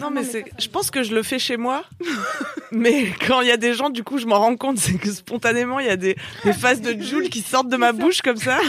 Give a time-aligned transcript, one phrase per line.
[0.00, 0.44] Non, mais c'est.
[0.58, 1.84] Je pense que je le fais chez moi.
[2.72, 5.10] mais quand il y a des gens, du coup, je m'en rends compte, c'est que
[5.10, 8.36] spontanément, il y a des, des phases de Joule qui sortent de ma bouche comme
[8.36, 8.58] ça.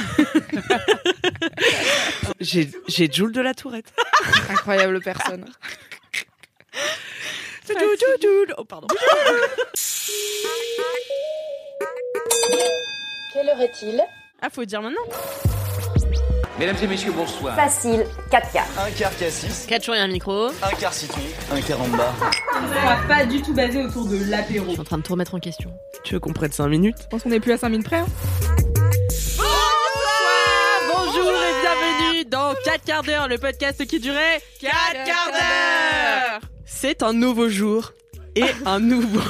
[2.40, 3.94] J'ai j'ai Joule de la Tourette.
[4.50, 5.46] Incroyable personne.
[8.58, 8.88] Oh, pardon.
[13.34, 14.02] Quelle heure est-il?
[14.42, 15.59] Ah, faut dire maintenant.
[16.60, 17.56] Mesdames et messieurs, bonsoir.
[17.56, 18.66] Facile, 4 quarts.
[18.86, 20.48] Un quart cassis, 4 jours et un micro.
[20.48, 21.22] un quart citron,
[21.54, 22.14] un quart en bas.
[23.08, 24.66] pas du tout basé autour de l'apéro.
[24.66, 25.72] Je suis en train de tout remettre en question.
[26.04, 26.98] Tu veux qu'on prenne 5 minutes?
[27.04, 27.98] Je pense qu'on est plus à 5 minutes près.
[28.00, 28.08] hein.
[30.94, 34.72] Bonjour et bienvenue dans 4 quarts d'heure, le podcast qui durait 4
[35.06, 36.42] quarts d'heure.
[36.66, 37.94] C'est un nouveau jour
[38.36, 39.22] et un nouveau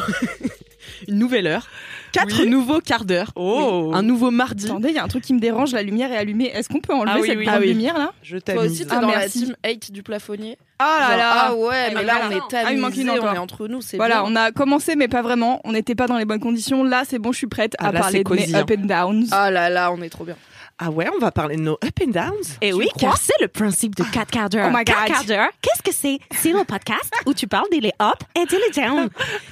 [1.07, 1.67] une nouvelle heure.
[2.11, 2.49] Quatre Oui.
[2.49, 3.31] nouveaux quarts d'heure.
[3.35, 3.91] Oh.
[3.93, 4.65] Un nouveau mardi.
[4.65, 6.45] Attendez, il y a un truc qui me dérange, la lumière est allumée.
[6.53, 7.67] Est-ce qu'on peut enlever Ah oui, cette Ah oui.
[7.67, 8.11] lumière là?
[8.23, 9.39] Je Toi aussi, t'es Ah, dans merci.
[9.41, 10.57] la team 8 du plafonnier.
[10.79, 12.49] Ah là là Ah ouais, Ah, mais là, on une est encore.
[12.65, 13.33] Ah, il manque tamisés, une on encore.
[13.35, 14.31] est entre nous, c'est Voilà, bien.
[14.31, 15.59] on a commencé mais pas vraiment.
[15.65, 16.83] On n'était pas dans les bonnes conditions.
[16.83, 18.85] Là, c'est bon, je suis prête Ah, à là, parler de mes cosy, up and
[18.85, 19.25] downs.
[19.31, 20.35] Ah là là, on est trop bien.
[20.81, 22.57] Ah ouais, on va parler de nos up and downs.
[22.61, 24.69] Et oui, car c'est le principe de 4 quarts d'heure.
[24.73, 25.07] Oh my 4 God.
[25.07, 26.19] quarts d'heure, qu'est-ce que c'est?
[26.31, 29.09] C'est un podcast où tu parles des les up et des les down.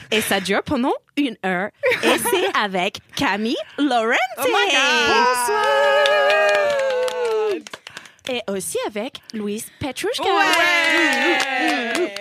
[0.10, 1.70] Et ça dure pendant une heure.
[2.02, 4.16] Et c'est avec Camille Laurent.
[4.40, 4.46] Oh
[8.30, 10.24] Et aussi avec Louise Petrushka.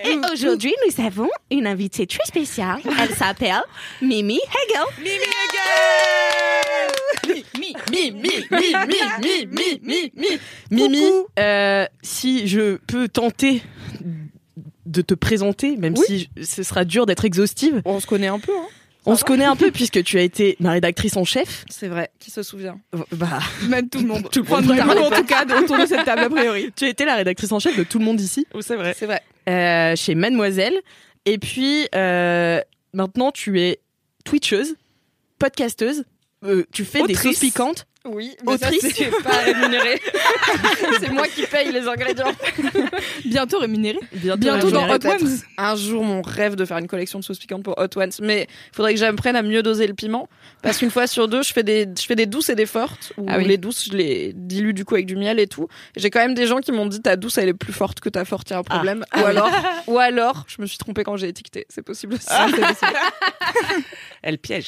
[0.03, 2.81] Et aujourd'hui, nous avons une invitée très spéciale.
[2.99, 3.63] Elle s'appelle
[4.01, 4.83] Mimi Hegel.
[4.97, 6.26] Mimi Hegel
[7.27, 8.59] Mi, mi, mi, mi, mi,
[9.21, 10.27] mi, mi, mi, mi.
[10.71, 11.03] Mimi,
[11.39, 13.61] euh, si je peux tenter
[14.85, 18.39] de te présenter, même si je- ce sera dur d'être exhaustive, On se connaît un
[18.39, 18.67] peu, hein.
[19.05, 21.65] on se connaît un peu puisque tu as été ma rédactrice en chef.
[21.69, 22.09] C'est vrai.
[22.19, 22.79] Qui se souvient
[23.11, 24.29] Bah, Même tout le monde.
[24.31, 24.71] Tout le monde.
[24.71, 26.71] en tout cas, autour de cette table a priori.
[26.75, 28.45] tu as été la rédactrice en chef de tout le monde ici.
[28.53, 28.95] Oh, c'est vrai.
[28.97, 29.21] C'est vrai.
[29.49, 30.75] euh, chez Mademoiselle.
[31.25, 32.61] Et puis, euh,
[32.93, 33.79] maintenant, tu es
[34.23, 34.75] twitcheuse,
[35.39, 36.03] podcasteuse.
[36.47, 37.85] Euh, tu fais des sauces piquantes.
[38.05, 39.99] Oui, mais ça, c'est pas rémunéré.
[41.01, 42.31] c'est moi qui paye les ingrédients.
[43.25, 43.99] Bientôt rémunéré.
[44.13, 45.05] Bientôt, Bientôt dans Hot.
[45.05, 45.39] Ones.
[45.57, 48.11] Un jour, mon rêve de faire une collection de sauces piquantes pour Hot Ones.
[48.21, 50.29] Mais il faudrait que j'apprenne à mieux doser le piment.
[50.61, 53.11] Parce qu'une fois sur deux, je fais des, je fais des douces et des fortes.
[53.17, 53.45] Où Ah oui.
[53.45, 55.67] les douces, je les dilue du coup avec du miel et tout.
[55.97, 58.07] J'ai quand même des gens qui m'ont dit ta douce, elle est plus forte que
[58.07, 59.03] ta forte, il y a un problème.
[59.17, 59.51] Ou alors,
[59.87, 61.65] ou alors, je me suis trompée quand j'ai étiqueté.
[61.67, 62.25] C'est possible aussi.
[62.29, 62.99] c'est possible.
[64.21, 64.67] Elle piège.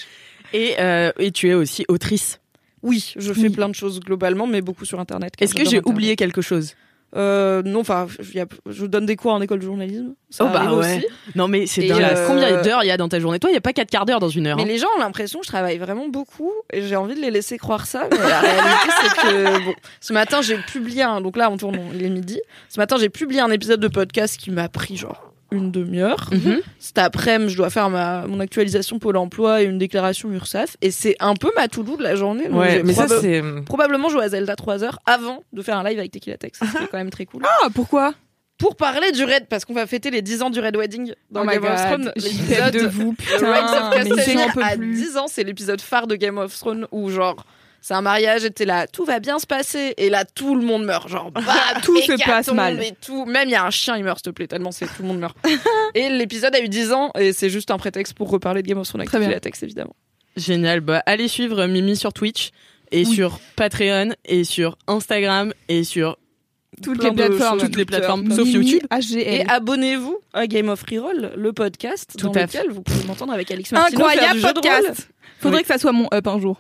[0.54, 2.40] Et, euh, et tu es aussi autrice.
[2.82, 3.50] Oui, je fais Oui.
[3.50, 5.34] plein de choses globalement, mais beaucoup sur Internet.
[5.40, 6.76] Est-ce que j'ai oublié quelque chose?
[7.16, 10.14] Euh, non, enfin, je, y donne des cours en école de journalisme.
[10.30, 10.98] Ça Oh, bah ouais.
[10.98, 11.08] aussi.
[11.34, 12.04] Non, mais c'est dingue.
[12.04, 13.40] euh, Combien d'heures il y a dans ta journée?
[13.40, 14.58] Toi, il n'y a pas quatre quarts d'heure dans une heure.
[14.58, 14.68] Mais hein.
[14.68, 17.58] les gens ont l'impression que je travaille vraiment beaucoup et j'ai envie de les laisser
[17.58, 18.08] croire ça.
[18.12, 21.20] Mais la réalité, c'est que bon, ce matin, j'ai publié un.
[21.20, 22.40] Donc là, on tourne, il est midi.
[22.70, 26.30] Ce matin, j'ai publié un épisode de podcast qui m'a pris genre une demi-heure.
[26.32, 26.62] Mhm.
[26.80, 30.78] Cet après-midi, je dois faire ma, mon actualisation Pôle emploi et une déclaration URSAF.
[30.82, 32.48] Et c'est un peu ma to-do de la journée.
[32.48, 33.42] Donc Ouais, mais ça, c'est.
[33.66, 36.60] Probablement jouer à Zelda 3 heures avant de faire un live avec Tequila Tex.
[36.60, 37.44] C'est quand même très cool.
[37.46, 38.14] Ah, pourquoi?
[38.58, 41.44] Pour parler du Red, parce qu'on va fêter les 10 ans du Red Wedding dans
[41.44, 42.12] Oh Game of Thrones.
[42.18, 43.40] L'épisode de vous, of putain.
[44.04, 44.94] mais Castamere j'en peux à plus.
[44.94, 47.46] 10 ans, c'est l'épisode phare de Game of Thrones où genre
[47.82, 50.66] c'est un mariage et t'es là, tout va bien se passer et là tout le
[50.66, 51.42] monde meurt, genre bah,
[51.84, 52.82] Tout se passe mal.
[52.84, 54.86] et tout, même il y a un chien il meurt s'il te plaît tellement c'est
[54.86, 55.38] tout le monde meurt.
[55.96, 58.78] et l'épisode a eu 10 ans et c'est juste un prétexte pour reparler de Game
[58.78, 59.30] of Thrones avec Très bien.
[59.30, 59.96] la texte évidemment.
[60.38, 60.80] Génial.
[60.82, 62.52] Bah, allez suivre Mimi sur Twitch
[62.92, 63.16] et Oui.
[63.16, 66.18] sur Patreon et sur Instagram et sur
[66.84, 67.60] Toutes les plateformes.
[67.60, 68.82] toutes les plateformes, sauf YouTube.
[69.18, 73.34] Et abonnez-vous à Game of Reroll, le podcast Tout dans à lequel vous pouvez m'entendre
[73.34, 75.10] avec Alix Martineau faire Incroyable podcast.
[75.40, 76.60] Faudrait que ça soit mon up un jour.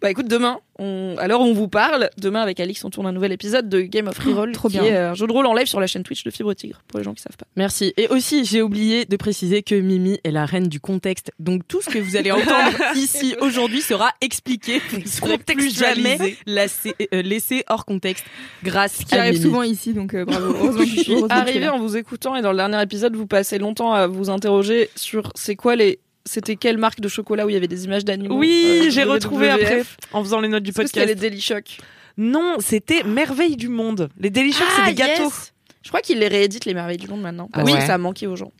[0.00, 1.14] Bah écoute, demain, on...
[1.18, 3.80] à l'heure où on vous parle, demain avec Alix, on tourne un nouvel épisode de
[3.82, 4.84] Game of Reroll, trop qui bien.
[4.84, 6.98] est un jeu de rôle en live sur la chaîne Twitch de Fibre Tigre, pour
[6.98, 7.46] les gens qui savent pas.
[7.56, 7.92] Merci.
[7.96, 11.32] Et aussi, j'ai oublié de préciser que Mimi est la reine du contexte.
[11.38, 14.80] Donc tout ce que vous allez entendre ici aujourd'hui sera expliqué.
[14.90, 14.98] Vous
[15.28, 18.24] ne plus jamais laissé, euh, laissé hors contexte
[18.64, 19.44] grâce Qui à arrive Mimi.
[19.44, 20.54] souvent ici, donc euh, bravo.
[20.54, 23.58] Heureusement que je suis Arrivé en vous écoutant et dans le dernier épisode, vous passez
[23.58, 25.98] longtemps à vous interroger sur c'est quoi les.
[26.28, 29.02] C'était quelle marque de chocolat où il y avait des images d'animaux Oui, euh, j'ai
[29.04, 29.10] WWF.
[29.14, 29.82] retrouvé après
[30.12, 31.08] en faisant les notes du que c'était podcast.
[31.08, 31.78] les Daily Shock
[32.18, 34.10] Non, c'était Merveille du monde.
[34.18, 35.24] Les Delicious, c'est Ah, des gâteaux.
[35.24, 35.52] yes
[35.82, 37.48] Je crois qu'il les réédite les merveilles du monde maintenant.
[37.54, 38.52] Ah oui, ça a manqué aux gens.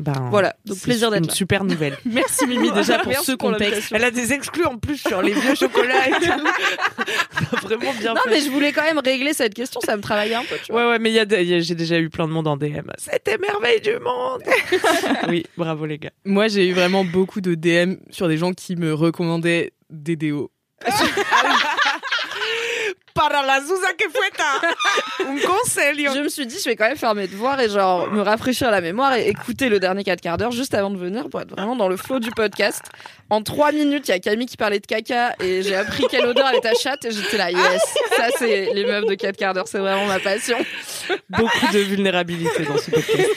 [0.00, 1.34] Ben, Voilà, donc plaisir d'être une là.
[1.34, 1.98] super nouvelle.
[2.06, 3.92] Merci Mimi déjà pour Merci ce contexte.
[3.94, 6.46] Elle a des exclus en plus sur les vieux chocolats et tout.
[7.62, 8.30] Vraiment bien Non, fait.
[8.30, 10.84] mais je voulais quand même régler cette question, ça me travaillait un peu, tu vois.
[10.86, 12.32] Ouais, ouais, mais il y a, des- il y a- j'ai déjà eu plein de
[12.32, 12.88] monde en DM.
[12.98, 14.42] C'était merveille du monde.
[15.28, 16.10] oui, bravo les gars.
[16.24, 20.50] Moi, j'ai eu vraiment beaucoup de DM sur des gens qui me recommandaient des déos.
[23.14, 24.60] Para la Zuza que fueta.
[25.30, 26.06] Un conseil.
[26.14, 28.70] Je me suis dit, je vais quand même faire mes devoirs et genre me rafraîchir
[28.70, 31.50] la mémoire et écouter le dernier 4 quarts d'heure juste avant de venir pour être
[31.50, 32.82] vraiment dans le flow du podcast.
[33.28, 36.26] En 3 minutes, il y a Camille qui parlait de caca et j'ai appris quelle
[36.26, 37.82] odeur elle est ta chatte et j'étais là, yes,
[38.16, 40.58] ça c'est les meufs de 4 quarts d'heure, c'est vraiment ma passion.
[41.28, 43.30] Beaucoup de vulnérabilité dans ce podcast.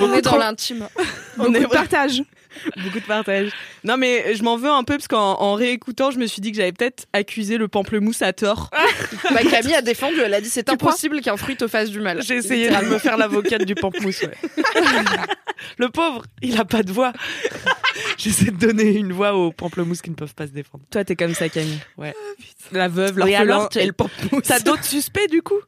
[0.00, 0.88] On est dans l'intime.
[1.36, 2.22] Beaucoup de partage.
[2.82, 3.50] Beaucoup de partage.
[3.84, 6.50] Non, mais je m'en veux un peu parce qu'en en réécoutant, je me suis dit
[6.50, 8.70] que j'avais peut-être accusé le pamplemousse à tort.
[9.32, 12.20] Bah, Camille a défendu, elle a dit c'est impossible qu'un fruit te fasse du mal.
[12.22, 14.22] J'ai essayé de me faire l'avocate du pamplemousse.
[14.22, 14.34] Ouais.
[15.78, 17.12] Le pauvre, il a pas de voix.
[18.16, 20.84] J'essaie de donner une voix aux pamplemousses qui ne peuvent pas se défendre.
[20.90, 21.78] Toi, t'es comme ça, Camille.
[21.98, 22.14] Ouais.
[22.72, 24.44] La veuve, Et l'orphelin alors, tu- et le pamplemousse.
[24.46, 25.60] T'as d'autres suspects du coup?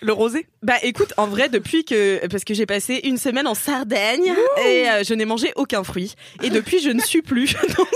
[0.00, 0.46] Le rosé?
[0.62, 4.32] Bah écoute, en vrai, depuis que parce que j'ai passé une semaine en Sardaigne
[4.64, 7.54] et euh, je n'ai mangé aucun fruit et depuis je ne suis plus.
[7.76, 7.88] Donc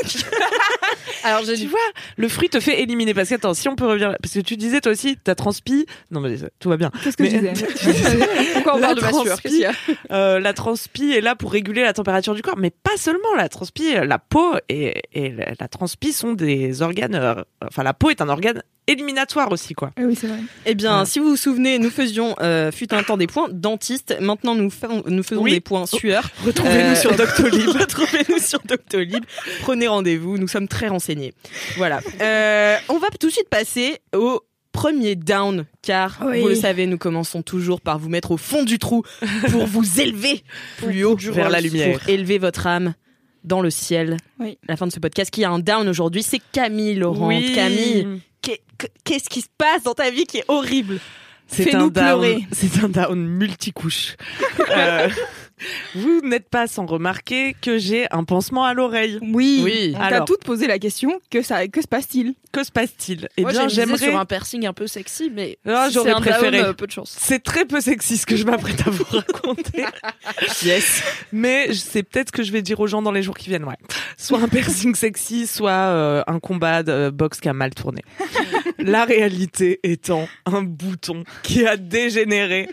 [1.25, 1.79] Alors j'ai Tu dit, vois,
[2.17, 3.15] le fruit te fait éliminer.
[3.15, 4.17] Parce que, attends, si on peut revenir.
[4.23, 5.87] Parce que tu disais toi aussi, t'as transpi.
[6.11, 6.91] Non, mais tout va bien.
[7.03, 8.17] Qu'est-ce que Mais- je disais
[8.55, 9.43] pourquoi on La parle de ma sueur transpi.
[9.43, 9.73] Qu'est-ce qu'il y a
[10.13, 13.49] Euh, la transpi est là pour réguler la température du corps, mais pas seulement la
[13.49, 17.15] transpi, la peau et, et la, transpi sont des organes.
[17.15, 17.35] euh,
[17.67, 19.93] enfin, la peau est un organe éliminatoire aussi, quoi.
[19.97, 20.39] Ah Oui, c'est vrai.
[20.67, 24.17] Eh bien, si vous vous souvenez, nous faisions euh, fut un temps des points dentistes.
[24.21, 25.53] Maintenant, nous, faisons- nous faisons Oui.
[25.53, 26.29] des points sueur.
[26.45, 27.69] Retrouvez-nous Euh, sur Doctolib.
[27.69, 29.25] Retrouvez-nous sur Doctolib.
[29.61, 30.37] Prenez rendez-vous.
[30.37, 31.33] Nous sommes très renseignés.
[31.77, 32.01] Voilà.
[32.21, 34.41] Euh, on va tout de suite passer au
[34.73, 36.41] premier down, car Oui.
[36.41, 39.03] vous le savez, nous commençons toujours par vous mettre au fond du trou
[39.51, 40.43] pour vous élever
[40.79, 41.99] plus haut Vers la lumière.
[41.99, 42.95] pour élever votre âme
[43.45, 44.17] dans le ciel.
[44.39, 44.57] Oui.
[44.69, 47.29] La fin de ce podcast qui a un down aujourd'hui, c'est Camille Laurent.
[47.55, 48.63] Camille, qu'est-
[49.05, 50.99] qu'est-ce qui se passe dans ta vie qui est horrible?
[51.49, 51.93] C'est Fais-nous un down.
[52.21, 52.47] pleurer.
[52.53, 54.17] C'est un down multicouche.
[54.71, 55.09] Euh,
[55.95, 59.19] vous n'êtes pas sans remarquer que j'ai un pansement à l'oreille.
[59.23, 59.61] Oui.
[59.65, 59.93] Oui.
[59.95, 60.25] On t'a Alors.
[60.25, 62.35] toutes posé la question que ça, que se passe-t-il?
[62.53, 63.29] Que se passe-t-il?
[63.37, 64.21] Eh Moi bien, j'ai misé sur j'aimerais.
[64.21, 66.59] un piercing un peu sexy, mais Ah, si j'aurais c'est un préféré.
[66.59, 67.17] down, euh, peu de chance.
[67.19, 69.85] C'est très peu sexy ce que je m'apprête à vous raconter.
[70.65, 71.03] Yes.
[71.33, 73.65] Mais c'est peut-être ce que je vais dire aux gens dans les jours qui viennent,
[73.65, 73.77] ouais.
[74.17, 78.03] Soit un piercing sexy, soit euh, un combat de boxe qui a mal tourné.
[78.79, 82.69] La réalité étant un bouton qui a dégénéré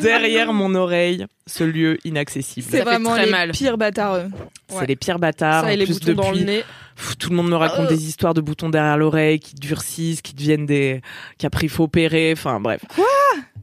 [0.00, 2.66] derrière mon oreille, ce lieu inaccessible.
[2.70, 3.50] C'est vraiment très les mal.
[3.52, 4.16] pires bâtards.
[4.16, 4.28] eux.
[4.68, 4.86] C'est Ouais.
[4.86, 5.64] les pires bâtards.
[5.64, 6.64] Ça et les plus, boutons dans le depuis, nez.
[6.96, 7.92] pff, tout le monde me raconte Oh.
[7.94, 11.00] des histoires de boutons derrière l'oreille qui durcissent, qui deviennent des,
[11.38, 12.32] qu'après il faut opérer.
[12.32, 12.80] Enfin bref.
[12.94, 13.04] Quoi?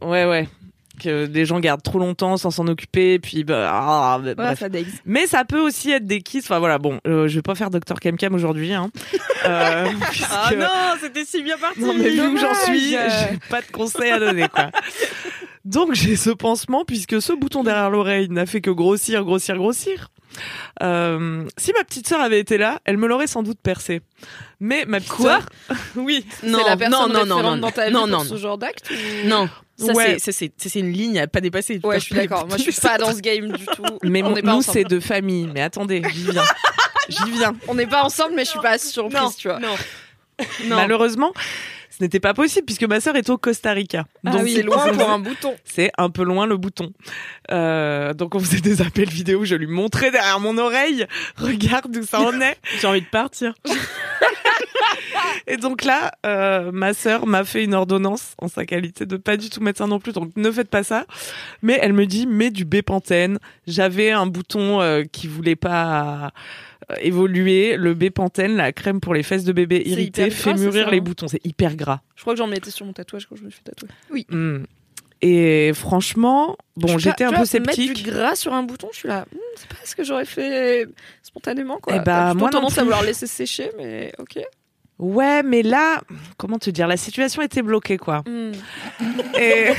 [0.01, 0.47] Ouais ouais.
[1.03, 4.59] Que les gens gardent trop longtemps sans s'en occuper, puis bah, ah, bah, Ouais, bref.
[4.59, 4.87] ça dégue.
[5.05, 6.45] Mais ça peut aussi être des kisses.
[6.45, 8.73] Enfin voilà, bon, euh, je vais pas faire Dr Kem Kem aujourd'hui.
[8.73, 8.91] Hein.
[9.45, 10.67] Euh, puisque- Ah non,
[11.01, 11.79] c'était si bien parti.
[11.81, 14.69] non, mais vu où j'en suis, j'ai pas de conseils à donner quoi.
[15.65, 20.09] Donc j'ai ce pansement puisque ce bouton derrière l'oreille n'a fait que grossir, grossir, grossir.
[20.81, 24.01] Euh, si ma petite sœur avait été là, elle me l'aurait sans doute percé.
[24.59, 26.25] Mais ma petite Quoi sœur- oui.
[26.43, 28.37] Non, c'est la personne non, non, non, non, dans ta vie non, pour non, ce
[28.37, 30.17] genre d'acte ou- Non, ça Ouais.
[30.19, 31.79] c'est- une ligne à pas dépasser.
[31.83, 32.47] Ouais, je suis d'accord.
[32.47, 33.99] Moi, je suis pas dans ce game du tout.
[34.03, 34.77] Mais on mon- pas nous ensemble.
[34.79, 35.47] c'est de famille.
[35.53, 36.43] Mais attendez, j'y viens.
[37.09, 37.53] J'y viens.
[37.67, 39.59] On n'est pas ensemble, mais je suis pas surprise, Non, tu vois.
[39.59, 39.75] non.
[40.65, 40.75] Non.
[40.77, 41.31] Malheureusement,
[41.95, 44.05] ce n'était pas possible puisque ma sœur est au Costa Rica.
[44.25, 45.55] Ah Donc oui, c'est loin pour un bouton.
[45.63, 46.91] c'est un peu loin le bouton.
[47.51, 51.05] Euh, donc on faisait des appels vidéo, je lui montrais derrière mon oreille,
[51.37, 52.57] regarde où ça en est.
[52.79, 53.53] J'ai envie de partir.
[55.47, 59.37] Et donc là, euh, ma sœur m'a fait une ordonnance en sa qualité de pas
[59.37, 61.05] du tout médecin non plus, donc ne faites pas ça.
[61.61, 63.39] Mais elle me dit, mets du Bépantène.
[63.67, 66.29] J'avais un bouton euh, qui voulait pas euh,
[66.99, 67.77] évoluer.
[67.77, 70.97] Le Bépantène, la crème pour les fesses de bébé hyper fait gras, mûrir ça, les
[70.97, 71.27] hein boutons.
[71.27, 72.01] C'est hyper gras.
[72.15, 73.89] Je crois que j'en mettais sur mon tatouage quand je me suis tatoué.
[74.29, 74.63] Hmm.
[75.21, 77.93] Et franchement, bon, j'étais un peu vois, Mettre sceptique.
[77.93, 79.25] du gras sur un bouton, je suis là.
[79.31, 80.85] hmm, c'est pas ce que j'aurais fait
[81.21, 81.95] spontanément, quoi.
[81.95, 84.39] Eh bah, moi tendance à vouloir laisser sécher, mais ok.
[85.03, 86.01] Ouais, mais là,
[86.37, 88.23] comment te dire, la situation était bloquée, quoi.
[88.25, 88.51] Hmm.
[89.37, 89.73] Et,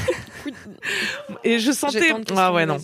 [1.58, 2.12] je sentais.
[2.36, 2.76] Ah ouais, non.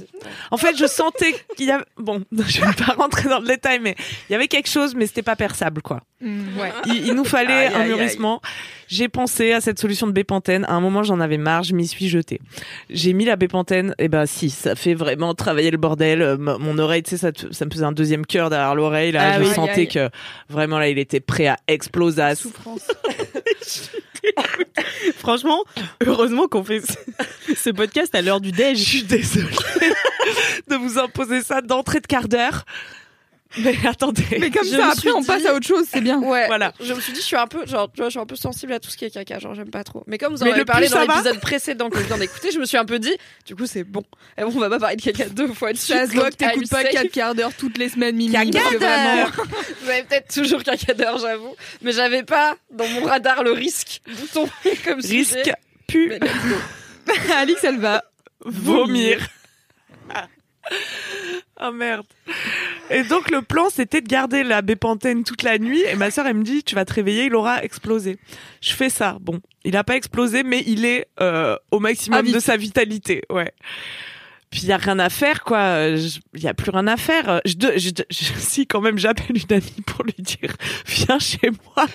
[0.50, 1.84] En fait, je sentais qu'il y avait.
[1.98, 3.94] Bon, je vais pas rentrer dans le détail, mais
[4.28, 6.00] il y avait quelque chose, mais c'était pas perçable, quoi.
[6.22, 6.70] Ouais.
[6.86, 8.42] Il, il nous fallait Aïe, un mûrissement.
[8.88, 10.64] J'ai pensé à cette solution de bépantène.
[10.66, 12.40] À un moment, j'en avais marre, je m'y suis jetée.
[12.90, 13.94] J'ai mis la bépantène.
[13.98, 16.20] Et ben, si, ça fait vraiment travailler le bordel.
[16.20, 19.12] Euh, m- Mon oreille, tu sais, ça, ça me faisait un deuxième cœur derrière l'oreille.
[19.12, 19.54] Là, Ah je oui.
[19.54, 19.88] sentais Aïe, aïe.
[19.88, 20.10] que
[20.50, 22.29] vraiment là, il était prêt à exploser.
[22.34, 22.82] Souffrance.
[25.18, 25.64] Franchement,
[26.04, 28.78] heureusement qu'on fait ce, ce podcast à l'heure du Je déj.
[28.78, 29.46] suis désolée
[30.68, 32.64] de vous imposer ça d'entrée de quart d'heure.
[33.58, 34.22] Mais attendez.
[34.38, 36.20] Mais comme Je ça, après, on dit- passe à autre chose, c'est bien.
[36.20, 36.46] Ouais.
[36.46, 36.72] Voilà.
[36.80, 38.36] Je me suis dit, je suis un peu, genre, tu vois, je suis un peu
[38.36, 40.04] sensible à tout ce qui est caca, genre, j'aime pas trop.
[40.06, 42.52] Mais comme vous en Mais avez parlé dans ça l'épisode précédent que je viens d'écouter,
[42.52, 43.12] je me suis un peu dit,
[43.46, 44.04] du coup, c'est bon.
[44.38, 45.96] Et bon, on va pas parler de caca deux fois de suite.
[45.96, 46.92] Ça se voit que t'écoutes pas safe.
[46.92, 48.32] 4 quarts d'heure toutes les semaines, Mimi.
[48.32, 49.32] Caca d'heure.
[49.82, 51.56] Vous avez peut-être toujours caca d'heure, j'avoue.
[51.82, 54.48] Mais j'avais pas dans mon radar le risque bouton
[54.84, 55.16] comme sujet.
[55.42, 55.52] Risque,
[55.88, 56.12] pu.
[57.34, 58.04] Alix, elle va.
[58.44, 59.26] vomir.
[61.56, 62.06] Ah merde.
[62.90, 66.26] Et donc le plan c'était de garder la bépantène toute la nuit et ma sœur
[66.26, 68.18] elle me dit tu vas te réveiller il aura explosé.
[68.60, 69.16] Je fais ça.
[69.20, 73.52] Bon, il a pas explosé mais il est euh, au maximum de sa vitalité, ouais.
[74.50, 75.86] Puis il y a rien à faire quoi,
[76.34, 77.40] il y a plus rien à faire.
[77.44, 80.52] Je, de- je, je- si quand même j'appelle une amie pour lui dire
[80.86, 81.86] viens chez moi.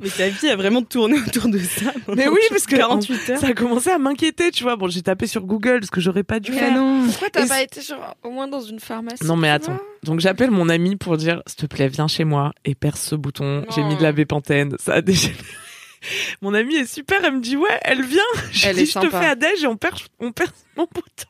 [0.00, 1.92] Mais ta vie a vraiment tourné autour de ça.
[2.08, 3.38] Mais oui parce que 48 heures.
[3.38, 4.74] ça a commencé à m'inquiéter, tu vois.
[4.74, 6.74] Bon, j'ai tapé sur Google ce que j'aurais pas dû Mais faire.
[6.74, 7.04] non.
[7.06, 9.78] Pourquoi t'as pas été genre, au moins dans une pharmacie Non mais attends.
[10.04, 13.14] Donc j'appelle mon ami pour dire s'il te plaît viens chez moi et perce ce
[13.14, 13.64] bouton.
[13.74, 15.38] J'ai mis de la bépantène, ça a dégénéré.
[16.42, 18.20] Mon amie est super, elle me dit ouais, elle vient.
[18.52, 20.84] Je Elle dis est je te fais à déj et on perce on perce mon
[20.84, 21.28] bouton.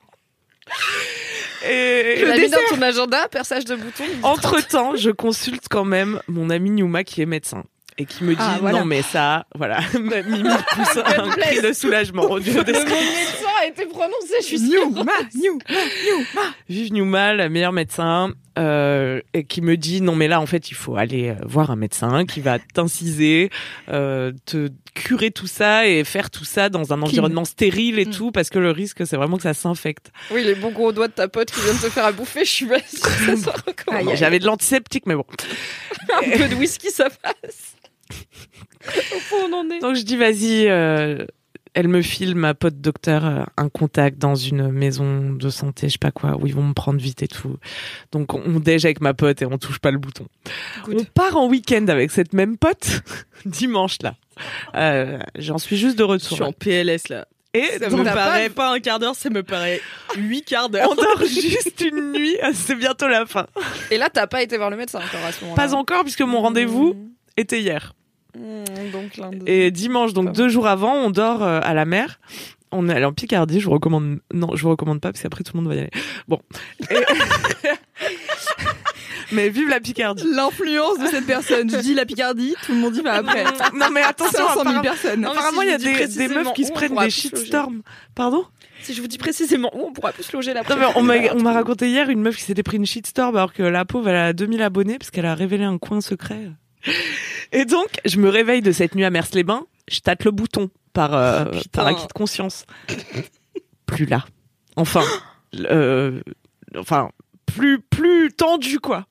[1.67, 4.05] Et l'as mis dans ton agenda, perçage de bouton.
[4.23, 7.65] entre temps, je consulte quand même mon ami Newma qui est médecin
[7.97, 8.81] et qui me dit Ah, voilà.
[8.81, 13.49] non mais ça voilà Mimi pousse un cri de soulagement au Le des mot médecin
[13.63, 14.91] a été prononcé, je suis sûre.
[14.91, 15.59] New, ma, new.
[16.69, 20.71] Vive Newma, la meilleure médecin, euh, et qui me dit non mais là en fait
[20.71, 23.51] il faut aller euh, voir un médecin qui va t'inciser,
[23.89, 28.11] euh, te curer tout ça et faire tout ça dans un environnement stérile et Mm.
[28.11, 30.13] tout parce que le risque c'est vraiment que ça s'infecte.
[30.31, 32.45] Oui, les bons gros doigts de ta pote qui vient de te faire à bouffer,
[32.45, 33.55] je suis pas sûre ça
[33.93, 34.07] aïe.
[34.15, 35.25] J'avais de l'antiseptique mais bon.
[36.15, 37.75] Un peu de whisky, ça passe.
[39.17, 39.79] Au fond, on en est.
[39.81, 41.25] Donc je dis vas-y, euh,
[41.75, 45.93] elle me file ma pote docteur euh, un contact dans une maison de santé, je
[45.93, 47.57] sais pas quoi, où ils vont me prendre vite et tout.
[48.13, 50.27] Donc on déj avec ma pote et on touche pas le bouton.
[50.89, 53.03] On part en week-end avec cette même pote
[53.45, 54.15] dimanche là.
[54.75, 56.37] Euh, J'en suis juste de Je retour.
[56.37, 57.27] suis en PLS là.
[57.57, 59.81] Et Ça me paraît pas un quart d'heure, ça me paraît
[60.17, 60.89] huit quarts d'heure.
[60.91, 63.47] on dort juste une nuit, c'est bientôt la fin.
[63.93, 65.63] Et là, t'as pas été voir le médecin encore à ce moment-là.
[65.69, 66.97] Pas encore puisque mon rendez-vous
[67.37, 67.95] était hier.
[68.35, 69.13] Mmh, donc
[69.47, 72.19] Et dimanche, donc deux jours avant, on dort euh, à la mer.
[72.73, 73.61] On est allé en Picardie.
[73.61, 74.19] Je vous recommande.
[74.33, 75.91] Non, je vous recommande pas parce qu'après tout le monde va y aller.
[76.27, 76.41] Bon.
[76.91, 76.97] Et-
[79.33, 80.25] Mais vive la Picardie.
[80.27, 81.71] L'influence de cette personne.
[81.71, 83.45] Je dis la Picardie, tout le monde y va après.
[83.75, 84.47] Non mais attention.
[84.47, 85.21] 500 000 apparemment, personnes.
[85.21, 87.83] Non, apparemment, si il y a des, meufs qui se prennent des shitstorms.
[88.15, 88.45] Pardon?
[88.83, 91.15] Si je vous dis précisément où on pourra plus loger la Non, mais on m'a
[91.35, 94.09] on m'a raconté hier une meuf qui s'était pris une shitstorm alors que la pauvre
[94.09, 96.51] elle a 2000 abonnés parce qu'elle a révélé un coin secret.
[97.53, 101.15] Et donc je me réveille de cette nuit à Mers-les-Bains, je tâte le bouton par
[101.15, 102.67] euh, par acquis de conscience.
[103.87, 104.25] Plus là.
[104.77, 105.05] Enfin
[105.71, 106.21] euh,
[106.77, 107.11] enfin
[107.47, 109.07] plus plus tendu quoi.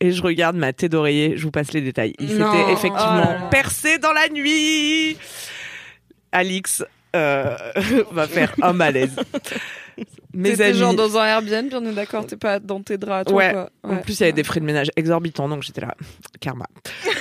[0.00, 2.14] Et je regarde ma tête d'oreiller, je vous passe les détails.
[2.18, 5.16] Il s'était effectivement Oh percé dans la nuit.
[6.32, 6.84] Alix
[7.14, 7.56] euh,
[8.10, 9.16] va faire un malaise.
[10.34, 10.78] Mes amis.
[10.78, 13.52] genre dans un Airbnb, on est d'accord, t'es pas dans tes draps, toi, Ouais.
[13.52, 13.70] quoi.
[13.84, 15.94] En plus, il y avait des frais de ménage exorbitants, donc j'étais là.
[16.40, 16.66] Karma.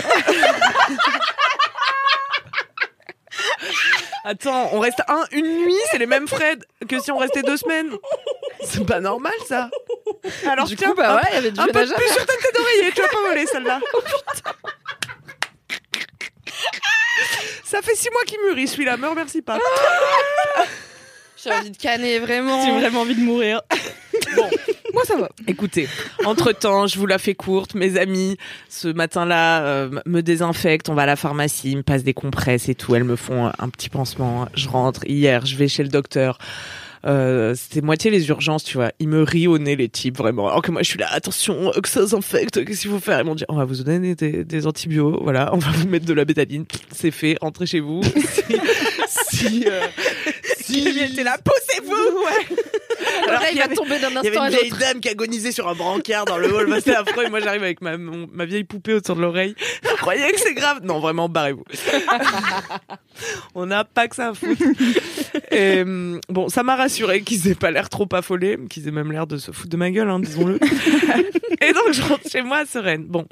[4.25, 6.55] Attends, on reste un, une nuit, c'est les mêmes frais
[6.87, 7.89] que si on restait deux semaines.
[8.63, 9.69] C'est pas normal, ça.
[10.47, 12.25] Alors, du tiens, coup, bah un- ouais, il y avait du un peu plus sur
[12.25, 13.79] ta tête d'oreiller, tu vas pas voler celle-là.
[17.65, 19.57] Ça fait six mois qu'il mûrit, celui-là, me remercie pas.
[21.43, 22.65] J'ai envie de canner, vraiment.
[22.65, 23.61] J'ai vraiment envie de mourir.
[24.93, 25.29] Moi, ça va.
[25.47, 25.87] Écoutez,
[26.25, 27.73] entre-temps, je vous la fais courte.
[27.73, 28.37] Mes amis,
[28.69, 30.89] ce matin-là, euh, me désinfectent.
[30.89, 32.95] On va à la pharmacie, ils me passent des compresses et tout.
[32.95, 34.47] Elles me font un petit pansement.
[34.53, 35.01] Je rentre.
[35.07, 36.37] Hier, je vais chez le docteur.
[37.05, 38.91] Euh, c'était moitié les urgences, tu vois.
[38.99, 40.47] Ils me rient au nez, les types, vraiment.
[40.47, 43.19] Alors que moi, je suis là, attention, que ça s'infecte, qu'est-ce qu'il faut faire?
[43.19, 46.05] Ils m'ont dit, on va vous donner des, des antibiotiques, voilà, on va vous mettre
[46.05, 46.65] de la bétaline.
[46.91, 48.01] C'est fait, rentrez chez vous.
[48.03, 48.43] si,
[49.31, 49.81] si, euh,
[50.61, 50.83] si...
[51.15, 52.57] T'es là, poussez-vous Ouais.
[53.27, 55.09] Alors il y va avait- tomber d'un il y avait instant une vieille dame qui
[55.09, 56.69] agonisait sur un brancard dans le hall.
[56.69, 57.25] Bah, C'était affreux.
[57.25, 59.55] Et moi, j'arrive avec ma, mon- ma vieille poupée autour de l'oreille.
[59.83, 61.63] Vous croyez que c'est grave Non, vraiment, barrez-vous.
[63.55, 64.61] On n'a pas que ça à foutre.
[65.51, 65.83] Et,
[66.29, 69.37] bon, ça m'a rassuré qu'ils aient pas l'air trop affolés, qu'ils aient même l'air de
[69.37, 70.59] se foutre de ma gueule, hein, disons-le.
[71.61, 73.05] Et donc, je rentre chez moi sereine.
[73.05, 73.25] Bon,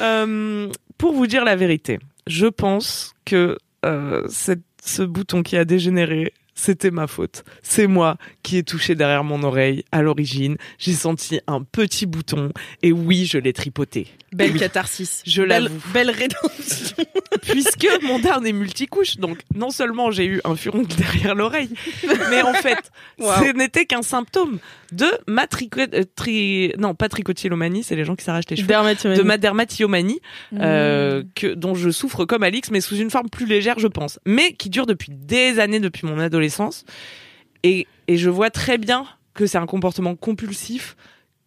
[0.00, 5.64] euh, pour vous dire la vérité, je pense que euh, cette- ce bouton qui a
[5.64, 7.44] dégénéré, c'était ma faute.
[7.62, 10.56] C'est moi qui ai touché derrière mon oreille à l'origine.
[10.78, 12.50] J'ai senti un petit bouton
[12.82, 14.08] et oui, je l'ai tripoté.
[14.32, 14.58] Belle Oui.
[14.58, 15.22] catharsis.
[15.24, 15.80] Je belle, l'avoue.
[15.94, 16.96] belle rédemption.
[17.42, 21.70] Puisque mon darn est multicouche, donc non seulement j'ai eu un furoncle derrière l'oreille,
[22.30, 22.78] mais en fait,
[23.18, 23.32] Wow.
[23.40, 24.58] ce n'était qu'un symptôme
[24.92, 28.68] de ma trico- euh, tri- non pas trichotillomanie, c'est les gens qui s'arrachent les cheveux,
[29.16, 30.20] de ma dermatillomanie,
[30.52, 30.58] Mmh.
[30.62, 34.18] euh, que dont je souffre comme Alix, mais sous une forme plus légère, je pense,
[34.26, 36.47] mais qui dure depuis des années, depuis mon adolescence,
[37.62, 40.96] et et je vois très bien que c'est un comportement compulsif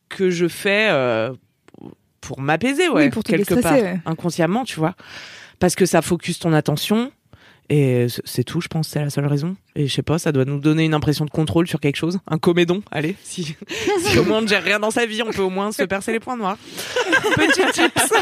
[0.10, 1.34] que je fais euh,
[2.22, 4.00] pour m'apaiser, ouais, Oui, pour te quelque part, ouais.
[4.06, 4.96] inconsciemment, tu vois,
[5.60, 7.12] parce que ça focus ton attention.
[7.70, 9.56] Et c'est- tout, je pense, c'est la seule raison.
[9.76, 12.20] Et je sais pas, ça doit nous donner une impression de contrôle sur quelque chose.
[12.28, 13.56] Un comédon, allez, si,
[14.04, 15.84] si au moins on ne gère rien dans sa vie, on peut au moins se
[15.84, 16.58] percer les points noirs.
[17.36, 18.14] Petit tips.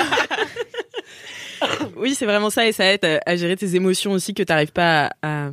[1.98, 5.12] Oui, c'est vraiment ça et ça aide à, gérer tes émotions aussi que t'arrives pas
[5.22, 5.52] à, à,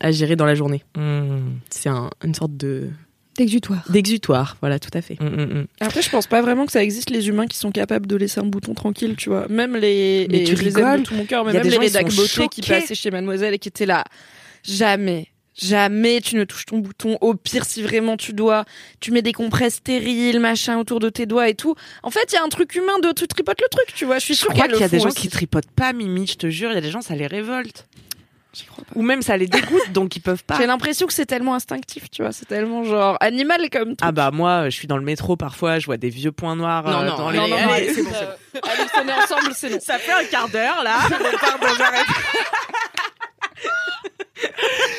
[0.00, 0.82] à gérer dans la journée.
[0.96, 1.38] Mmh,
[1.70, 2.88] C'est un- une sorte de
[3.36, 3.84] D'exutoire.
[3.88, 5.18] d'exutoire, voilà, tout à fait.
[5.20, 5.66] mmh, mmh, mmh.
[5.80, 8.40] Après, je pense pas vraiment que ça existe les humains qui sont capables de laisser
[8.40, 9.46] un bouton tranquille, tu vois.
[9.48, 10.26] Même les.
[10.30, 11.00] Mais et tu je les aime rigoles.
[11.00, 12.94] de tout mon cœur, mais Il y a même les rédacs sont beauté qui passaient
[12.94, 14.04] chez Mademoiselle et qui étaient là.
[14.62, 15.28] Jamais.
[15.54, 17.18] Jamais tu ne touches ton bouton.
[17.20, 18.64] Au pire, si vraiment tu dois,
[19.00, 21.74] tu mets des compresses stériles, machin, autour de tes doigts et tout.
[22.02, 24.18] En fait, il y a un truc humain de tu tripotes le truc, tu vois.
[24.18, 25.22] Je suis Je sûre qu'il y a des gens aussi.
[25.22, 27.86] qui tripotent pas Mimi, je te jure, il y a des gens, ça les révolte.
[28.96, 30.56] Ou même ça les dégoûte, donc ils peuvent pas.
[30.56, 32.32] J'ai l'impression que c'est tellement instinctif, tu vois.
[32.32, 33.98] C'est tellement genre animal comme truc.
[34.02, 36.82] Ah bah moi, je suis dans le métro parfois, je vois des vieux points noirs
[36.84, 37.38] Non, euh, non, dans non, les...
[37.38, 38.10] non, non, Allez, c'est bon,
[38.62, 39.80] Allez, on est ensemble, c'est.
[39.82, 40.98] Ça fait un quart d'heure là.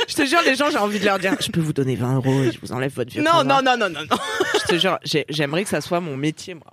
[0.07, 2.15] Je te jure, les gens, j'ai envie de leur dire, je peux vous donner 20
[2.15, 3.77] euros et je vous enlève votre vieux non, point non, noir.
[3.77, 4.17] non, non, non, non.
[4.61, 6.67] Je te jure, j'ai- j'aimerais que ça soit mon métier, moi.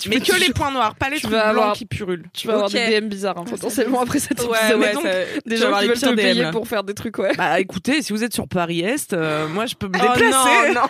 [0.00, 2.24] Tu Mais que les points noirs, pas les trucs blancs avoir- qui purulent.
[2.32, 4.80] Tu vas avoir des DM bizarres, hein, potentiellement après cette Ouais, épisode.
[4.80, 5.10] ouais, Donc, ça-
[5.46, 6.50] vas gens qui veulent te DM, payer là.
[6.50, 7.32] pour faire des trucs, ouais.
[7.36, 10.72] Bah écoutez, si vous êtes sur Paris-Est, euh, moi je peux me Oh, déplacer.
[10.74, 10.80] non,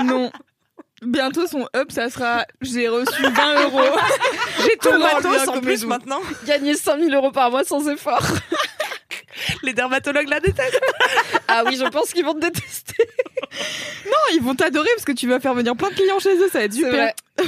[0.04, 0.04] non.
[0.04, 0.32] Non.
[1.04, 3.80] Bientôt son up, ça sera j'ai reçu 20 euros.
[4.64, 6.20] J'ai tout le matos en plus maintenant.
[6.46, 8.22] Gagner 5000 euros par mois sans effort.
[9.64, 10.80] Les dermatologues la détestent.
[11.48, 12.94] Ah oui, je pense qu'ils vont te détester.
[14.06, 16.48] Non, ils vont t'adorer parce que tu vas faire venir plein de clients chez eux,
[16.50, 16.90] ça va être super.
[16.90, 17.14] vrai.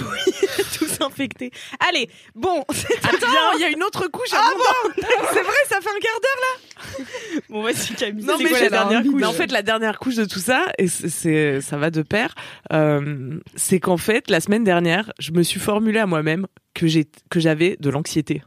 [0.78, 1.50] Tous infectés.
[1.80, 5.02] Allez, bon, Attends, il y a une autre couche à mon dos.
[5.33, 7.07] C'est vrai, ça fait un quart d'heure.
[7.48, 8.24] bon, vas-y Camille.
[8.24, 10.38] Non c'est mais quoi la dernière couche mais en fait la dernière couche de tout
[10.40, 12.35] ça et c'est- ça va de pair
[12.72, 17.07] euh, c'est qu'en fait la semaine dernière je me suis formulé à moi-même que j'ai
[17.30, 18.42] que j'avais de l'anxiété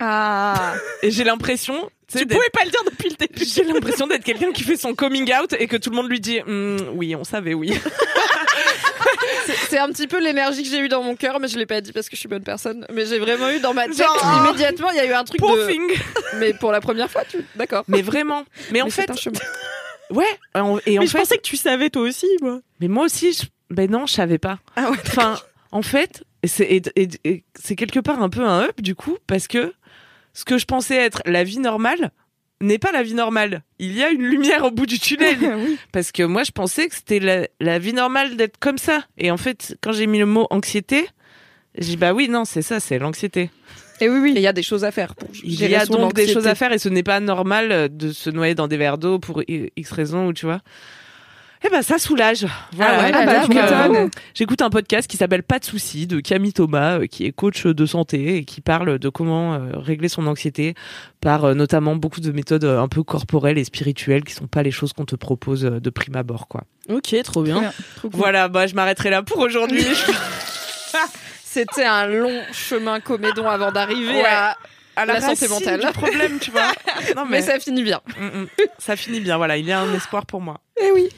[0.00, 0.74] Ah.
[1.02, 3.44] et j'ai l'impression tu pouvais pas le dire depuis le début.
[3.44, 6.20] j'ai l'impression d'être quelqu'un qui fait son coming out et que tout le monde lui
[6.20, 7.72] dit Hum, oui on savait oui
[9.68, 11.80] C'est- un petit peu l'énergie que j'ai eu dans mon cœur, mais je l'ai pas
[11.80, 12.86] dit parce que je suis bonne personne.
[12.92, 15.40] Mais j'ai vraiment eu dans ma tête Genre, immédiatement, il y a eu un truc
[15.40, 15.46] de.
[15.46, 15.82] Poofing.
[16.38, 17.38] Mais pour la première fois, tu.
[17.56, 17.84] D'accord.
[17.88, 19.38] mais vraiment mais en Mais fait c'est un chemin.
[20.10, 22.60] ouais en- et en Mais je fait pensais que tu savais toi aussi, moi.
[22.80, 23.42] mais moi aussi je...
[23.74, 24.96] ben non je savais pas Ah ouais.
[25.06, 25.38] Enfin,
[25.72, 26.66] en fait, c'est
[27.76, 29.72] quelque part un peu un up du coup parce que
[30.34, 32.10] ce que je pensais être la vie normale
[32.60, 33.62] n'est pas la vie normale.
[33.78, 35.78] Il y a une lumière au bout du tunnel oui.
[35.92, 39.30] parce que moi je pensais que c'était la, la vie normale d'être comme ça et
[39.30, 41.06] en fait quand j'ai mis le mot anxiété,
[41.78, 43.50] j'ai dit bah oui non, c'est ça, c'est l'anxiété.
[44.00, 44.32] Et oui, oui.
[44.34, 45.28] il y a des choses à faire pour.
[45.44, 48.28] Il y a donc des choses à faire et ce n'est pas normal de se
[48.28, 50.62] noyer dans des verres d'eau pour X raisons ou tu vois.
[51.66, 52.46] Eh ben ça soulage.
[52.72, 52.98] Voilà.
[52.98, 54.06] Ah ouais, Ah bah.
[54.34, 57.64] J'écoute un podcast qui s'appelle Pas de soucis de Camille Thomas, euh, qui est coach
[57.66, 60.74] de santé et qui parle de comment euh, régler son anxiété
[61.22, 64.70] par euh, notamment beaucoup de méthodes un peu corporelles et spirituelles qui sont pas les
[64.70, 66.64] choses qu'on te propose de prime abord, quoi.
[66.90, 67.60] Ok, trop bien.
[67.60, 67.72] Bien.
[67.96, 68.20] Trop cool.
[68.20, 69.86] Voilà, bah je m'arrêterai là pour aujourd'hui.
[71.44, 74.24] C'était un long chemin comédon avant d'arriver Ouais.
[74.26, 74.58] à.
[74.96, 75.80] à La santé mentale.
[75.80, 76.72] du problème, tu vois.
[77.16, 78.00] Non Mais mais, ça finit bien.
[78.18, 78.46] Mm, mm.
[78.78, 79.38] ça finit bien.
[79.38, 80.60] Voilà, il y a un espoir pour moi.
[80.82, 81.08] Eh oui.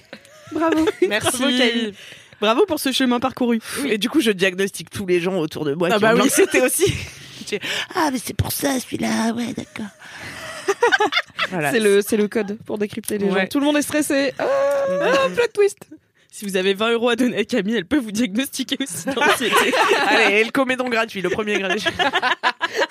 [0.53, 0.87] Bravo.
[1.09, 1.95] Merci Bravo, Camille.
[2.41, 3.61] Bravo pour ce chemin parcouru.
[3.87, 6.21] Et du coup, je diagnostique tous les gens autour de moi Ah qui bah oui.
[6.21, 6.85] l'anxiété aussi.
[7.95, 9.87] Ah mais c'est pour ça celui-là, ouais d'accord.
[11.51, 11.71] voilà.
[11.71, 13.43] C'est le, c'est le code pour décrypter les Ouais.
[13.43, 13.47] gens.
[13.47, 14.33] Tout le monde est stressé.
[14.41, 15.33] Ah, mm.
[15.35, 15.79] Plot twist.
[16.33, 19.73] Si vous avez 20 euros à donner à Camille, elle peut vous diagnostiquer aussi l'anxiété.
[20.09, 21.89] Allez, et le comédon gratuit, le premier gratuit.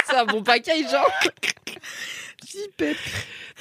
[0.09, 1.09] c'est un bon package, genre.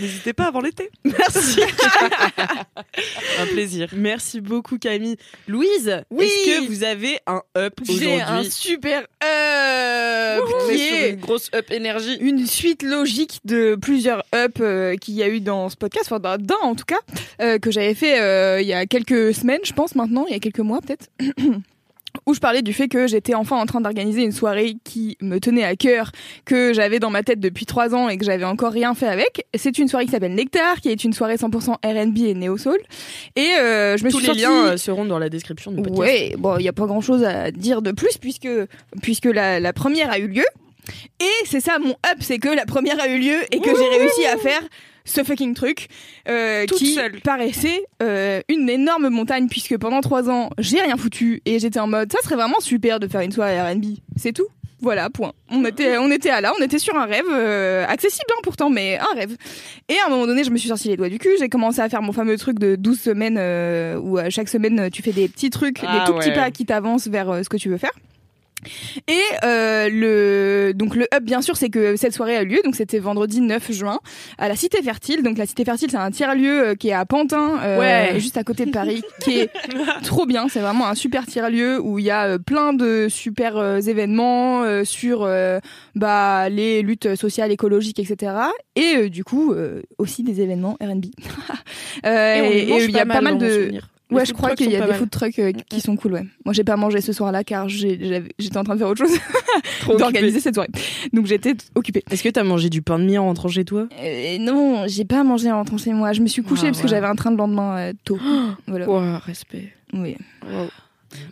[0.00, 0.90] N'hésitez pas avant l'été.
[1.04, 1.60] Merci.
[3.40, 3.88] Un plaisir.
[3.92, 5.16] Merci beaucoup Camille.
[5.48, 6.24] Louise, Oui.
[6.26, 10.68] est-ce que vous avez un up J'ai un aujourd'hui super up Wouhou.
[10.68, 12.16] qui est une grosse up énergie.
[12.20, 16.20] Une suite logique de plusieurs ups euh, qu'il y a eu dans ce podcast, enfin
[16.20, 17.00] dans- d'un en tout cas,
[17.40, 20.36] euh, que j'avais fait euh, il y a quelques semaines, je pense maintenant, il y
[20.36, 21.08] a quelques mois peut-être.
[22.26, 25.38] où je parlais du fait que j'étais enfin en train d'organiser une soirée qui me
[25.40, 26.10] tenait à cœur,
[26.44, 29.46] que j'avais dans ma tête depuis trois ans et que j'avais encore rien fait avec.
[29.54, 32.78] C'est une soirée qui s'appelle Nectar, qui est une soirée 100% R&B et néo soul.
[33.36, 35.82] Et euh, je me Tous suis les sortie- liens euh, seront dans la description du
[35.82, 35.98] podcast.
[35.98, 38.48] Ouais, bon, il y a pas grand-chose à dire de plus puisque
[39.02, 40.44] puisque la, la première a eu lieu.
[41.20, 43.98] Et c'est ça mon up, c'est que la première a eu lieu et que j'ai
[43.98, 44.60] réussi à faire
[45.04, 45.88] ce fucking truc
[46.28, 47.20] euh, qui seule.
[47.20, 51.86] paraissait euh, une énorme montagne puisque pendant trois ans j'ai rien foutu et j'étais en
[51.86, 54.48] mode ça serait vraiment super de faire une soirée R&B, c'est tout.
[54.80, 55.32] Voilà, point.
[55.50, 58.68] On était, on était à là, on était sur un rêve, euh, accessible hein, pourtant,
[58.68, 59.34] mais un rêve.
[59.88, 61.80] Et à un moment donné, je me suis sorti les doigts du cul, j'ai commencé
[61.80, 65.12] à faire mon fameux truc de 12 semaines euh, où à chaque semaine tu fais
[65.12, 67.70] des petits trucs, Ah des tout petits pas qui t'avancent vers euh, ce que tu
[67.70, 67.92] veux faire.
[69.08, 72.60] Et euh, le donc le up bien sûr c'est que cette soirée a eu lieu.
[72.64, 74.00] Donc c'était vendredi 9 juin
[74.38, 75.22] à la Cité Fertile.
[75.22, 78.20] Donc la Cité Fertile c'est un tiers lieu euh, qui est à Pantin euh, Ouais.
[78.20, 79.50] juste à côté de Paris qui est
[80.02, 80.48] trop bien.
[80.48, 84.84] C'est vraiment un super tiers lieu où il y a plein de super euh, événements
[84.84, 85.28] sur
[85.94, 88.32] bah les luttes sociales écologiques etc
[88.76, 89.54] et du coup
[89.98, 91.06] aussi des événements R&B
[92.04, 93.70] Et il y a pas mal de
[94.14, 96.26] Ouais, je crois qu'il y a des food trucks euh, qui sont cool, ouais.
[96.44, 99.16] Moi, j'ai pas mangé ce soir-là car j'étais en train de faire autre chose,
[99.98, 100.70] d'organiser cette soirée.
[101.12, 102.02] Donc j'étais occupée.
[102.10, 103.88] Est-ce que t'as mangé du pain de mie en rentrant chez toi?
[104.00, 106.12] Euh, non, j'ai pas mangé en rentrant chez moi.
[106.12, 108.18] Je me suis couchée Ah, parce que j'avais un train de lendemain euh, tôt.
[108.66, 108.88] voilà.
[108.88, 109.72] Ouah, respect.
[109.92, 110.16] Oui.
[110.50, 110.68] Wow.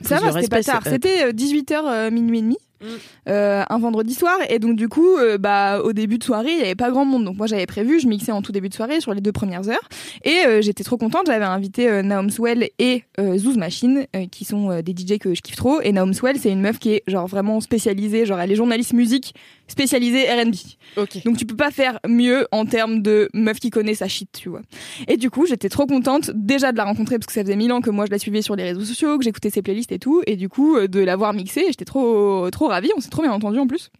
[0.03, 0.83] Ça va, c'était pas tard.
[0.85, 2.57] C'était 18h, minuit et demi.
[2.83, 2.87] Mm.
[3.29, 4.37] euh, un vendredi soir.
[4.49, 7.05] Et donc du coup euh, bah au début de soirée il y avait pas grand
[7.05, 7.25] monde.
[7.25, 9.68] Donc moi j'avais prévu je mixais en tout début de soirée sur les deux premières
[9.68, 9.88] heures.
[10.25, 11.27] Et euh, j'étais trop contente.
[11.27, 13.05] J'avais invité Naomi Swell et
[13.37, 15.81] Zouz Machine qui sont des DJ que je kiffe trop.
[15.81, 18.92] Et Naomi Swell c'est une meuf qui est genre vraiment spécialisée genre elle est journaliste
[18.92, 19.35] musique
[19.68, 20.55] spécialisée R&B
[20.96, 21.25] Ok.
[21.25, 24.48] donc tu peux pas faire mieux en termes de meuf qui connaît sa shit, tu
[24.48, 24.62] vois.
[25.09, 27.72] Et du coup, j'étais trop contente déjà de la rencontrer parce que ça faisait mille
[27.72, 29.98] ans que moi je la suivais sur les réseaux sociaux, que j'écoutais ses playlists et
[29.98, 33.22] tout, et du coup euh, de l'avoir mixée, j'étais trop trop ravie, on s'est trop
[33.22, 33.90] bien entendu en plus.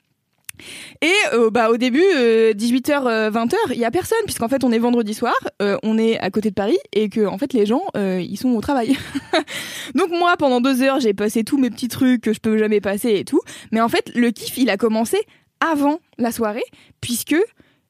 [1.01, 4.79] Et euh, bah au début 18h 20h, il y a personne puisqu'en fait on est
[4.79, 7.83] vendredi soir, euh, on est à côté de Paris et que en fait les gens
[7.97, 8.97] euh, ils sont au travail.
[9.95, 12.81] Donc moi pendant deux heures, j'ai passé tous mes petits trucs que je peux jamais
[12.81, 13.41] passer et tout,
[13.73, 15.19] mais en fait le kiff, il a commencé
[15.63, 16.65] avant la soirée
[17.01, 17.37] puisque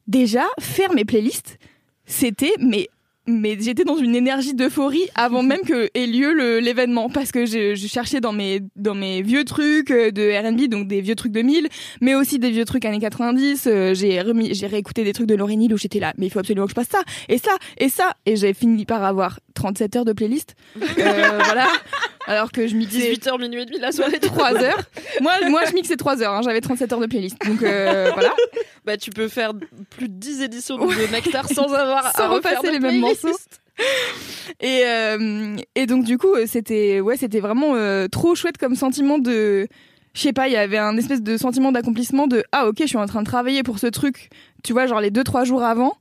[0.07, 1.59] déjà faire mes playlists
[2.07, 2.89] c'était mais
[3.27, 7.75] mais j'étais dans une énergie d'euphorie avant même que ait lieu l'événement parce que je,
[7.75, 11.33] je cherchais dans mes dans mes vieux trucs euh, de R&B donc des vieux trucs
[11.33, 11.69] de 1000
[12.01, 15.35] mais aussi des vieux trucs années 90 euh, j'ai remis j'ai réécouté des trucs de
[15.35, 17.57] Lauryn Hill où j'étais là mais il faut absolument que je passe ça et ça
[17.79, 20.55] et ça et j'ai fini par avoir 37 heures de playlist.
[20.99, 21.69] Euh, voilà.
[22.27, 24.21] Alors que je mixais 18h, minuit et demi, la soirée.
[24.21, 24.83] 3 heures.
[25.21, 27.37] Moi moi je mixais 3 heures hein, j'avais 37 heures de playlist.
[27.47, 28.33] Donc euh, voilà.
[28.85, 29.53] Bah, tu peux faire
[29.91, 33.37] plus de 10 éditions de Nectar sans avoir Sans à repasser les mêmes morceaux.
[34.61, 37.75] Et, euh, et donc du coup, c'était ouais, c'était vraiment
[38.09, 39.67] trop chouette comme sentiment de,
[40.15, 42.87] je sais pas, il y avait un espèce de sentiment d'accomplissement de ah ok, je
[42.87, 44.29] suis en train de travailler pour ce truc,
[44.62, 45.97] tu vois, genre les deux trois jours avant.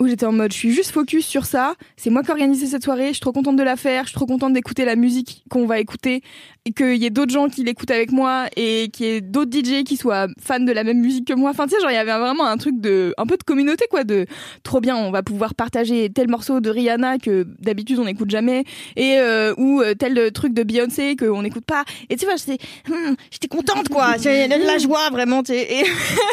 [0.00, 1.74] Où j'étais en mode, je suis juste focus sur ça.
[1.96, 3.08] C'est moi qui organisé cette soirée.
[3.08, 4.04] Je suis trop contente de la faire.
[4.04, 6.22] Je suis trop contente d'écouter la musique qu'on va écouter
[6.66, 9.50] et qu'il y ait d'autres gens qui l'écoutent avec moi et qu'il y ait d'autres
[9.50, 11.50] DJ qui soient fans de la même musique que moi.
[11.50, 13.86] Enfin, tu sais, genre, il y avait vraiment un truc de, un peu de communauté,
[13.90, 14.26] quoi, de
[14.62, 18.64] trop bien, on va pouvoir partager tel morceau de Rihanna que d'habitude on n'écoute jamais
[18.96, 21.84] et euh, ou euh, tel truc de Beyoncé qu'on n'écoute pas.
[22.10, 22.58] Et tu vois, j'étais,
[22.88, 24.14] hmm, j'étais contente, quoi.
[24.18, 25.52] C'est de la joie, vraiment, tu.
[25.52, 25.84] Et,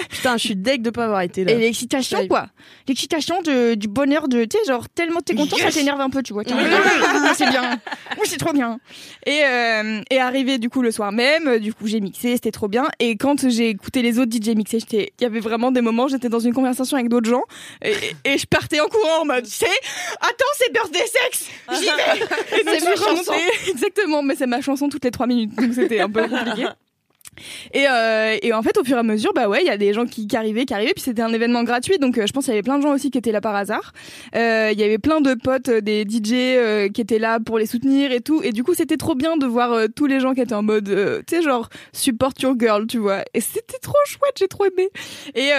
[0.10, 1.54] Putain, je suis deg de pas avoir été là.
[1.54, 2.48] et l'excitation, quoi.
[2.88, 6.24] L'excitation de, du bonheur de, tu sais, genre, tellement t'es content, ça t'énerve un peu,
[6.24, 6.44] tu vois.
[6.52, 7.80] En mode, Ah, c'est bien.
[8.20, 8.80] Oui, c'est trop bien.
[9.26, 12.52] Et, euh, et arrivé, du coup, le soir même, euh, du coup, j'ai mixé, c'était
[12.52, 12.88] trop bien.
[13.00, 16.08] Et quand j'ai écouté les autres DJ mixer, j'étais, il y avait vraiment des moments,
[16.08, 17.44] j'étais dans une conversation avec d'autres gens,
[17.84, 17.94] et,
[18.26, 19.66] et je partais en courant en mode, tu sais,
[20.22, 21.46] attends, c'est Birthday Sex!
[21.74, 22.26] J'y vais!
[22.80, 23.34] C'est ma chanson.
[23.70, 26.68] Exactement, mais c'est ma chanson toutes les trois minutes, donc c'était un peu compliqué.
[27.74, 29.78] Et, euh, et en fait, au fur et à mesure, bah ouais, il y a
[29.78, 32.34] des gens qui, qui arrivaient, qui arrivaient, puis c'était un événement gratuit, donc euh, je
[32.34, 33.94] pense qu'il y avait plein de gens aussi qui étaient là par hasard.
[34.36, 38.12] Euh, Il y avait plein de potes, des DJ qui étaient là pour les soutenir
[38.12, 40.54] et tout, et du coup, c'était trop bien de voir tous les gens qui étaient
[40.54, 43.24] en mode, tu sais, genre support your girl, tu vois.
[43.34, 44.90] Et c'était trop chouette, j'ai trop aimé.
[45.36, 45.50] Et,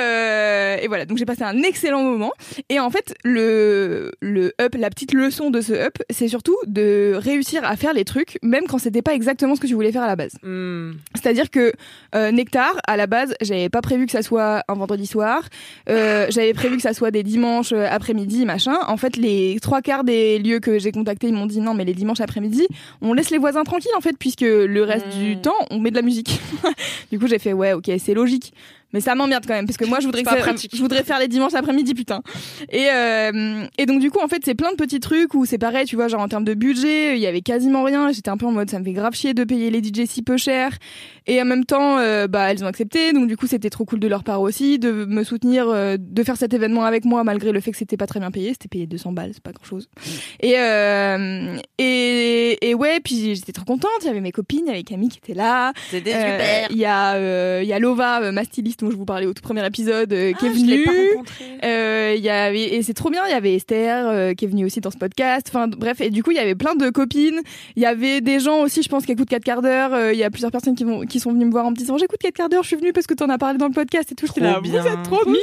[0.83, 2.33] et voilà, donc j'ai passé un excellent moment.
[2.69, 7.15] Et en fait, le le up, la petite leçon de ce up, c'est surtout de
[7.17, 10.03] réussir à faire les trucs, même quand c'était pas exactement ce que tu voulais faire
[10.03, 10.35] à la base.
[10.43, 10.93] Hmm.
[11.15, 11.68] C'est-à-dire que
[12.15, 15.43] euh, Nectar, à la base, j'avais pas prévu que ça soit un vendredi soir.
[15.89, 18.77] Euh, j'avais prévu que ça soit des dimanches euh, après-midi, machin.
[18.87, 21.85] En fait, les trois quarts des lieux que j'ai contactés, ils m'ont dit non, mais
[21.85, 22.67] les dimanches après-midi,
[23.03, 25.19] on laisse les voisins tranquilles en fait, puisque le reste Mm.
[25.19, 26.41] du temps, on met de la musique.
[27.13, 28.53] du coup, j'ai fait ouais, ok, c'est logique.
[28.93, 30.37] Mais ça m'emmerde quand même parce que moi je voudrais que ça-
[30.73, 32.23] je voudrais faire les dimanches après-midi putain.
[32.71, 35.59] Et euh, et donc du coup en fait c'est plein de petits trucs où c'est
[35.59, 38.11] pareil tu vois genre en termes de budget il y avait quasiment rien.
[38.13, 40.23] J'étais un peu en mode ça me fait grave chier de payer les DJ si
[40.23, 40.77] peu cher.
[41.27, 43.13] Et en même temps euh, bah elles ont accepté.
[43.13, 46.23] Donc du coup c'était trop cool de leur part aussi de me soutenir euh, de
[46.23, 48.51] faire cet événement avec moi malgré le fait que c'était pas très bien payé.
[48.53, 49.89] C'était payé 200 balles c'est pas grand chose
[50.41, 53.91] et euh, et et ouais puis j'étais trop contente.
[54.03, 55.73] Il y avait mes copines il y avait Camille qui était là.
[55.91, 59.05] C'était euh, Il y a euh, il y a Lova, ma styliste dont je vous
[59.05, 60.85] parlais au tout premier épisode, euh, qui est Ah, venue.
[60.85, 61.45] pas rencontré.
[61.65, 63.23] Euh, Il y avait et c'est trop bien.
[63.27, 65.47] Il y avait Esther euh, qui est venue aussi dans ce podcast.
[65.51, 67.41] Enfin bref et du coup il y avait plein de copines.
[67.77, 69.93] Il y avait des gens aussi, je pense, qui écoutent 4 quarts d'heure.
[69.95, 71.77] Euh, Il y a plusieurs personnes qui vont qui sont venues me voir en me
[71.77, 73.73] disant j'écoute 4 quarts d'heure, je suis venue parce que t'en as parlé dans le
[73.75, 74.27] podcast et tout.
[74.27, 74.81] J'étais là, bien.
[74.83, 75.35] vous êtes trop mimes.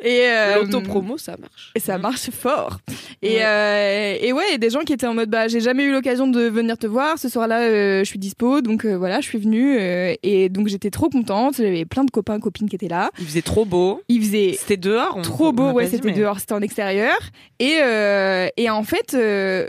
[0.00, 1.72] Et euh, L'autopromo, ça marche.
[1.74, 2.78] et ça marche fort.
[3.22, 3.42] Et, Ouais.
[3.44, 6.26] euh, et ouais, et des gens qui étaient en mode bah j'ai jamais eu l'occasion
[6.26, 7.18] de venir te voir.
[7.18, 10.68] Ce soir-là, euh, je suis dispo, donc euh, voilà, je suis venue euh, et donc
[10.68, 11.56] j'étais trop contente.
[11.56, 13.10] J'avais plein de copains copines qui étaient là.
[13.18, 14.02] Il faisait trop beau.
[14.08, 15.14] Il faisait C'était dehors.
[15.16, 17.16] on- trop beau, a ouais, pas c'était mais- dehors, c'était en extérieur.
[17.60, 19.14] Et euh, et en fait.
[19.14, 19.66] euh,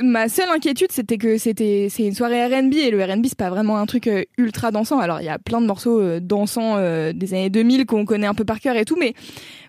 [0.00, 3.50] Ma seule inquiétude, c'était que c'était c'est une soirée R&B et le R&B c'est pas
[3.50, 5.00] vraiment un truc euh, ultra dansant.
[5.00, 6.76] Alors il y a plein de morceaux dansants
[7.12, 9.12] des années 2000 qu'on connaît un peu par cœur et tout, mais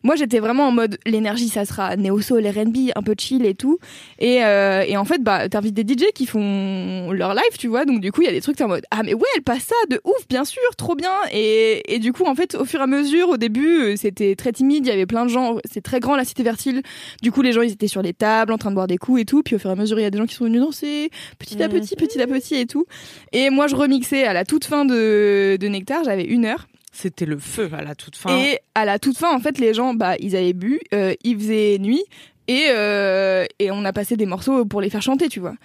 [0.03, 3.55] moi j'étais vraiment en mode l'énergie ça sera néo soul, R&B, un peu chill et
[3.55, 3.79] tout.
[4.19, 7.85] Et, euh, et en fait bah t'invites des DJ qui font leur live, tu vois.
[7.85, 9.43] Donc du coup il y a des trucs t'es en mode ah mais ouais elle
[9.43, 11.11] passe ça de ouf bien sûr, trop bien.
[11.31, 14.35] Et et du coup en fait au fur et à mesure au début euh, c'était
[14.35, 16.81] très timide, il y avait plein de gens, c'est très grand la cité Vertile.
[17.21, 19.21] Du coup les gens ils étaient sur les tables en train de boire des coups
[19.21, 19.41] et tout.
[19.43, 21.09] Puis au fur et à mesure il y a des gens qui sont venus danser
[21.39, 21.79] petit à Mhm.
[21.79, 22.85] petit, petit à petit et tout.
[23.31, 26.67] Et moi je remixais à la toute fin de de Nectar, j'avais une heure.
[26.95, 28.38] C'était le feu à la toute fin.
[28.38, 31.38] Et à la toute fin, en fait, les gens, bah, ils avaient bu, euh, il
[31.38, 32.03] faisait nuit,
[32.47, 35.56] et euh, et on a passé des morceaux pour les faire chanter, tu vois.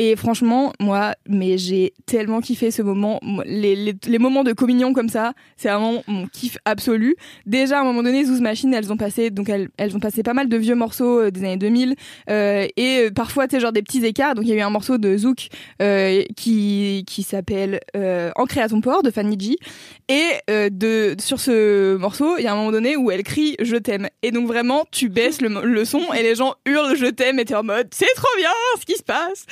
[0.00, 3.18] Et franchement, moi, mais j'ai tellement kiffé ce moment.
[3.44, 7.16] Les, les, moments de communion comme ça, c'est vraiment mon kiff absolu.
[7.46, 10.22] Déjà, à un moment donné, Zouz Machine, elles ont passé, donc elles, elles ont passé
[10.22, 11.96] pas mal de vieux morceaux euh, des années 2000,
[12.30, 14.36] euh, et parfois, tu sais, genre des petits écarts.
[14.36, 15.48] Donc il y a eu un morceau de Zouk
[16.36, 17.80] qui qui s'appelle
[18.36, 19.56] Ancré à ton port de Fanny G.
[20.08, 23.76] Et de sur ce morceau, il y a un moment donné où elle crie je
[23.76, 24.08] t'aime.
[24.22, 27.54] Et donc vraiment, tu baisses le, le son les gens hurlent je t'aime et t'es
[27.54, 29.46] en mode c'est trop bien ce qui se passe.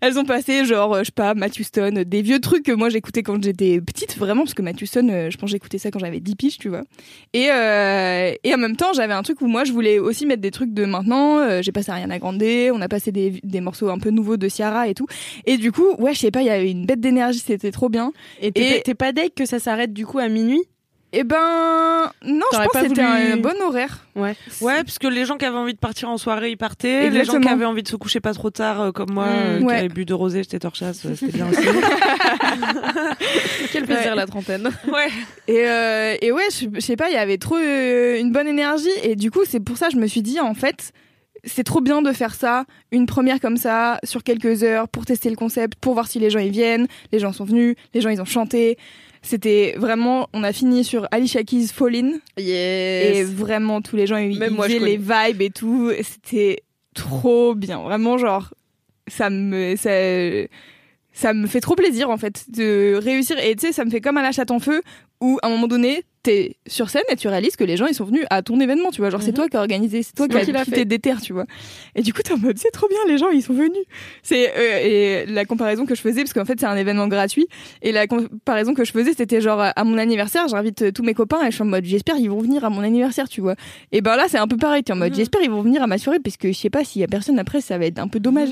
[0.00, 2.88] Elles ont passé genre euh, je sais pas Matthew Stone, des vieux trucs que moi
[2.88, 5.98] j'écoutais quand j'étais petite vraiment parce que Matthew Stone, euh, je pense j'écoutais ça quand
[5.98, 6.82] j'avais 10 piges, tu vois.
[7.32, 10.42] Et euh, et en même temps, j'avais un truc où moi je voulais aussi mettre
[10.42, 13.88] des trucs de maintenant, Euh, j'ai passé Ariana Grande, on a passé des des morceaux
[13.88, 15.06] un peu nouveaux de Ciara et tout.
[15.46, 17.88] Et du coup, ouais, je sais pas, il y avait une bête d'énergie, c'était trop
[17.88, 18.12] bien.
[18.40, 20.62] Et t'es Et- pas- t'es pas deg que ça s'arrête du coup à minuit?
[21.14, 24.04] Eh ben non, je pense que c'était voulu- un bon horaire.
[24.14, 24.36] Ouais.
[24.60, 27.04] Ouais, parce que les gens qui avaient envie de partir en soirée, ils partaient.
[27.08, 27.40] Les gens Exactement.
[27.40, 29.72] qui avaient envie de se coucher pas trop tard, euh, comme moi, Mm, euh, qui
[29.72, 31.62] avaient bu de rosé, j'étais torchasse, euh, c'était bien aussi.
[33.72, 34.14] Quel plaisir Ouais.
[34.16, 34.64] la trentaine.
[34.92, 35.08] ouais.
[35.46, 38.48] Et, euh, et ouais, je, je sais pas, il y avait trop euh, une bonne
[38.48, 38.88] énergie.
[39.02, 40.92] Et du coup, c'est pour ça que je me suis dit, en fait,
[41.44, 45.30] c'est trop bien de faire ça, une première comme ça, sur quelques heures, pour tester
[45.30, 46.86] le concept, pour voir si les gens y viennent.
[47.12, 48.76] Les gens sont venus, les gens ils ont chanté.
[49.22, 52.10] C'était vraiment, on a fini sur Alicia Keys Fall In.
[52.36, 52.42] Et
[53.18, 53.28] Yes.
[53.30, 55.90] vraiment, tous les gens, ils, Même ils moi, je les vibes et tout.
[56.02, 56.62] C'était
[56.94, 57.82] trop bien.
[57.82, 58.54] Vraiment, genre,
[59.06, 59.90] ça me, ça,
[61.12, 63.38] ça me fait trop plaisir, en fait, de réussir.
[63.38, 64.82] Et tu sais, ça me fait comme à la chatte en feu,
[65.20, 67.94] où, à un moment donné, t'es sur scène et tu réalises que les gens, ils
[67.94, 69.08] sont venus à ton événement, tu vois.
[69.10, 69.34] Genre, c'est Mhm.
[69.36, 70.76] toi qui as organisé, c'est toi qui as qui l'a qui fait.
[70.76, 71.46] t'es déter, tu vois.
[71.94, 73.70] Et du coup, t'es en mode, c'est trop bien, les gens, ils sont venus.
[74.22, 74.78] C'est, euh,
[75.24, 77.46] et la comparaison que je faisais, parce qu'en fait, c'est un événement gratuit,
[77.82, 81.14] et la comparaison que je faisais, c'était genre, à mon anniversaire, j'invite euh, tous mes
[81.14, 83.54] copains, et je suis en mode, j'espère ils vont venir à mon anniversaire, tu vois.
[83.92, 85.16] Et ben là, c'est un peu pareil, t'es en mode, Mhm.
[85.16, 87.08] j'espère ils vont venir à ma soirée, parce que je sais pas, s'il y a
[87.08, 88.50] personne après, ça va être un peu dommage.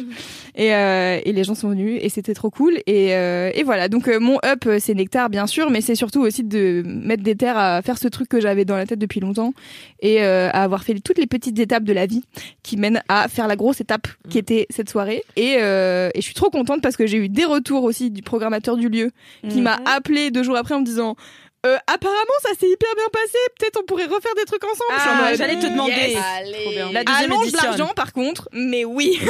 [0.54, 2.78] Et, euh, et les gens sont venus, et c'était trop cool.
[2.86, 6.42] Et, euh, et voilà, donc mon up, c'est Nectar, bien sûr, mais c'est surtout aussi
[6.44, 9.52] de mettre des terres à faire ce truc que j'avais dans la tête depuis longtemps,
[10.00, 12.24] et euh, à avoir fait toutes les petites étapes de la vie
[12.62, 15.22] qui mènent à faire la grosse étape qui était cette soirée.
[15.36, 18.22] Et, euh, et je suis trop contente parce que j'ai eu des retours aussi du
[18.22, 19.10] programmateur du lieu
[19.48, 21.16] qui m'a appelé deux jours après en me disant
[21.66, 24.92] euh, apparemment ça s'est hyper bien passé, peut-être on pourrait refaire des trucs ensemble.
[24.92, 25.92] En Ah, j'allais te demander.
[25.92, 26.16] yes.
[26.38, 26.74] Allez.
[26.74, 26.92] bien.
[26.92, 27.58] La deuxième édition.
[27.62, 29.18] l'argent par contre, mais oui.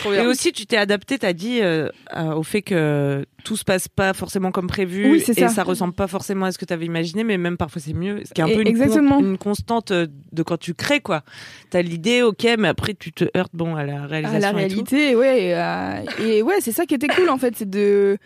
[0.00, 3.62] Trop Et aussi, tu t'es adapté, t'as dit, euh, euh, au fait que tout se
[3.64, 5.48] passe pas forcément comme prévu Oui, c'est et ça.
[5.48, 8.22] ça ressemble pas forcément à ce que t'avais imaginé, mais même parfois c'est mieux.
[8.24, 9.18] Ce qui est un Et- peu une, exactement.
[9.18, 11.22] con- une constante de quand tu crées, quoi.
[11.70, 14.36] T'as l'idée, ok, mais après tu te heurtes, bon, à la réalisation.
[14.36, 14.74] à la et tout.
[14.84, 15.42] réalité, ouais.
[15.44, 18.18] Et, euh, et ouais, c'est ça qui était cool en fait, c'est de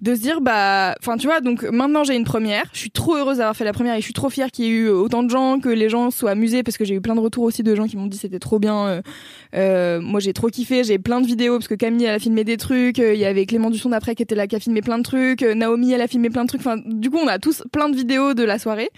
[0.00, 2.64] de se dire bah enfin tu vois donc maintenant j'ai une première.
[2.72, 4.68] Je suis trop heureuse d'avoir fait la première et je suis trop fière qu'il y
[4.68, 7.16] ait eu autant de gens que les gens soient amusés parce que j'ai eu plein
[7.16, 9.02] de retours aussi de gens qui m'ont dit c'était trop bien euh,
[9.54, 12.44] euh, moi j'ai trop kiffé j'ai plein de vidéos parce que Camille elle a filmé
[12.44, 14.82] des trucs euh, il y avait Clément Dusson d'après qui était là qui a filmé
[14.82, 17.28] plein de trucs euh, Naomi elle a filmé plein de trucs enfin du coup on
[17.28, 18.90] a tous plein de vidéos de la soirée.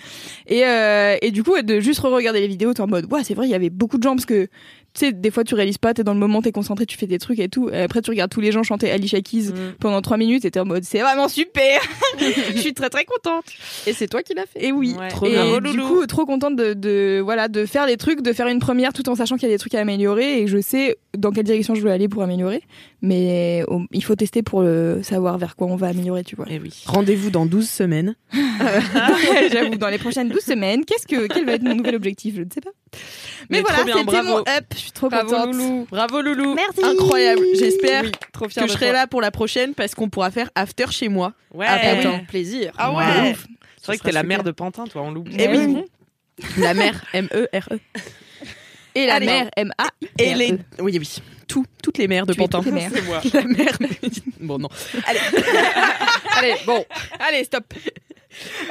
[0.46, 3.46] Et euh, et du coup de juste regarder les vidéos en mode ouais c'est vrai
[3.46, 4.48] il y avait beaucoup de gens parce que
[4.92, 7.06] tu sais, des fois tu réalises pas, t'es dans le moment, t'es concentré, tu fais
[7.06, 7.68] des trucs et tout.
[7.70, 9.74] Et après tu regardes tous les gens chanter Alicia Keys Mm.
[9.80, 11.80] pendant trois minutes et t'es en mode c'est vraiment super.
[12.18, 13.44] Je suis très très contente.
[13.86, 14.64] Et c'est toi qui l'as fait.
[14.66, 15.08] Et oui, Ouais.
[15.08, 15.60] trop et bien.
[15.60, 18.92] du coup trop contente de, de voilà de faire des trucs, de faire une première
[18.92, 21.30] tout en sachant qu'il y a des trucs à améliorer et que je sais dans
[21.30, 22.62] quelle direction je veux aller pour améliorer.
[23.02, 24.64] Mais oh, il faut tester pour
[25.02, 26.44] savoir vers quoi on va améliorer, tu vois.
[26.50, 26.70] Eh oui.
[26.86, 28.14] Rendez-vous dans 12 semaines.
[29.52, 32.34] J'avoue, dans les prochaines 12 semaines, qu'est-ce que quel va être mon nouvel objectif?
[32.36, 32.70] Je ne sais pas.
[33.50, 34.28] Mais, Mais voilà, c'était bravo.
[34.28, 34.64] mon up.
[34.72, 35.54] Je suis trop Bravo, contente.
[35.54, 35.86] Loulou.
[35.90, 36.54] Bravo Loulou.
[36.54, 36.84] Merci.
[36.84, 37.42] Incroyable.
[37.58, 38.92] J'espère Oui, trop que je serai toi.
[38.92, 41.32] là pour la prochaine parce qu'on pourra faire after chez moi.
[41.52, 41.66] Ouais.
[41.68, 42.14] Ah, Avec putain.
[42.14, 42.72] un plaisir.
[42.78, 43.04] Ah ouais.
[43.04, 43.36] Ouais.
[43.78, 45.34] C'est vrai que t'es la mère de Pantin, toi, on l'oublie.
[45.38, 45.56] Eh Ouais.
[45.66, 45.84] oui.
[46.58, 47.48] La mère M E.
[48.94, 49.26] Et la Allez.
[49.26, 51.16] mère M A Et les oui oui.
[51.48, 52.58] Tout, toutes les mères de Pantin.
[52.58, 52.90] toutes les mères.
[52.94, 53.20] C'est moi.
[53.34, 53.76] La mère.
[54.40, 54.68] bon non.
[56.36, 56.84] Allez, bon.
[57.18, 57.64] Allez, stop.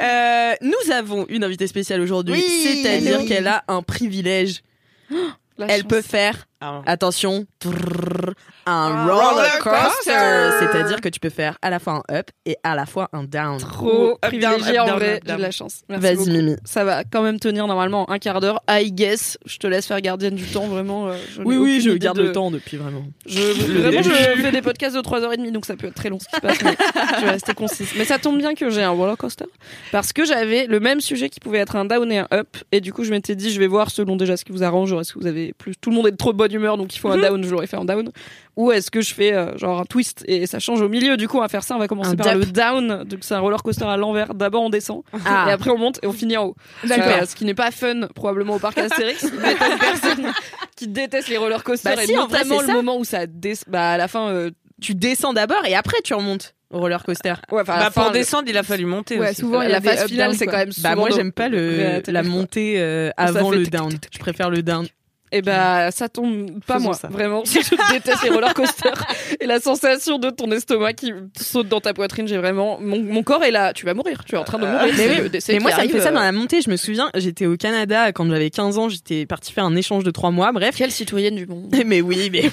[0.01, 3.27] Euh, nous avons une invitée spéciale aujourd'hui, Oui, c'est-à-dire oui.
[3.27, 4.61] qu'elle a un privilège.
[5.59, 5.89] Elle chance.
[5.89, 6.81] peut faire Ah.
[6.85, 8.33] attention, trrr,
[8.65, 10.11] un Un roller coaster,
[10.59, 13.23] c'est-à-dire que tu peux faire à la fois un up et à la fois un
[13.23, 13.59] down.
[13.59, 15.21] Trop Up, down, privilégié up, en vrai.
[15.25, 15.81] J'ai de la chance.
[15.87, 16.29] Vas-y.
[16.29, 16.55] Mimi.
[16.65, 18.61] Ça va quand même tenir normalement un quart d'heure.
[18.69, 19.37] I guess.
[19.45, 21.07] Je te laisse faire gardienne du temps, vraiment.
[21.07, 23.03] euh, je Oui oui, je garde de- le temps depuis vraiment.
[23.25, 26.27] Je, vraiment, je fais des podcasts de 3h30, donc ça peut être très long ce
[26.27, 26.75] qui se passe, mais
[27.19, 27.93] je vais rester concise.
[27.97, 29.45] Mais ça tombe bien que j'ai un roller coaster,
[29.93, 32.81] parce que j'avais le même sujet qui pouvait être un down et un up, et
[32.81, 35.13] du coup, je m'étais dit, je vais voir selon déjà ce qui vous arrange, est-ce
[35.13, 37.09] que vous avez plus, tout le monde est de trop bonne humeur, donc il faut
[37.09, 38.09] un down, je l'aurais fait en down,
[38.55, 41.27] ou est-ce que je fais euh, genre un twist et ça change au milieu, du
[41.27, 43.39] coup, on va faire ça, on va commencer Un par le down, donc c'est un
[43.39, 45.45] roller coaster à l'envers, d'abord on descend, Ah.
[45.49, 46.55] et après on monte et on finit en haut.
[46.85, 47.05] D'accord.
[47.21, 50.31] Euh, ce qui n'est pas fun, probablement au parc Astérix, mais t'as une personne
[50.75, 52.73] qui déteste les roller coasters, Bah et si, en vrai, notamment c'est le ça.
[52.73, 53.53] moment où ça dé...
[53.67, 57.33] bah à la fin euh, Tu descends d'abord et après tu remontes au roller coaster.
[57.51, 59.41] ouais enfin à la Bah, fin, pour le- descendre, il a fallu monter Ouais, aussi.
[59.41, 60.53] souvent il y la des phase finale c'est quoi.
[60.53, 63.63] quand même Bah moi j'aime pas le Ouais, la montée euh, Ça avant fait le
[63.63, 63.91] tic, down.
[64.13, 64.85] Je préfère le down.
[65.31, 67.07] Et bah ça tombe pas Faisons moi ça.
[67.07, 69.05] vraiment je déteste les roller coasters
[69.39, 73.21] et la sensation de ton estomac qui saute dans ta poitrine j'ai vraiment mon, mon
[73.23, 75.59] corps est là tu vas mourir tu es en train de mourir Mais, oui.
[75.59, 76.61] moi ça me arrive, fait ça euh, dans la montée.
[76.61, 78.89] Je me souviens, j'étais au Canada quand j'avais 15 ans.
[78.89, 80.51] J'étais partie faire un échange de 3 mois.
[80.51, 80.75] Bref.
[80.75, 82.49] quelle citoyenne du monde Mais oui, mais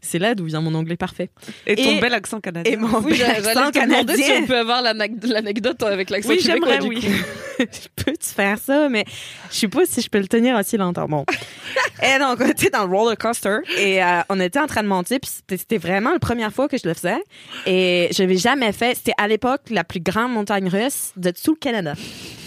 [0.00, 1.30] c'est là d'où vient mon anglais parfait.
[1.66, 2.72] Et ton Et- bel accent canadien.
[2.72, 4.42] Et mon oui bel j'allais accent te demander si canadien.
[4.42, 7.02] on peut avoir l'anecdote avec l'accent Oui, québécois, j'aimerais, oui.
[7.58, 9.04] je peux te faire ça, mais
[9.50, 11.08] je suppose si je peux le tenir aussi longtemps.
[11.08, 11.24] Bon.
[12.02, 14.88] et donc, on était dans le roller coaster et euh, on était en train de
[14.88, 17.18] monter, puis c'était- vraiment la première fois que je le faisais.
[17.66, 18.94] Et je l'avais jamais fait.
[18.96, 21.94] C'était à l'époque la plus grande montagne russe de tout le Canada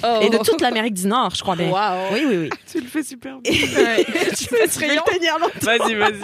[0.04, 0.19] Oh.
[0.24, 1.69] et de toute l'Amérique du Nord, je crois bien.
[1.69, 2.13] Waouh.
[2.13, 2.50] Oui, oui, oui.
[2.71, 3.54] Tu le fais super bien.
[3.54, 5.52] Je peux le tenir longtemps.
[5.62, 6.21] Vas-y, vas-y.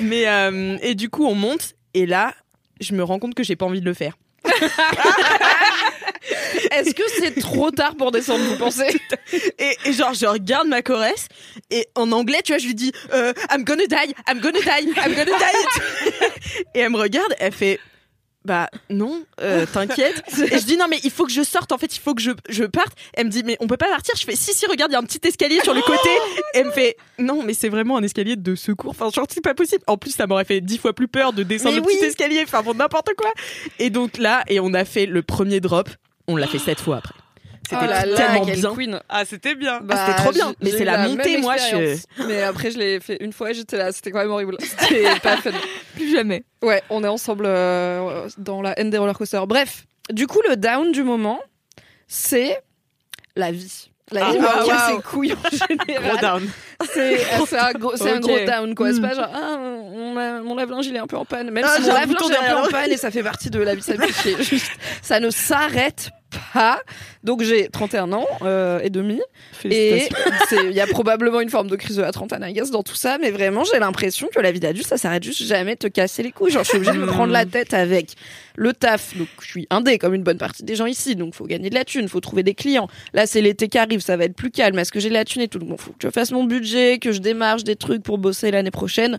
[0.00, 2.32] Mais euh, et du coup, on monte et là,
[2.80, 4.14] je me rends compte que j'ai pas envie de le faire.
[6.70, 8.98] est-ce que c'est trop tard pour descendre vous pensez?
[9.58, 11.28] Et, genre, je regarde ma choresse
[11.70, 14.92] et en anglais, tu vois, je lui dis euh, I'm gonna die, I'm gonna die,
[14.96, 16.12] I'm gonna die.
[16.74, 17.80] et elle me regarde, elle fait
[18.44, 20.22] bah non, euh, t'inquiète.
[20.38, 22.22] Et je dis non mais il faut que je sorte en fait, il faut que
[22.22, 22.92] je, je parte.
[23.14, 24.14] Elle me dit mais on peut pas partir.
[24.16, 26.08] Je fais si si regarde il y a un petit escalier sur le côté.
[26.08, 28.90] Et elle me fait non mais c'est vraiment un escalier de secours.
[28.90, 29.82] Enfin genre c'est pas possible.
[29.86, 32.06] En plus ça m'aurait fait dix fois plus peur de descendre le petit oui.
[32.06, 32.42] escalier.
[32.44, 33.30] Enfin bon n'importe quoi.
[33.78, 35.88] Et donc là et on a fait le premier drop.
[36.28, 37.14] On l'a fait sept fois après.
[37.64, 38.74] C'était oh là là, tellement quelle bien.
[38.74, 39.00] queen.
[39.08, 39.80] Ah, c'était bien.
[39.82, 40.52] Bah, c'était trop bien.
[40.60, 41.96] Mais c'est la même montée, moi, je-.
[42.26, 43.92] Mais après, je l'ai fait une fois et j'étais là.
[43.92, 44.56] C'était quand même horrible.
[44.60, 45.50] C'était pas fun.
[45.94, 46.44] Plus jamais.
[46.62, 49.46] Ouais, on est ensemble euh, dans la haine des roller coasters.
[49.46, 51.40] Bref, du coup, le down du moment,
[52.08, 52.58] c'est
[53.36, 53.88] la vie.
[54.10, 54.96] La Ah, vie waouh.
[54.96, 56.02] les couilles en général.
[56.10, 56.50] Gros down.
[56.92, 58.92] C'est un, gros, un down, quoi.
[58.92, 59.02] C'est Mm.
[59.02, 61.50] pas genre, ah, mon, la- mon lave-linge, il est un peu en panne.
[61.50, 63.60] Même Ah, si mon lave-linge est un peu en panne et ça fait partie de
[63.60, 64.42] la vie, ça me fait chier.
[64.42, 64.70] Juste,
[65.02, 66.10] ça ne s'arrête
[66.52, 66.80] pas.
[67.24, 69.20] Donc j'ai 31 ans euh, et demi.
[69.64, 70.08] Et
[70.52, 72.94] il y a probablement une forme de crise de la trentaine, I guess, dans tout
[72.94, 75.86] ça, mais vraiment, j'ai l'impression que la vie d'adulte, ça s'arrête juste jamais de te
[75.86, 76.50] casser les couilles.
[76.50, 78.14] Genre, je suis obligée de me prendre la tête avec
[78.56, 79.16] le taf.
[79.16, 81.16] Donc, je suis indé, comme une bonne partie des gens ici.
[81.16, 82.88] Donc, faut gagner de la thune, faut trouver des clients.
[83.14, 84.78] Là, c'est l'été qui arrive, ça va être plus calme.
[84.78, 85.58] Est-ce que j'ai de la thune et tout?
[85.58, 88.50] Donc, bon, faut que je fasse mon budget, que je démarche des trucs pour bosser
[88.50, 89.18] l'année prochaine.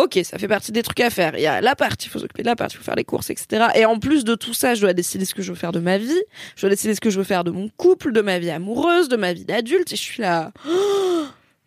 [0.00, 1.36] Ok, ça fait partie des trucs à faire.
[1.36, 3.04] Il y a la partie, il faut s'occuper de la partie, il faut faire les
[3.04, 3.66] courses, etc.
[3.74, 5.80] Et en plus de tout ça, je dois décider ce que je veux faire de
[5.80, 6.22] ma vie.
[6.56, 9.10] Je dois décider ce que je veux faire de mon couple, de ma vie amoureuse,
[9.10, 9.92] de ma vie d'adulte.
[9.92, 10.52] Et je suis là.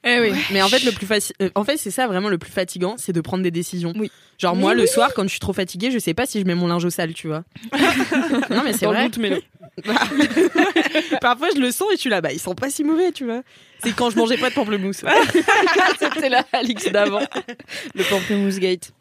[0.06, 0.34] Eh oui.
[0.52, 2.96] Mais en fait, le plus faci- euh, en fait, c'est ça vraiment le plus fatigant,
[2.98, 3.94] c'est de prendre des décisions.
[3.96, 4.12] Oui.
[4.38, 6.56] Genre moi, le soir, quand je suis trop fatiguée, je sais pas si je mets
[6.56, 7.44] mon linge au sale, tu vois.
[8.50, 9.10] non, mais c'est vrai.
[9.10, 9.20] doute.
[11.22, 13.26] Parfois, je le sens et je suis là, bah, ils sont pas si mauvais, tu
[13.26, 13.42] vois.
[13.84, 15.04] C'est quand je mangeais pas de pamplemousse.
[16.00, 17.22] C'était la Alix d'avant.
[17.96, 18.92] Le pamplemousse gate.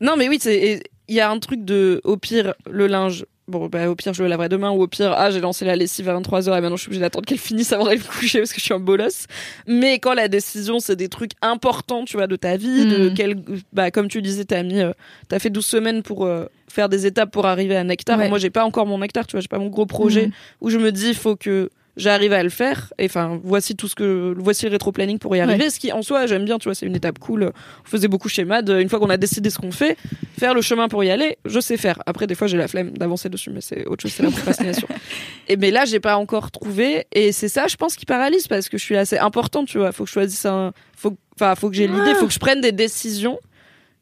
[0.00, 3.24] Non, mais oui, c'est- il y a un truc de, au pire, le linge.
[3.48, 5.76] Bon, bah, au pire, je le laverai demain, ou au pire, ah, j'ai lancé la
[5.76, 8.40] lessive à 23h et maintenant je suis obligée d'attendre qu'elle finisse avant d'aller me coucher
[8.40, 9.26] parce que je suis un bolos.
[9.68, 13.14] Mais quand la décision, c'est des trucs importants, tu vois, de ta vie, de Mm.
[13.14, 13.36] quel,
[13.72, 14.90] bah, comme tu disais, t'as mis, euh,
[15.28, 18.18] t'as fait 12 semaines pour euh, faire des étapes pour arriver à Nectar.
[18.18, 18.28] Ouais.
[18.28, 20.32] Moi, j'ai pas encore mon Nectar, tu vois, j'ai pas mon gros projet Mhm.
[20.62, 22.92] où je me dis, il faut que j'arrive à le faire.
[22.98, 25.70] Et enfin, voici tout ce que, voici le rétro-planning pour y arriver.
[25.70, 27.52] Ce qui, en soi, j'aime bien, tu vois, c'est une étape cool.
[27.84, 28.68] On faisait beaucoup chez Mad.
[28.68, 29.96] Une fois qu'on a décidé ce qu'on fait,
[30.38, 31.98] faire le chemin pour y aller, je sais faire.
[32.06, 34.88] Après, des fois, j'ai la flemme d'avancer dessus, mais c'est autre chose, c'est la procrastination.
[35.48, 37.06] et mais là, j'ai pas encore trouvé.
[37.12, 39.92] Et c'est ça, je pense, qui paralyse parce que je suis assez importante, tu vois.
[39.92, 42.60] Faut que je choisisse un, faut, enfin, faut que j'ai l'idée, faut que je prenne
[42.60, 43.38] des décisions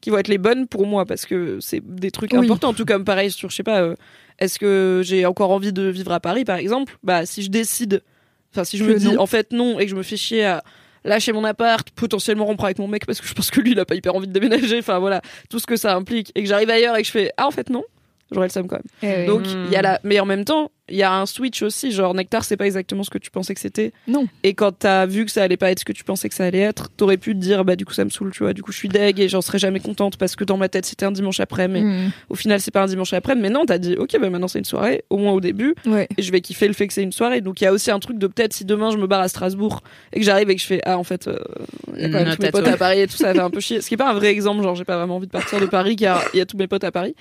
[0.01, 2.45] qui vont être les bonnes pour moi parce que c'est des trucs Oui.
[2.45, 2.73] importants.
[2.73, 3.95] Tout comme pareil sur, je sais pas, euh,
[4.39, 6.97] est-ce que j'ai encore envie de vivre à Paris, par exemple?
[7.03, 8.01] Bah, si je décide,
[8.53, 9.21] enfin, si je Que me dis non.
[9.21, 10.63] en fait non et que je me fais chier à
[11.03, 13.79] lâcher mon appart, potentiellement rompre avec mon mec parce que je pense que lui, il
[13.79, 14.79] a pas hyper envie de déménager.
[14.79, 17.31] Enfin voilà, tout ce que ça implique et que j'arrive ailleurs et que je fais
[17.37, 17.83] ah en fait non,
[18.31, 18.83] j'aurais le seum quand même.
[19.03, 19.25] Eh oui.
[19.27, 21.91] Donc il y a la, mais en même temps, il y a un switch aussi.
[21.91, 23.91] Genre Nectar, c'est pas exactement ce que tu pensais que c'était.
[24.07, 24.27] Non.
[24.43, 26.45] Et quand t'as vu que ça allait pas être ce que tu pensais que ça
[26.45, 28.53] allait être, t'aurais pu te dire bah du coup ça me saoule, tu vois.
[28.53, 30.85] Du coup je suis deg et j'en serai jamais contente parce que dans ma tête
[30.85, 32.11] c'était un dimanche après, mais Mm.
[32.29, 33.35] au final c'est pas un dimanche après.
[33.35, 36.07] Mais non, t'as dit ok bah maintenant c'est une soirée, au moins au début, Ouais.
[36.17, 37.41] et je vais kiffer le fait que c'est une soirée.
[37.41, 39.27] Donc il y a aussi un truc de peut-être si demain je me barre à
[39.27, 39.81] Strasbourg
[40.13, 41.37] et que j'arrive et que je fais ah en fait euh,
[41.95, 42.71] il y a quand même tous mes potes ouais.
[42.73, 43.81] à Paris et tout ça fait un peu chier.
[43.81, 45.65] Ce qui est pas un vrai exemple, genre j'ai pas vraiment envie de partir de
[45.65, 47.15] Paris car il y a tous mes potes à Paris.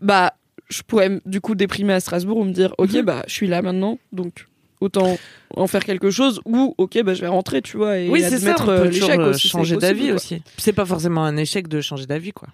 [0.00, 0.32] Bah
[0.72, 3.02] je pourrais du coup déprimer à Strasbourg ou me dire ok Mhm.
[3.02, 4.46] bah je suis là maintenant donc
[4.80, 5.16] autant
[5.56, 8.30] en faire quelque chose ou ok bah je vais rentrer tu vois et Oui, c'est
[8.30, 8.36] ça.
[8.36, 10.42] admettre euh, l'échec euh, aussi, c'est changer d'avis aussi.
[10.56, 12.48] C'est pas forcément un échec de changer d'avis, quoi.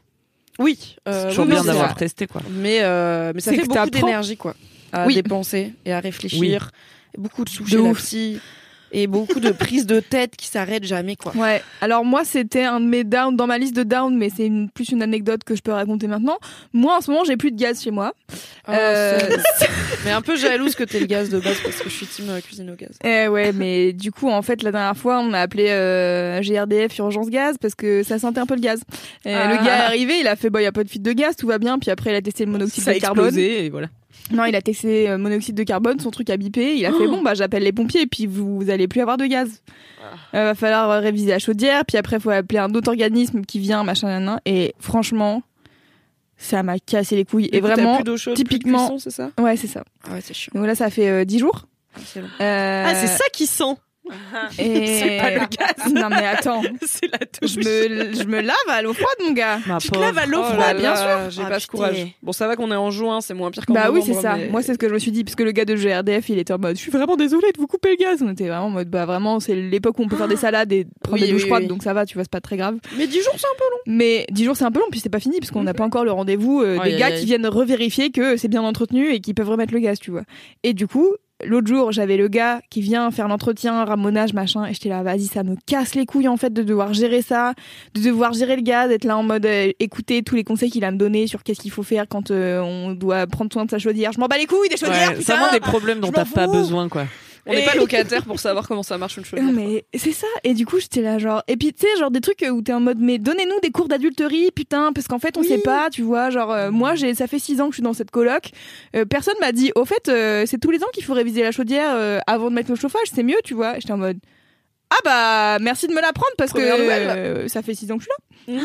[0.59, 2.43] Oui, C'est euh, toujours oui, bien d'avoir testé, quoi.
[2.51, 4.55] Mais, euh, mais ça fait que beaucoup d'énergie, quoi.
[4.93, 5.14] À Oui.
[5.14, 6.71] dépenser et à réfléchir.
[7.16, 8.41] Beaucoup de sous De la psy.
[8.93, 11.32] Et beaucoup de prises de tête qui s'arrêtent jamais, quoi.
[11.36, 11.62] Ouais.
[11.80, 14.70] Alors moi, c'était un de mes downs dans ma liste de downs, mais c'est une-
[14.70, 16.39] plus une anecdote que je peux raconter maintenant.
[16.72, 18.14] Moi, en ce moment, j'ai plus de gaz chez moi.
[18.68, 19.18] Euh,
[20.05, 22.26] mais un peu jalouse que t'aies le gaz de base parce que je suis team
[22.30, 22.99] euh, cuisine au gaz.
[23.05, 26.97] Eh ouais, mais du coup, en fait, la dernière fois, on a appelé euh, GRDF
[26.99, 28.80] urgence gaz parce que ça sentait un peu le gaz.
[29.24, 29.49] Et Ah.
[29.51, 31.36] Le gars est arrivé, il a fait, bah, y a pas de fuite de gaz,
[31.36, 31.78] tout va bien.
[31.78, 33.26] Puis après, il a testé le monoxyde Ça a de carbone.
[33.26, 33.89] explosé et voilà.
[34.31, 36.75] Non, il a testé euh, monoxyde de carbone, son truc a bipé.
[36.77, 39.25] Il a fait, bon, bah, j'appelle les pompiers, puis vous, vous allez plus avoir de
[39.27, 39.62] gaz.
[40.35, 43.59] Euh, va falloir euh, réviser la chaudière, puis après, faut appeler un autre organisme qui
[43.59, 44.41] vient, machin, nan, nan.
[44.45, 45.43] Et franchement,
[46.37, 47.49] ça m'a cassé les couilles.
[47.53, 49.31] Et vraiment, plus d'eau chaude, typiquement- c'est ça?
[49.41, 49.83] Ouais, c'est ça.
[50.09, 50.53] Ah ouais, c'est chiant.
[50.55, 51.66] Donc là, ça fait euh, 10 jours.
[51.95, 52.21] Ah, c'est.
[52.21, 53.75] Euh, Ah, c'est ça qui sent.
[54.59, 54.87] Et...
[54.99, 55.93] C'est pas le gaz.
[55.93, 56.63] Non, mais attends.
[56.85, 57.53] c'est la touche.
[57.53, 59.59] Je me, je me lave à l'eau froide, mon gars.
[59.67, 60.59] Ma Tu te laves à l'eau Oh froide.
[60.61, 62.07] là bien là, J'ai Ah, pas ce courage.
[62.23, 64.37] Bon, ça va qu'on est en juin, c'est moins pire qu'en Bah oui, c'est ça.
[64.37, 66.29] mais- Moi, c'est ce que je me suis dit, parce que le gars de GRDF,
[66.29, 68.23] il était en mode, je suis vraiment désolée de vous couper le gaz.
[68.23, 70.73] On était vraiment en mode, bah vraiment, c'est l'époque où on peut faire des salades
[70.73, 71.69] et prendre Oui, des douches oui, froides, oui.
[71.69, 72.77] donc ça va, tu vois, c'est pas très grave.
[72.97, 73.79] Mais 10 jours, c'est un peu long.
[73.97, 75.85] Mais 10 jours, c'est un peu long, puis c'est pas fini, parce qu'on n'a pas
[75.85, 79.35] encore le rendez-vous euh, des gars qui viennent revérifier que c'est bien entretenu et qui
[79.35, 80.23] peuvent remettre le gaz, tu vois.
[80.63, 81.09] Et du coup,
[81.45, 85.26] l'autre jour, j'avais le gars qui vient faire l'entretien, ramonage, machin, et j'étais là, vas-y,
[85.26, 87.55] ça me casse les couilles, en fait, de devoir gérer ça,
[87.95, 90.84] de devoir gérer le gaz, d'être là en mode euh, écouter tous les conseils qu'il
[90.84, 93.70] a me donner sur qu'est-ce qu'il faut faire quand euh, on doit prendre soin de
[93.70, 94.12] sa chaudière.
[94.12, 95.24] Je m'en bats les couilles des chaudières, Ouais, putain!
[95.24, 97.05] c'est vraiment des problèmes dont t'as pas besoin, quoi.
[97.49, 99.46] On n'est pas locataire pour savoir comment ça marche une chaudière.
[99.46, 100.26] Non, mais c'est ça.
[100.44, 101.42] Et du coup, j'étais là, genre.
[101.49, 103.88] Et puis, tu sais, genre des trucs où t'es en mode, mais donnez-nous des cours
[103.88, 105.49] d'adulterie, putain, parce qu'en fait, on Oui.
[105.49, 106.30] sait pas, tu vois.
[106.30, 108.51] Genre, euh, moi, j'ai, ça fait six ans que je suis dans cette coloc.
[108.94, 111.51] Euh, personne m'a dit, au fait, euh, c'est tous les ans qu'il faut réviser la
[111.53, 113.76] chaudière euh, avant de mettre le chauffage, c'est mieux, tu vois.
[113.76, 114.18] Et J'étais en mode.
[114.90, 118.05] Ah bah merci de me l'apprendre parce que Première euh, ça fait six ans que
[118.05, 118.09] je
[118.46, 118.62] suis là.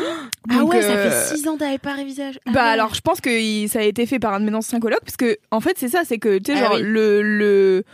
[0.48, 2.22] Ah Donc, ouais, ça euh, fait 6 ans t'avais pas révisé.
[2.46, 2.68] Ah bah ouais.
[2.70, 5.04] alors je pense que il- ça a été fait par un de mes anciens colocs
[5.04, 6.80] parce que en fait c'est ça c'est que tu sais Ah genre oui.
[6.82, 7.84] le le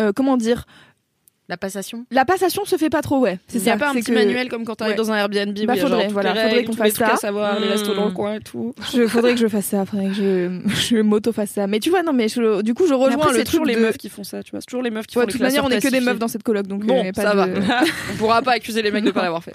[0.00, 0.64] euh, comment dire
[1.48, 2.04] La passation.
[2.10, 4.04] la passation se fait pas trop ouais c'est Il y a ça pas un petit
[4.10, 4.96] que- manuel comme quand t'arrives Ouais.
[4.98, 7.16] dans un Airbnb où Bah, a faudrait, genre voilà, faudrait qu'on fasse à ça.
[7.16, 8.74] savoir, les restos dans le coin et tout.
[8.94, 11.66] Je, faudrait que je fasse ça, faudrait que je, je m'auto fasse ça.
[11.66, 13.74] Mais tu vois, non, mais je- du coup, je rejoins après, le c'est toujours truc
[13.74, 14.60] les de- meufs qui font ça, tu vois.
[14.60, 16.00] C'est toujours les meufs qui Ouais, font de les toute manière, on est que des
[16.00, 17.46] meufs dans cette coloc, donc Bon, euh, pas ça de- va.
[18.12, 19.54] On pourra pas accuser les mecs de pas l'avoir fait.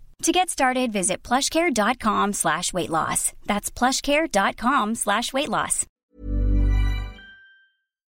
[0.23, 3.33] To get started, visit plushcare.com slash weight loss.
[3.47, 5.85] That's plushcare.com slash weight loss.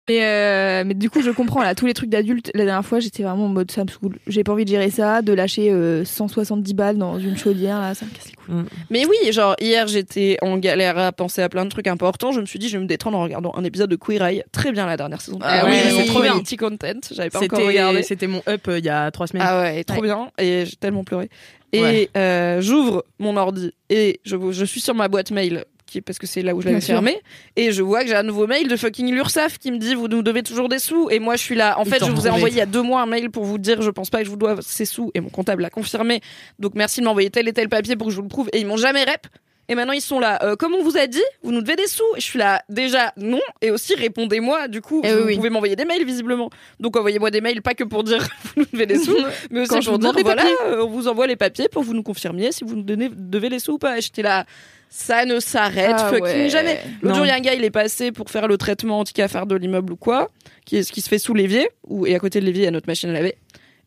[0.09, 2.49] Mais, euh, mais du coup, je comprends là, tous les trucs d'adultes.
[2.55, 4.19] La dernière fois, j'étais vraiment en mode ça me saoule.
[4.25, 7.93] J'ai pas envie de gérer ça, de lâcher euh, 170 balles dans une chaudière, là,
[7.93, 8.63] ça me casse les couilles.
[8.89, 12.31] Mais oui, genre hier j'étais en galère à penser à plein de trucs importants.
[12.31, 14.43] Je me suis dit je vais me détendre en regardant un épisode de Queer Eye,
[14.53, 15.39] très bien la dernière saison.
[15.41, 16.39] Ah oui, oui, c'est trop bien.
[16.39, 18.01] Petit content, j'avais pas encore C'était regardé.
[18.03, 19.45] c'était mon up euh, il y a trois semaines.
[19.45, 20.03] Ah ouais, trop Ouais.
[20.07, 20.29] bien.
[20.37, 21.29] Et j'ai tellement pleuré.
[21.73, 22.09] Et Ouais.
[22.15, 25.65] euh, j'ouvre mon ordi et je, je suis sur ma boîte mail.
[25.85, 27.21] Qui, parce que c'est là où je l'avais fermé
[27.55, 30.09] et je vois que j'ai un nouveau mail de fucking l'URSSAF qui me dit vous
[30.09, 31.09] nous devez toujours des sous.
[31.11, 31.79] Et moi je suis là.
[31.79, 33.57] En fait je vous ai envoyé il y a deux mois un mail pour vous
[33.57, 35.11] dire je pense pas que je vous dois ces sous.
[35.13, 36.19] Et mon comptable l'a confirmé.
[36.59, 38.49] Donc merci de m'envoyer tel et tel papier pour que je vous le prouve.
[38.51, 39.27] Et ils m'ont jamais rep
[39.69, 41.87] et maintenant ils sont là Euh, comme on vous a dit vous nous devez des
[41.87, 45.23] sous et je suis là déjà non et aussi répondez-moi du coup Eh vous oui,
[45.27, 45.35] oui.
[45.35, 46.49] pouvez m'envoyer des mails visiblement
[46.79, 49.15] donc envoyez-moi des mails pas que pour dire vous nous devez des sous
[49.51, 51.81] mais aussi Quand pour vous dire des voilà euh, on vous envoie les papiers pour
[51.81, 54.21] que vous nous confirmiez si vous nous donnez, devez les sous ou pas et j'étais
[54.23, 54.45] là
[54.89, 56.49] ça ne s'arrête Ah fucking ouais.
[56.49, 58.99] jamais L'autre jour, il y a un gars, il est passé pour faire le traitement
[58.99, 60.29] anti-cafard de l'immeuble ou quoi,
[60.65, 62.65] qui, est, ce qui se fait sous l'évier, ou, et à côté de l'évier, il
[62.65, 63.35] y a notre machine à laver.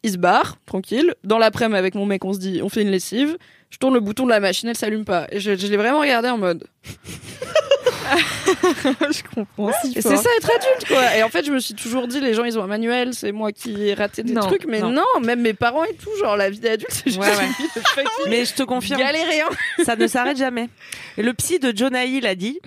[0.03, 1.15] Il se barre, tranquille.
[1.25, 3.39] Dans l'après-midi, avec mon mec, on se dit, on fait une lessive.
[3.71, 5.27] Je tourne le bouton de la machine, elle s'allume pas.
[5.31, 6.65] Et je, je l'ai vraiment regardé en mode.
[8.11, 9.71] je comprends.
[9.83, 11.17] si Et c'est ça être adulte, quoi.
[11.17, 13.31] Et en fait, je me suis toujours dit, les gens, ils ont un manuel, c'est
[13.33, 14.67] moi qui ai raté des Non, trucs.
[14.67, 14.91] Mais non.
[14.91, 15.05] non.
[15.23, 17.45] même mes parents et tout, genre, la vie d'adulte, c'est juste Ouais, ouais.
[17.47, 19.47] une vie de fucking Mais je te confirme, galérien.
[19.85, 20.69] ça ne s'arrête jamais.
[21.17, 22.59] Et le psy de Jonah Hill a dit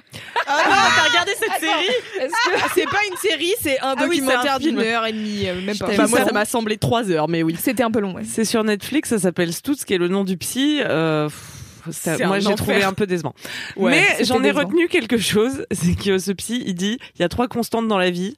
[0.47, 1.87] Ah non, t'as regardé cette série
[2.29, 2.33] que.
[2.63, 5.47] Ah, C'est pas une série, c'est un Ah oui, documentaire film d'une heure et demie,
[5.49, 5.87] euh, même pas.
[5.89, 7.57] Enfin, moi, Ça- ça m'a semblé trois heures, mais oui.
[7.59, 8.23] C'était un peu long, ouais.
[8.25, 10.81] C'est sur Netflix, ça s'appelle Stutz, qui est le nom du psy.
[10.93, 11.29] Euh,
[11.91, 13.33] ça- moi, j'ai trouvé un peu décevant.
[13.75, 14.59] Ouais, Mais j'en ai décevant.
[14.61, 17.97] retenu quelque chose, c'est que ce psy, il dit, il y a trois constantes dans
[17.97, 18.37] la vie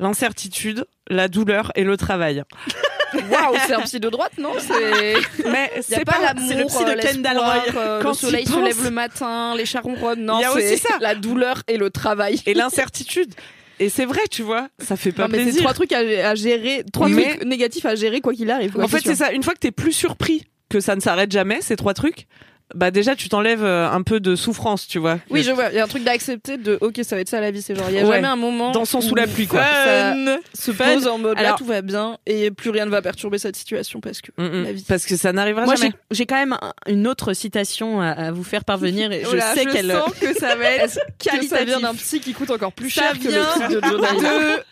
[0.00, 2.44] l'incertitude, la douleur et le travail.
[3.14, 4.52] Waouh, c'est un psy de droite, non?
[4.58, 5.14] C'est.
[5.50, 7.62] Mais c'est pas, pas, l'amour, c'est le psy de euh, Ken l'espoir, Dalroy.
[7.76, 10.24] euh, Quand le soleil se lève le matin, les chats ronronnent.
[10.24, 10.98] Non, Il y a c'est aussi ça.
[11.00, 12.40] la douleur et le travail.
[12.46, 13.34] et l'incertitude.
[13.80, 16.34] Et c'est vrai, tu vois, ça fait pas Non, mais c'est trois trucs à, à
[16.34, 18.72] gérer, trois Mais- trucs négatifs à gérer quoi qu'il arrive.
[18.72, 19.32] quoi, En fait, c'est ça.
[19.32, 22.26] Une fois que t'es plus surpris que ça ne s'arrête jamais, ces trois trucs,
[22.74, 25.18] bah déjà, tu t'enlèves euh, un peu de souffrance, tu vois.
[25.30, 25.70] Oui, je vois.
[25.70, 27.62] Il y a un truc d'accepter de OK, ça va être ça la vie.
[27.62, 28.16] C'est genre, il y a Ouais.
[28.16, 28.72] jamais un moment.
[28.72, 29.62] Dansons sous la pluie, quoi.
[29.62, 30.14] Ça
[30.52, 30.84] se Fun.
[30.92, 33.56] pose en mode là, Alors- tout va bien et plus rien ne va perturber cette
[33.56, 34.32] situation parce que.
[34.36, 34.64] Mm, mm.
[34.64, 34.84] La vie.
[34.86, 35.92] Parce que ça n'arrivera Moi, jamais.
[36.10, 39.34] j'ai j'ai quand même un- une autre citation à, à vous faire parvenir et je
[39.34, 42.50] là, sais qu'elle sens que ça va être Que ça vient d'un psy qui coûte
[42.50, 44.20] encore plus Ça cher que le vient psy de Jonah Hill.
[44.22, 44.62] de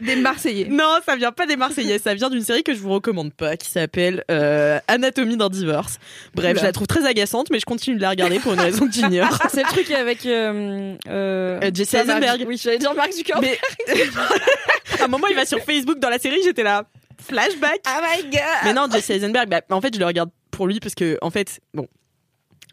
[0.00, 0.66] des Marseillais.
[0.68, 3.56] Non, ça vient pas des Marseillais, ça vient d'une série que je vous recommande pas,
[3.56, 5.98] qui s'appelle euh, Anatomie d'un divorce.
[6.34, 6.60] Bref, Oula.
[6.60, 8.92] je la trouve très agaçante, mais je continue de la regarder pour une raison que
[8.92, 9.38] j'ignore.
[9.50, 12.44] C'est le truc avec euh, euh, Jesse Eisenberg.
[12.46, 13.58] Oui, j'allais dire Mark Zuckerberg.
[13.88, 14.02] Mais
[15.00, 16.84] à un moment, il va sur Facebook dans la série, j'étais là,
[17.18, 17.80] flashback.
[17.86, 18.40] Oh my god.
[18.64, 21.30] Mais non, Jesse Eisenberg, bah, en fait, je le regarde pour lui parce que, en
[21.30, 21.86] fait, bon.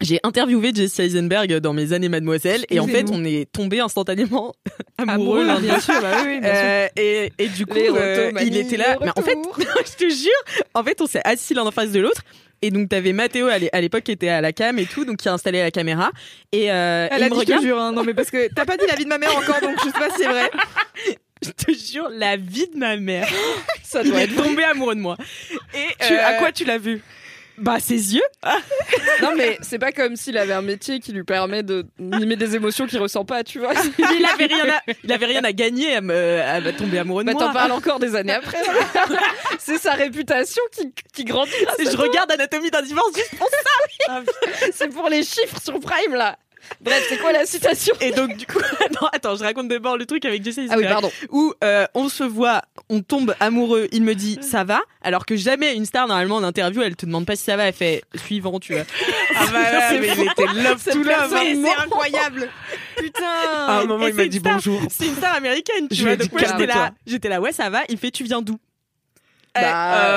[0.00, 4.54] J'ai interviewé Jesse Eisenberg dans mes années Mademoiselle et en fait on est tombé instantanément
[4.98, 6.62] amoureux, bien sûr, bah oui, oui, bien sûr.
[6.64, 8.96] Euh, et, et du coup, euh, il était là.
[9.02, 12.00] Mais en fait, je te jure, en fait, on s'est assis l'un en face de
[12.00, 12.22] l'autre.
[12.60, 15.04] Et donc, t'avais Mathéo à l'é- à l'époque qui était à la cam et tout,
[15.04, 16.10] donc qui a installé la caméra.
[16.50, 17.62] Et, euh, Elle et a me dit, je te regarde.
[17.64, 17.92] jure, hein.
[17.92, 19.84] non mais parce que t'as pas dit la vie de ma mère encore, donc je
[19.84, 20.50] sais pas si c'est vrai.
[21.40, 23.28] Je te jure, la vie de ma mère.
[23.84, 25.16] ça doit être tombé amoureux de moi.
[25.72, 27.00] Et Tu- euh, À quoi tu l'as vu?
[27.60, 28.22] Bah, ses yeux.
[29.20, 32.54] Non mais c'est pas comme s'il avait un métier qui lui permet de mimer des
[32.54, 33.72] émotions qu'il ressent pas, tu vois.
[33.98, 37.26] Il avait rien à, il avait rien à gagner à me, à tomber amoureux de
[37.26, 37.42] Bah moi.
[37.46, 38.58] t'en parles encore des années après.
[39.58, 41.50] c'est sa réputation qui, qui grandit.
[41.80, 44.22] Et je regarde Anatomie d'un divorce juste pour ça.
[44.72, 46.38] C'est pour les chiffres sur Prime là.
[46.80, 48.58] Bref, c'est quoi la citation Et donc du coup,
[49.00, 51.10] non, attends, je raconte d'abord le truc avec Jesse Ah oui, pardon.
[51.30, 55.36] où euh, on se voit, on tombe amoureux, il me dit ça va, alors que
[55.36, 58.02] jamais une star normalement en interview, elle te demande pas si ça va, elle fait
[58.14, 58.84] suivant, tu vois.
[59.40, 61.28] Ah bah ouais, mais il était love to love.
[61.30, 61.62] C'est hein.
[61.64, 62.48] c'est incroyable.
[62.96, 63.22] Putain.
[63.24, 64.80] À un moment, Et il m'a dit star- bonjour.
[64.90, 66.16] C'est une star américaine, tu Je vois.
[66.16, 67.82] Donc moi j'étais là, j'étais là, ouais ça va.
[67.88, 68.58] Il fait tu viens d'où?
[69.54, 69.60] Bah,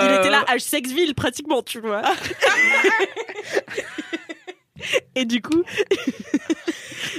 [0.03, 2.01] Il euh, était là à Sexville pratiquement, tu vois.
[5.15, 5.63] Et du coup,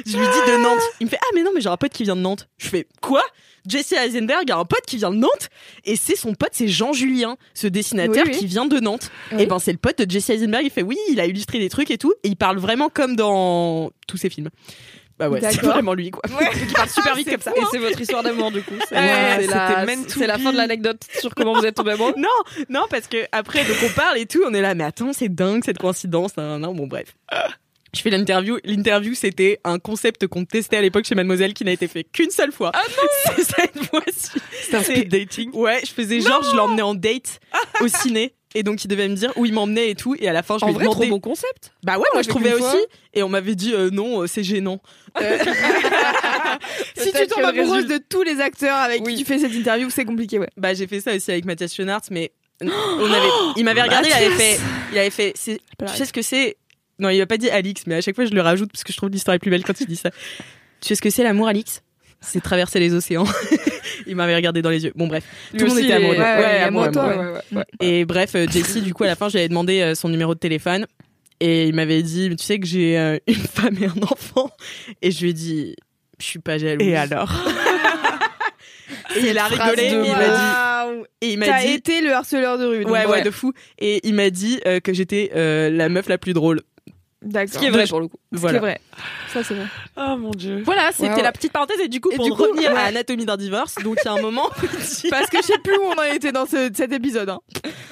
[0.06, 0.82] je lui dis de Nantes.
[1.00, 2.48] Il me fait ah mais non mais j'ai un pote qui vient de Nantes.
[2.58, 3.22] Je fais quoi?
[3.66, 5.48] Jesse Eisenberg a un pote qui vient de Nantes?
[5.84, 8.38] Et c'est son pote, c'est Jean Julien, ce dessinateur Oui, oui.
[8.38, 9.10] qui vient de Nantes.
[9.32, 9.42] Oui.
[9.42, 10.64] Et ben c'est le pote de Jesse Eisenberg.
[10.64, 13.14] Il fait oui, il a illustré des trucs et tout, et il parle vraiment comme
[13.16, 14.50] dans tous ses films.
[15.22, 16.22] Bah ouais, c'est vraiment lui quoi.
[16.66, 17.52] Il parle super vite comme ça.
[17.54, 18.74] Et c'est votre histoire d'amour du coup.
[18.88, 19.84] C'est Ouais, la,
[20.26, 22.14] la fin de l'anecdote sur comment vous êtes tombé amoureux.
[22.22, 22.28] Non,
[22.68, 25.28] non, parce que après, donc on parle et tout, on est là, mais attends, c'est
[25.28, 26.36] dingue cette coïncidence.
[26.36, 27.14] Non, non, bon, bref.
[27.95, 28.59] Je fais l'interview.
[28.64, 32.30] L'interview, c'était un concept qu'on testait à l'époque chez Mademoiselle qui n'a été fait qu'une
[32.30, 32.70] seule fois.
[32.74, 34.30] Ah non C'est cette fois-ci.
[34.62, 35.51] C'était un speed dating.
[35.55, 37.38] Ouais, je faisais genre, je l'emmenais en date
[37.80, 38.34] au ciné.
[38.55, 40.14] Et donc, il devait me dire où il m'emmenait et tout.
[40.18, 41.72] Et à la fin, je En lui ai vrai, trop bon concept.
[41.82, 42.76] Bah ouais, moi je trouvais aussi.
[43.14, 44.80] Et on m'avait dit euh, non, euh, c'est gênant.
[45.20, 45.38] Euh,
[46.97, 49.14] Si tu tombes amoureuse de tous les acteurs avec Oui.
[49.14, 50.49] qui tu fais cette interview, c'est compliqué, ouais.
[50.57, 52.32] bah j'ai fait ça aussi avec Mathias Schoenaerts, mais
[52.62, 52.66] on
[53.12, 54.61] avait, il m'avait regardé, il avait fait,
[54.93, 56.57] il avait fait, c'est- tu sais ce que c'est
[56.99, 58.93] Non, il a pas dit Alix, mais à chaque fois je le rajoute parce que
[58.93, 60.11] je trouve l'histoire est plus belle quand il dit ça.
[60.80, 61.82] tu sais ce que c'est l'amour, Alix?
[62.20, 63.24] C'est traverser les océans.
[64.07, 64.93] il m'avait regardé dans les yeux.
[64.95, 66.16] Bon bref, tout le monde était amoureux.
[66.16, 67.64] ouais, ouais, ouais.
[67.80, 70.38] Et bref, euh, Jessie, du coup, à la fin, j'avais demandé euh, son numéro de
[70.38, 70.86] téléphone.
[71.40, 74.51] Et il m'avait dit, tu sais que j'ai euh, une femme et un enfant.
[75.03, 75.74] Et je lui ai dit,
[76.20, 76.86] je suis pas jalouse.
[76.86, 77.32] Et alors?
[79.16, 79.82] Et il a rigolé.
[79.82, 81.05] et il m'a dit, Waouh.
[81.20, 82.84] et il m'a T'as dit, été le harceleur de rue.
[82.84, 83.22] ouais, ouais, ouais.
[83.22, 83.53] de fou.
[83.78, 86.61] Et il m'a dit euh, que j'étais euh, la meuf la plus drôle.
[87.24, 87.54] D'accord.
[87.54, 88.16] Ce qui est vrai pour le coup.
[88.32, 88.58] Voilà.
[88.58, 88.80] C'est vrai.
[89.32, 89.66] Ça, c'est vrai.
[89.96, 90.62] Oh mon dieu.
[90.64, 91.22] Voilà, c'était Ouais, ouais.
[91.22, 91.78] la petite parenthèse.
[91.80, 92.76] Et du coup, Et pour du coup, revenir ouais.
[92.78, 94.50] à Anatomie d'un divorce, donc il y a un moment.
[95.10, 97.28] Parce que je sais plus où on en était dans ce- cet épisode.
[97.30, 97.40] Hein.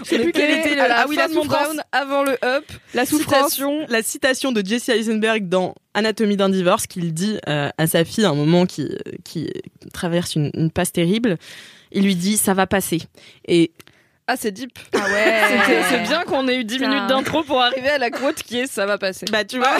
[0.00, 0.80] Je sais plus quel était le.
[0.82, 1.68] à la Ah oui, la souffrance.
[1.68, 2.64] down, avant le up.
[2.94, 3.52] La souffrance.
[3.52, 3.86] Citation.
[3.88, 8.24] la citation de Jesse Eisenberg dans Anatomie d'un divorce qu'il dit euh, à sa fille
[8.24, 8.88] à un moment qui,
[9.24, 9.50] qui
[9.92, 11.36] traverse une, une passe terrible.
[11.92, 13.02] Il lui dit ça va passer.
[13.46, 13.72] Et
[14.32, 14.78] Ah, c'est deep.
[14.94, 15.82] Ah ouais.
[15.88, 16.88] C'est bien qu'on ait eu 10 Putain.
[16.88, 19.26] minutes d'intro pour arriver à la quote qui est ça va passer.
[19.32, 19.76] bah tu vois.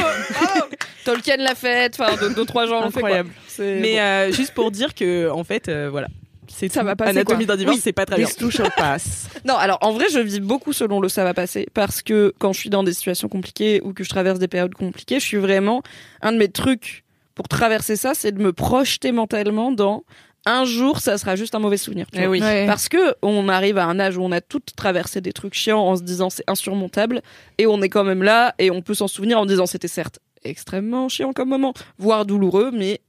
[1.05, 2.98] Tolkien l'a fait, enfin deux, deux, trois gens l'ont fait.
[2.98, 3.30] Incroyable.
[3.61, 3.98] Mais bon.
[4.01, 6.09] euh, juste pour dire que en fait euh, voilà.
[6.53, 6.86] C'est Ça tout.
[6.86, 7.80] va passer, Anatomie d'un divorce, Oui.
[7.82, 8.26] c'est pas très bien.
[8.26, 9.28] This too shall pass.
[9.44, 12.53] Non, alors en vrai, je vis beaucoup selon le ça va passer parce que quand
[12.53, 15.36] je suis dans des situations compliquées ou que je traverse des périodes compliquées, je suis
[15.36, 15.82] vraiment
[16.22, 17.05] un de mes trucs
[17.36, 20.03] pour traverser ça, c'est de me projeter mentalement dans
[20.47, 22.07] un jour, ça sera juste un mauvais souvenir.
[22.12, 22.30] tu Eh vois.
[22.30, 22.41] oui.
[22.41, 22.66] Ouais.
[22.66, 25.80] Parce que on arrive à un âge où on a toutes traversé des trucs chiants
[25.80, 27.20] en se disant c'est insurmontable
[27.59, 30.18] et on est quand même là et on peut s'en souvenir en disant c'était certes
[30.45, 33.01] extrêmement chiant comme moment, voire douloureux, mais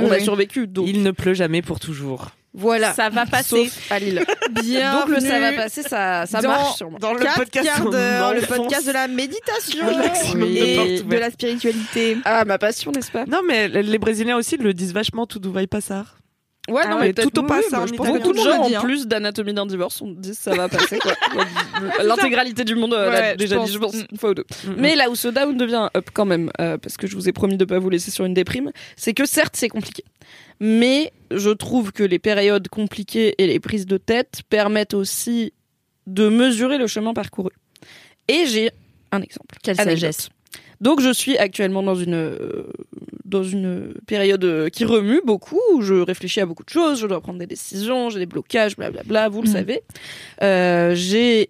[0.00, 0.66] on a survécu.
[0.66, 2.30] Donc Il ne pleut jamais pour toujours.
[2.54, 2.92] voilà.
[2.94, 3.66] Ça va passer.
[3.68, 4.24] Sauf à Lille.
[4.62, 4.92] Bien.
[5.00, 6.98] Donc le ça va passer, ça, ça dans- marche sur moi.
[6.98, 10.74] Dans le Quatre podcast, le podcast de la méditation de Oui.
[10.74, 11.20] portes et de ouvertes.
[11.22, 12.16] la spiritualité.
[12.24, 13.24] Ah, ma passion, n'est-ce pas?
[13.26, 15.94] Non, mais les Brésiliens aussi le disent vachement, tout va y passer.
[16.68, 17.86] Ouais, Ah non, ouais, mais tout au oui, italien.
[17.96, 18.80] beaucoup de gens, en hein.
[18.82, 21.12] plus d'anatomie d'un divorce, on dit ça va passer, quoi.
[22.04, 24.44] L'intégralité du monde euh, l'a Ouais, déjà je dit, je pense, une fois ou deux.
[24.64, 24.74] Mm.
[24.78, 27.32] Mais là où ce down devient up quand même, euh, parce que je vous ai
[27.32, 30.04] promis de pas vous laisser sur une déprime, c'est que certes, c'est compliqué.
[30.60, 35.52] Mais je trouve que les périodes compliquées et les prises de tête permettent aussi
[36.06, 37.50] de mesurer le chemin parcouru.
[38.28, 38.70] Et j'ai
[39.10, 39.56] un exemple.
[39.64, 40.28] Quelle sagesse.
[40.82, 42.64] Donc je suis actuellement dans une euh,
[43.24, 47.06] dans une période euh, qui remue beaucoup où je réfléchis à beaucoup de choses, je
[47.06, 49.54] dois prendre des décisions, j'ai des blocages, blablabla, vous le Mhm.
[49.54, 49.80] savez.
[50.42, 51.48] Euh, j'ai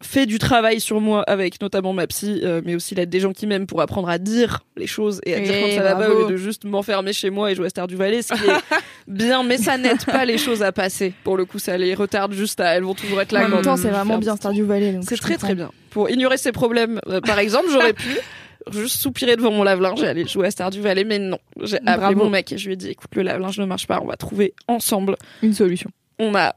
[0.00, 3.32] fait du travail sur moi avec notamment ma psy, euh, mais aussi l'aide des gens
[3.32, 5.96] qui m'aiment pour apprendre à dire les choses et à dire Eh, quand ça va
[5.96, 8.32] pas au lieu de juste m'enfermer chez moi et jouer à Star du Valais, ce
[8.32, 8.76] qui est
[9.08, 11.12] bien, mais ça n'aide pas les choses à passer.
[11.24, 13.44] Pour le coup, ça les retarde juste à, elles vont toujours être là.
[13.46, 14.92] en même temps, c'est vraiment bien Stardew Valley.
[14.92, 15.46] donc C'est très comprends.
[15.48, 15.72] très bien.
[15.90, 18.08] Pour ignorer ses problèmes, euh, par exemple, j'aurais pu
[18.72, 21.38] juste soupirer devant mon lave-linge et aller jouer à Star du Valais, mais non.
[21.62, 24.00] J'ai appelé mon mec et je lui ai dit, écoute, le lave-linge ne marche pas,
[24.02, 25.16] on va trouver ensemble.
[25.42, 25.90] Une solution.
[26.18, 26.54] On a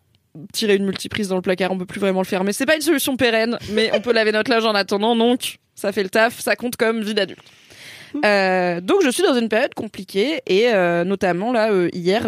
[0.53, 2.53] tiré une multiprise dans le placard, on peut plus vraiment le fermer.
[2.53, 5.91] C'est pas une solution pérenne, mais on peut laver notre linge en attendant, donc ça
[5.91, 7.43] fait le taf, ça compte comme vie d'adulte.
[8.25, 12.23] Euh, donc je suis dans une période compliquée et euh, notamment là euh, hier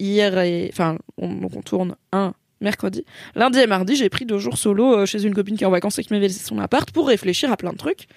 [0.00, 3.04] hier et enfin on, donc on tourne un mercredi
[3.36, 5.98] lundi et mardi j'ai pris deux jours solo chez une copine qui est en vacances
[6.00, 8.08] et qui m'avait laissé son appart pour réfléchir à plein de trucs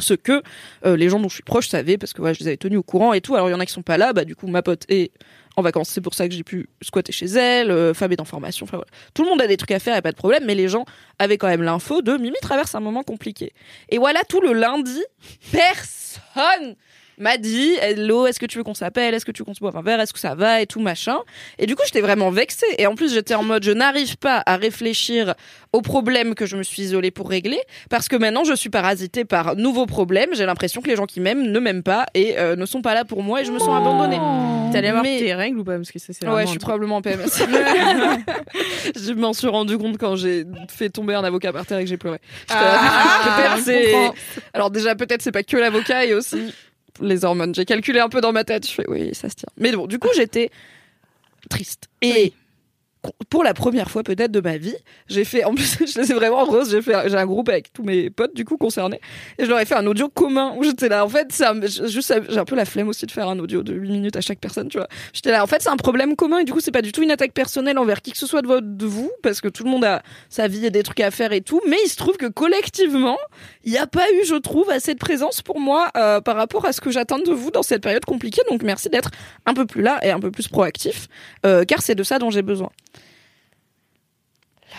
[0.00, 0.42] ce que
[0.84, 2.78] euh, les gens dont je suis proche savaient parce que voilà, je les avais tenus
[2.78, 3.34] au courant et tout.
[3.34, 5.12] Alors il y en a qui sont pas là bah du coup ma pote est
[5.56, 5.88] en vacances.
[5.90, 8.76] C'est pour ça que j'ai pu squatter chez elle euh, Fab est en formation enfin
[8.76, 8.90] voilà.
[9.14, 10.84] Tout le monde a des trucs à faire et pas de problème mais les gens
[11.18, 13.52] avaient quand même l'info de Mimi traverse un moment compliqué.
[13.88, 15.02] Et voilà tout le lundi
[15.52, 16.76] personne
[17.18, 19.14] m'a dit hello est-ce que tu veux qu'on s'appelle?
[19.14, 20.00] Est-ce que tu veux qu'on se boive un verre?
[20.00, 20.60] Est-ce que ça va?
[20.60, 21.18] Et tout machin.
[21.58, 22.66] Et du coup j'étais vraiment vexée.
[22.78, 25.34] Et en plus j'étais en mode je n'arrive pas à réfléchir
[25.72, 27.60] aux problèmes que je me suis isolée pour régler
[27.90, 30.30] parce que maintenant je suis parasitée par nouveaux problèmes.
[30.34, 32.94] J'ai l'impression que les gens qui m'aiment ne m'aiment pas et euh, ne sont pas
[32.94, 34.18] là pour moi et je me sens abandonnée.
[34.72, 35.76] T'es allé avoir Mais- tes règles ou pas?
[35.76, 36.62] Parce que ça, c'est Ouais, je suis truc.
[36.62, 37.26] probablement en PMS.
[38.96, 41.90] je m'en suis rendu compte quand j'ai fait tomber un avocat par terre et que
[41.90, 42.18] j'ai pleuré.
[42.50, 44.14] Ah, comprends.
[44.52, 46.52] Alors déjà peut-être c'est pas que l'avocat et aussi
[47.00, 47.54] les hormones.
[47.54, 48.66] J'ai calculé un peu dans ma tête.
[48.66, 49.48] Je fais oui ça se tient.
[49.58, 50.50] Mais bon du coup j'étais
[51.48, 52.32] triste et
[53.30, 54.76] pour la première fois peut-être de ma vie,
[55.08, 57.82] j'ai fait, en plus, je ai vraiment heureuse, j'ai fait, j'ai un groupe avec tous
[57.82, 59.00] mes potes, du coup, concernés,
[59.38, 62.14] et je leur ai fait un audio commun où j'étais là, en fait, ça, juste,
[62.28, 64.38] j'ai un peu la flemme aussi de faire un audio de 8 minutes à chaque
[64.38, 64.88] personne, tu vois.
[65.12, 67.02] J'étais là, en fait, c'est un problème commun, et du coup, c'est pas du tout
[67.02, 69.70] une attaque personnelle envers qui que ce soit de, de vous, parce que tout le
[69.70, 72.16] monde a sa vie et des trucs à faire et tout, mais il se trouve
[72.16, 73.18] que collectivement,
[73.64, 76.64] il n'y a pas eu, je trouve, assez de présence pour moi, euh, par rapport
[76.66, 79.10] à ce que j'attends de vous dans cette période compliquée, donc merci d'être
[79.46, 81.08] un peu plus là et un peu plus proactif,
[81.46, 82.70] euh, car c'est de ça dont j'ai besoin.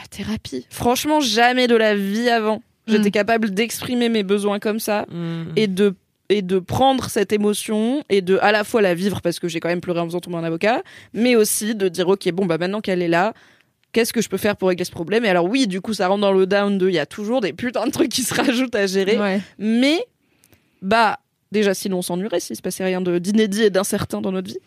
[0.01, 0.65] La thérapie.
[0.69, 2.61] Franchement, jamais de la vie avant.
[2.87, 3.11] J'étais Mm.
[3.11, 5.43] capable d'exprimer mes besoins comme ça Mm.
[5.55, 5.95] et de
[6.29, 9.59] et de prendre cette émotion et de à la fois la vivre parce que j'ai
[9.59, 10.81] quand même pleuré en faisant tomber un avocat,
[11.13, 13.33] mais aussi de dire ok bon bah maintenant qu'elle est là,
[13.91, 15.23] qu'est-ce que je peux faire pour régler ce problème?
[15.25, 17.41] Et alors oui, du coup ça rentre dans le down de il y a toujours
[17.41, 19.39] des putains de trucs qui se rajoutent à gérer, Ouais.
[19.59, 19.99] mais
[20.81, 21.19] bah
[21.55, 24.59] déjà sinon on s'ennuierait s'il se passait rien de d'inédit et d'incertain dans notre vie.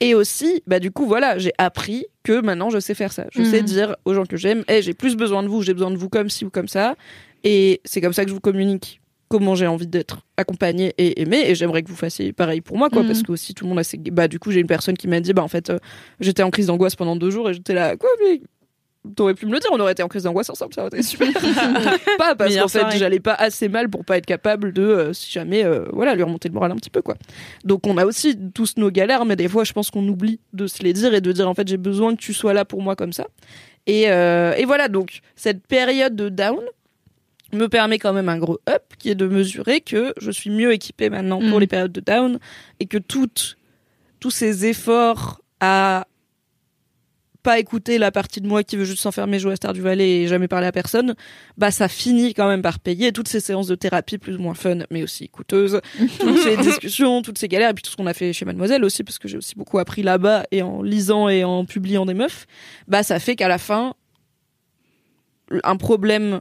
[0.00, 3.26] Et aussi bah du coup voilà j'ai appris que maintenant je sais faire ça.
[3.32, 5.90] Je sais dire aux gens que j'aime, hey, j'ai plus besoin de vous, j'ai besoin
[5.90, 6.96] de vous comme ci ou comme ça,
[7.44, 11.42] et c'est comme ça que je vous communique comment j'ai envie d'être accompagnée et aimée
[11.50, 13.08] et j'aimerais que vous fassiez pareil pour moi quoi Mhm.
[13.08, 15.08] parce que aussi tout le monde a ses bah du coup j'ai une personne qui
[15.08, 15.78] m'a dit bah en fait euh,
[16.20, 18.40] j'étais en crise d'angoisse pendant deux jours et j'étais là quoi mais
[19.14, 21.02] T'aurais pu me le dire, on aurait été en crise d'angoisse ensemble, ça aurait été
[21.02, 21.28] super.
[22.18, 25.30] pas parce qu'en fait, j'allais pas assez mal pour pas être capable de, euh, si
[25.30, 27.16] jamais, euh, voilà, lui remonter le moral un petit peu, quoi.
[27.64, 30.66] Donc, on a aussi tous nos galères, mais des fois, je pense qu'on oublie de
[30.66, 32.82] se les dire et de dire, en fait, j'ai besoin que tu sois là pour
[32.82, 33.26] moi comme ça.
[33.86, 36.58] Et, euh, et voilà, donc, cette période de down
[37.52, 40.72] me permet quand même un gros up qui est de mesurer que je suis mieux
[40.72, 41.60] équipée maintenant pour Mm.
[41.60, 42.38] les périodes de down
[42.80, 43.56] et que toutes,
[44.18, 46.06] tous ces efforts à
[47.46, 50.22] pas écouter la partie de moi qui veut juste s'enfermer jouer à Star du Valais
[50.22, 51.14] et jamais parler à personne,
[51.56, 54.54] bah ça finit quand même par payer toutes ces séances de thérapie plus ou moins
[54.54, 55.80] fun mais aussi coûteuses,
[56.18, 58.82] toutes ces discussions, toutes ces galères et puis tout ce qu'on a fait chez Mademoiselle
[58.82, 62.14] aussi parce que j'ai aussi beaucoup appris là-bas et en lisant et en publiant des
[62.14, 62.48] meufs,
[62.88, 63.94] bah ça fait qu'à la fin
[65.62, 66.40] un problème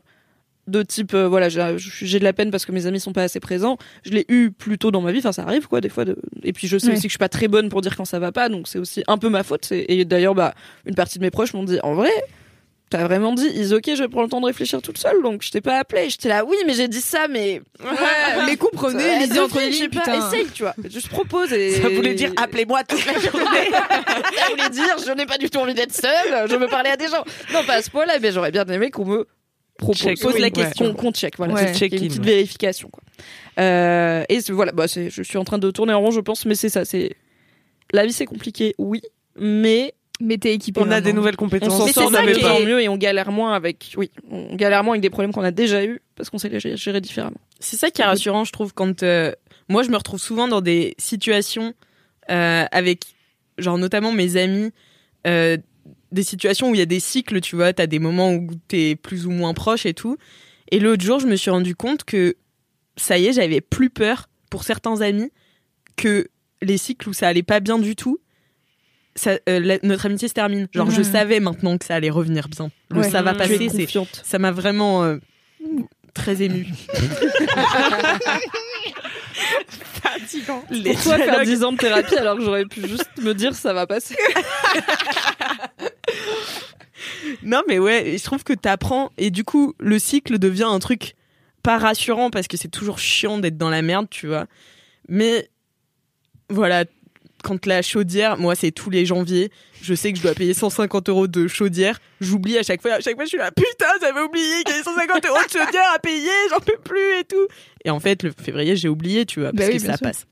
[0.68, 3.40] de type euh, voilà j'ai de la peine parce que mes amis sont pas assez
[3.40, 6.06] présents je l'ai eu plus tôt dans ma vie enfin ça arrive quoi des fois
[6.06, 6.18] de...
[6.44, 6.94] et puis je sais Ouais.
[6.94, 8.80] aussi que je suis pas très bonne pour dire quand ça va pas donc c'est
[8.80, 10.56] aussi un peu ma faute et d'ailleurs bah
[10.86, 12.12] une partie de mes proches m'ont dit en vrai
[12.92, 15.50] T'as vraiment dit, ils ok, je prends le temps de réfléchir toute seule, donc je
[15.50, 16.08] t'ai pas appelé.
[16.08, 17.64] J'étais là, oui, mais j'ai dit ça, mais.
[17.84, 20.14] Ouais, mais comprenez, de entre les je lignes, putain.
[20.30, 20.76] Essaye, tu vois.
[20.88, 21.82] Juste propose et.
[21.82, 23.72] Ça voulait dire appelez-moi toute la journée.
[23.72, 26.96] Ça voulait dire, je n'ai pas du tout envie d'être seule, je veux parler à
[26.96, 27.24] des gens.
[27.54, 29.26] Non, pas à ce point-là, mais j'aurais bien aimé qu'on me
[29.78, 29.98] propose.
[29.98, 30.52] Check, pose la ouais.
[30.52, 31.54] question, qu'on check, voilà.
[31.54, 31.74] Ouais.
[31.74, 33.04] c'est qu'il y ait une petite vérification, quoi.
[33.60, 36.46] Euh, et voilà, bah, c'est, je suis en train de tourner en rond, je pense,
[36.46, 37.16] mais c'est ça, c'est.
[37.94, 39.02] La vie, c'est compliqué, oui,
[39.40, 40.82] mais Mais t'es équipé.
[40.84, 41.78] On a des nouvelles on compétences.
[41.78, 43.54] s'en Mais sort c'est ça de qui mieux en est- mieux et on galère moins
[43.54, 46.48] avec, oui, on galère moins avec des problèmes qu'on a déjà eu parce qu'on sait
[46.50, 47.38] les gérer gérer différemment.
[47.60, 49.32] C'est ça qui est rassurant, je trouve, quand euh,
[49.70, 51.74] moi je me retrouve souvent dans des situations
[52.32, 53.04] euh, avec,
[53.58, 54.72] genre notamment mes amis,
[55.28, 55.58] euh,
[56.16, 58.96] des situations où il y a des cycles, tu vois, t'as des moments où t'es
[58.96, 60.18] plus ou moins proche et tout.
[60.72, 62.36] Et l'autre jour, je me suis rendu compte que
[62.98, 65.30] ça y est, j'avais plus peur pour certains amis
[65.98, 66.28] que
[66.62, 68.20] les cycles où ça allait pas bien du tout.
[69.18, 70.68] Ça, euh, la- notre amitié se termine.
[70.74, 71.04] Genre, je Mhm.
[71.04, 72.70] savais maintenant que ça allait revenir bien.
[72.90, 73.10] Le Ouais.
[73.10, 73.88] ça va passer, c'est
[74.24, 75.18] ça m'a vraiment euh,
[76.14, 76.68] très ému.
[80.70, 81.46] Les Pour toi, faire dialogues.
[81.46, 84.16] 10 ans de thérapie alors que j'aurais pu juste me dire ça va passer.
[87.44, 91.16] Non, mais ouais, je trouve que t'apprends et du coup, le cycle devient un truc
[91.64, 94.46] pas rassurant parce que c'est toujours chiant d'être dans la merde, tu vois.
[95.10, 95.50] Mais
[96.50, 96.86] voilà,
[97.44, 99.52] quand la chaudière, moi, c'est tous les janvier,
[99.82, 102.00] je sais que je dois payer 150 euros de chaudière.
[102.22, 102.94] J'oublie à chaque fois.
[102.94, 105.52] À chaque fois, je suis là, putain, j'avais oublié qu'il y avait 150 euros de
[105.52, 107.48] chaudière à payer, j'en peux plus et tout.
[107.84, 110.08] Et en fait, le février, j'ai oublié, tu vois, Bah parce oui, que ça sûr.
[110.08, 110.26] passe.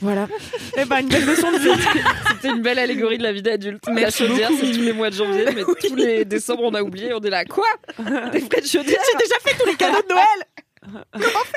[0.00, 0.28] Voilà.
[0.76, 1.70] Eh ben, une belle leçon de vie.
[2.34, 3.84] C'était une belle allégorie de la vie d'adulte.
[3.86, 6.82] La Merci chaudière, c'est tous les mois de janvier, mais tous les décembre, on a
[6.82, 7.12] oublié.
[7.14, 7.66] On est là, quoi?
[8.32, 11.02] Des frais de chaudière J'ai déjà fait tous les cadeaux de Noël.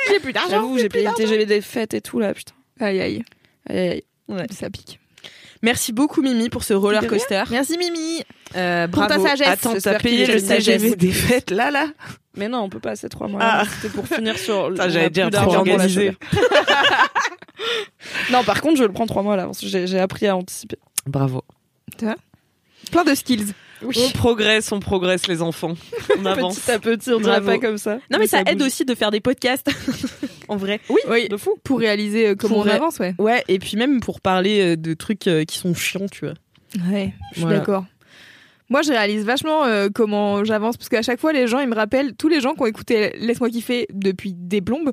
[0.09, 0.49] J'ai plus d'argent.
[0.49, 2.53] J'avoue, j'ai payé le TGV des fêtes et tout, là, putain.
[2.79, 3.23] Aïe aïe,
[3.69, 4.47] Aïe, aïe, aïe.
[4.51, 4.99] ça pique.
[5.61, 7.43] Merci beaucoup, Mimi, pour ce roller coaster.
[7.51, 8.23] Merci Mimi.
[8.55, 9.27] Euh, Pour ta bravo.
[9.27, 9.47] sagesse.
[9.47, 10.97] Attends, t'as payé le sagesse.
[10.97, 11.87] des fêtes là, là.
[12.35, 13.39] Mais non, on peut pas, ces trois mois.
[13.43, 13.63] Ah.
[13.81, 14.75] C'était pour finir sur.
[14.75, 16.17] J'allais plus dire, trop organisé.
[18.31, 19.59] Non, par contre, je le prends trois mois à l'avance.
[19.63, 20.77] J'ai appris à anticiper.
[21.05, 21.43] Bravo.
[21.97, 23.53] Plein de skills.
[23.83, 25.73] On progresse, on progresse les enfants.
[26.19, 26.59] On avance.
[26.59, 27.59] Petit à petit, on dirait Bravo.
[27.59, 27.95] pas comme ça.
[28.11, 29.69] Non, mais ça aide aussi de faire des podcasts.
[30.51, 30.79] en vrai.
[31.09, 31.55] Oui, De fou.
[31.63, 33.15] pour réaliser euh, comment Pour on ré- avance, ouais.
[33.17, 36.35] Ouais, et puis même pour parler euh, de trucs euh, qui sont chiants, tu vois.
[36.91, 37.59] Ouais, je suis Voilà.
[37.59, 37.85] d'accord.
[38.69, 42.13] Moi, je réalise vachement comment j'avance parce qu'à chaque fois, les gens, ils me rappellent,
[42.15, 44.91] tous les gens qui ont écouté Laisse-moi kiffer depuis des plombes,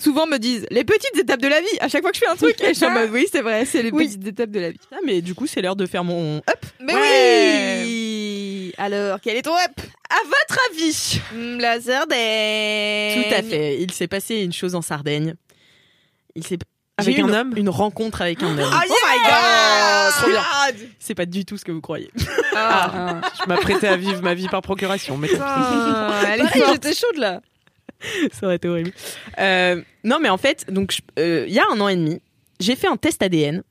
[0.00, 1.66] souvent me disent les petites étapes de la vie.
[1.80, 3.42] À chaque fois que je fais un truc, et je suis en mode oui, c'est
[3.42, 4.06] vrai, c'est les Oui.
[4.06, 4.80] petites étapes de la vie.
[4.92, 6.64] Ah, mais du coup, c'est l'heure de faire mon up.
[6.80, 7.00] Mais Ouais.
[7.77, 7.77] oui
[8.78, 9.72] Alors, quel est ton up
[10.08, 13.80] À votre avis Hmm, La Sardaigne Tout à fait.
[13.82, 15.34] Il s'est passé une chose en Sardaigne.
[16.34, 16.58] Il s'est
[16.96, 17.54] Avec un une- homme?
[17.56, 18.70] Une rencontre avec un homme.
[18.72, 20.42] Oh my god Trop bien.
[20.98, 22.10] C'est pas du tout ce que vous croyez.
[22.54, 25.16] Ah, je m'apprêtais à vivre ma vie par procuration.
[25.16, 25.42] Mais forte.
[26.72, 27.40] j'étais chaude là.
[28.32, 28.92] Ça aurait été horrible.
[29.38, 32.20] Euh, non, mais en fait, donc euh, il y a un an et demi,
[32.60, 33.62] j'ai fait un test ADN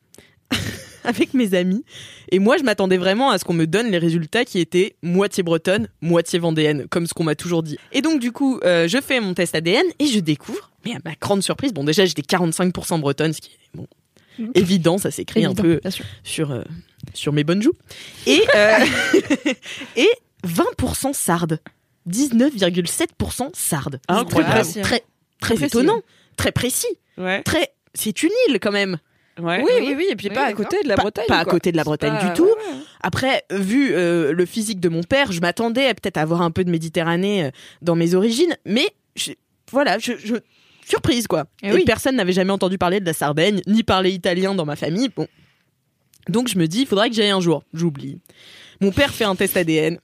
[1.17, 1.83] avec mes amis.
[2.31, 5.41] Et moi, je m'attendais vraiment à ce qu'on me donne les résultats qui étaient moitié
[5.43, 7.77] bretonne, moitié vendéenne, comme ce qu'on m'a toujours dit.
[7.91, 10.99] Et donc, du coup, euh, je fais mon test ADN et je découvre, mais à
[11.05, 13.87] ma grande surprise, bon, déjà, j'étais 45% bretonne, ce qui est bon,
[14.39, 14.51] Mhm.
[14.53, 15.79] évident, ça s'écrit un peu
[16.23, 16.61] sur, euh,
[17.15, 17.73] sur mes bonnes joues.
[18.27, 18.77] Et, euh,
[19.95, 20.09] et
[20.45, 21.59] 20% sarde.
[22.07, 23.99] 19,7% sarde.
[24.07, 24.53] Incroyable.
[24.53, 24.81] Très précis.
[24.81, 25.03] Très,
[25.57, 26.01] très étonnant.
[26.35, 26.87] Très précis.
[27.17, 28.97] ouais, Très, c'est une île quand même.
[29.39, 29.63] Ouais.
[29.63, 30.07] Oui, oui, oui.
[30.11, 31.25] Et puis Oui, pas à côté de la Bretagne.
[31.27, 32.45] pas à côté de la Bretagne Pas- du tout.
[32.45, 32.79] ouais, ouais.
[33.01, 36.63] Après, vu euh, le physique de mon père, je m'attendais à peut-être avoir un peu
[36.63, 39.31] de Méditerranée euh, dans mes origines, mais je-
[39.71, 40.35] voilà, je, je-
[40.85, 41.45] surprise quoi.
[41.63, 41.83] Eh Et oui.
[41.85, 45.09] personne n'avait jamais entendu parler de la Sardaigne, ni parler italien dans ma famille.
[45.15, 45.27] Bon,
[46.29, 47.63] donc je me dis, il faudrait que j'aille un jour.
[47.73, 48.19] J'oublie.
[48.81, 49.99] Mon père fait un test ADN,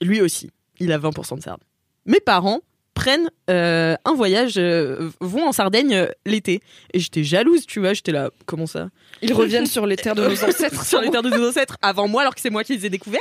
[0.00, 1.60] lui aussi, il a 20% de sarde.
[2.06, 2.60] Mes parents
[2.96, 6.62] prennent euh, un voyage, euh, vont en Sardaigne euh, l'été,
[6.94, 7.92] et j'étais jalouse, tu vois.
[7.92, 8.88] J'étais là, comment ça?
[9.22, 10.84] Ils reviennent sur les terres de nos ancêtres.
[10.84, 12.90] sur les terres de nos ancêtres avant moi alors que c'est moi qui les ai
[12.90, 13.20] découverts.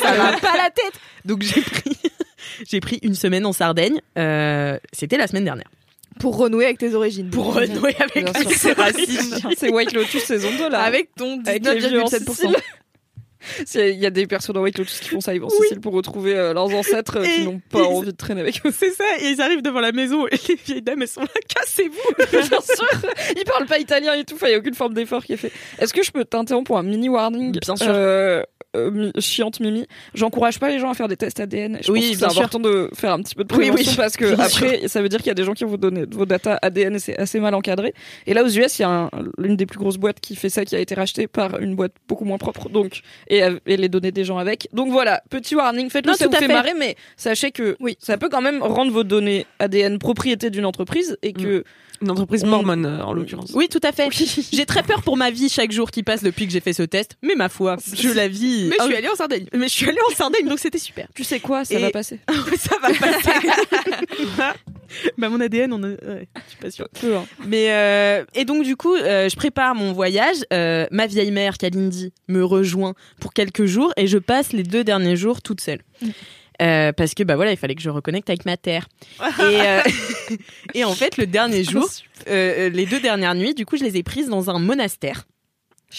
[0.00, 0.92] Ça va pas la tête.
[1.24, 1.96] Donc j'ai pris
[2.68, 4.00] j'ai pris une semaine en Sardaigne.
[4.18, 5.68] Euh, C'était la semaine dernière.
[6.20, 7.30] Pour renouer avec tes origines.
[7.30, 8.50] Pour renouer avec Bien sûr.
[8.52, 9.38] ses racines.
[9.56, 10.82] C'est White Lotus saison 2 là.
[10.82, 12.54] Avec ton Avec les vieux en 19,7%.
[13.74, 15.80] Il y a des personnes dans White Lotus qui font ça, ils vont en Sicile
[15.80, 18.70] pour retrouver euh, leurs ancêtres euh, qui Et- n'ont pas envie de traîner avec eux.
[18.72, 21.26] C'est ça, et ils arrivent devant la maison et les vieilles dames elles sont là,
[21.48, 23.00] cassez-vous Bien sûr,
[23.36, 25.52] ils parlent pas italien et tout, il y a aucune forme d'effort qui est fait.
[25.78, 27.58] Est-ce que je peux t'interrompre pour un mini warning?
[27.58, 27.86] Bien sûr.
[27.88, 28.42] Euh,
[28.74, 29.86] euh, chiante Mimi.
[30.14, 31.78] J'encourage pas les gens à faire des tests ADN.
[31.82, 33.70] Je Oui, c'est important de faire un petit peu de Oui, oui.
[33.72, 35.70] prévention parce que Bien après, ça veut dire qu'il y a des gens qui vont
[35.70, 37.92] vous donner vos data ADN et c'est assez mal encadré.
[38.26, 40.48] Et là, aux US, il y a un- l'une des plus grosses boîtes qui fait
[40.48, 44.12] ça, qui a été rachetée par une boîte beaucoup moins propre, donc et, les données
[44.12, 44.68] des gens avec.
[44.72, 46.48] Donc voilà, petit warning, faites-le, ça vous fait fait.
[46.48, 50.66] marrer, mais sachez que oui, ça peut quand même rendre vos données ADN propriété d'une
[50.66, 51.64] entreprise et que
[52.02, 53.52] Une entreprise On- mormone, euh, en l'occurrence.
[53.54, 54.08] Oui, tout à fait.
[54.52, 56.82] J'ai très peur pour ma vie chaque jour qui passe depuis que j'ai fait ce
[56.82, 58.64] test, mais ma foi, je la vis.
[58.68, 59.46] Mais je Ah suis allée en Sardaigne.
[59.54, 61.06] Mais je suis allée en Sardaigne, donc c'était super.
[61.14, 62.18] tu sais quoi, ça Et- va passer.
[62.58, 63.48] ça va passer.
[65.18, 65.88] bah mon ADN, on a...
[65.88, 66.88] ouais, je suis pas sûre.
[67.00, 67.24] Peu, hein.
[67.46, 70.36] Mais euh, et donc du coup, euh, je prépare mon voyage.
[70.50, 75.16] Ma vieille mère, Kalindi, me rejoint pour quelques jours et je passe les deux derniers
[75.16, 75.80] jours toute seule.
[76.62, 78.88] Euh, parce que bah voilà, il fallait que je reconnecte avec ma terre.
[79.20, 79.80] et, euh,
[80.74, 81.88] et en fait, le dernier jour,
[82.28, 85.24] euh, les deux dernières nuits, du coup, je les ai prises dans un monastère,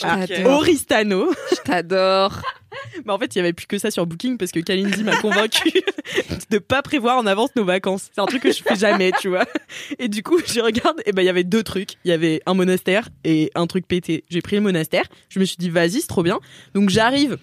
[0.02, 0.60] Ah, t'adore.
[0.60, 1.34] Oristano.
[1.52, 2.42] Je t'adore.
[3.06, 5.16] Bah en fait, il y avait plus que ça sur Booking parce que Kalindi m'a
[5.18, 5.72] convaincu
[6.50, 8.10] de pas prévoir en avance nos vacances.
[8.14, 9.46] C'est un truc que je fais jamais, tu vois.
[10.00, 11.92] Et du coup, je regarde et ben il y avait deux trucs.
[12.04, 14.24] Il y avait un monastère et un truc pété.
[14.30, 15.06] J'ai pris le monastère.
[15.30, 16.40] Je me suis dit vas-y, c'est trop bien.
[16.74, 17.38] Donc j'arrive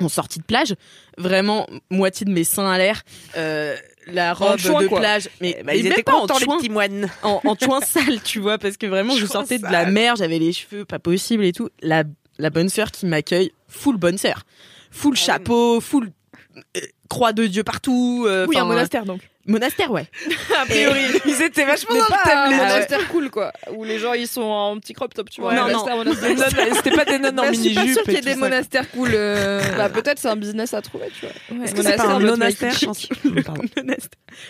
[0.00, 0.74] en sortie de plage,
[1.18, 3.02] vraiment moitié de mes seins à l'air,
[3.36, 3.76] euh,
[4.06, 5.00] la robe chouin, de quoi.
[5.00, 7.08] plage, mais, Bah, mais ils étaient pas en contents, les chouin petits moines.
[7.22, 10.16] en, en chouin sale, tu vois, parce que vraiment, je Chouin sortais de la mer,
[10.16, 11.68] j'avais les cheveux pas possible et tout.
[11.82, 12.04] La,
[12.38, 14.42] la bonne sœur qui m'accueille, full bonne sœur.
[14.90, 16.10] Full chapeau, full
[16.76, 18.24] euh, croix de Dieu partout.
[18.28, 19.20] euh, Oui, un monastère donc.
[19.46, 20.06] Monastère, ouais.
[20.60, 22.68] A priori, ils étaient vachement Mais dans le pas thème, un les Ah ouais.
[22.68, 23.52] monastère cool, quoi.
[23.74, 25.50] Où les gens, ils sont en petit crop top, tu vois.
[25.50, 26.04] Ouais, non, monastère, non.
[26.04, 26.66] monastère.
[26.76, 27.94] C'était pas des nonnes en Bah, je suis pas mini-jupe.
[27.98, 29.10] sûre qu'il y et ait des monastères cool.
[29.14, 31.64] euh, Bah, peut-être c'est un business à trouver, tu vois.
[31.64, 32.72] Est-ce que c'est pas un monastère.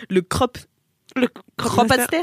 [0.08, 0.58] Le crop.
[1.16, 2.22] Le Cropaster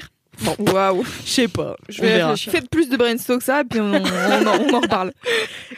[0.57, 1.03] Waouh.
[1.25, 1.75] Je sais pas.
[1.89, 2.29] Je vais verra.
[2.31, 2.51] réfléchir.
[2.53, 5.11] Faites plus de brainstorm que ça, puis on, on, en, on en reparle.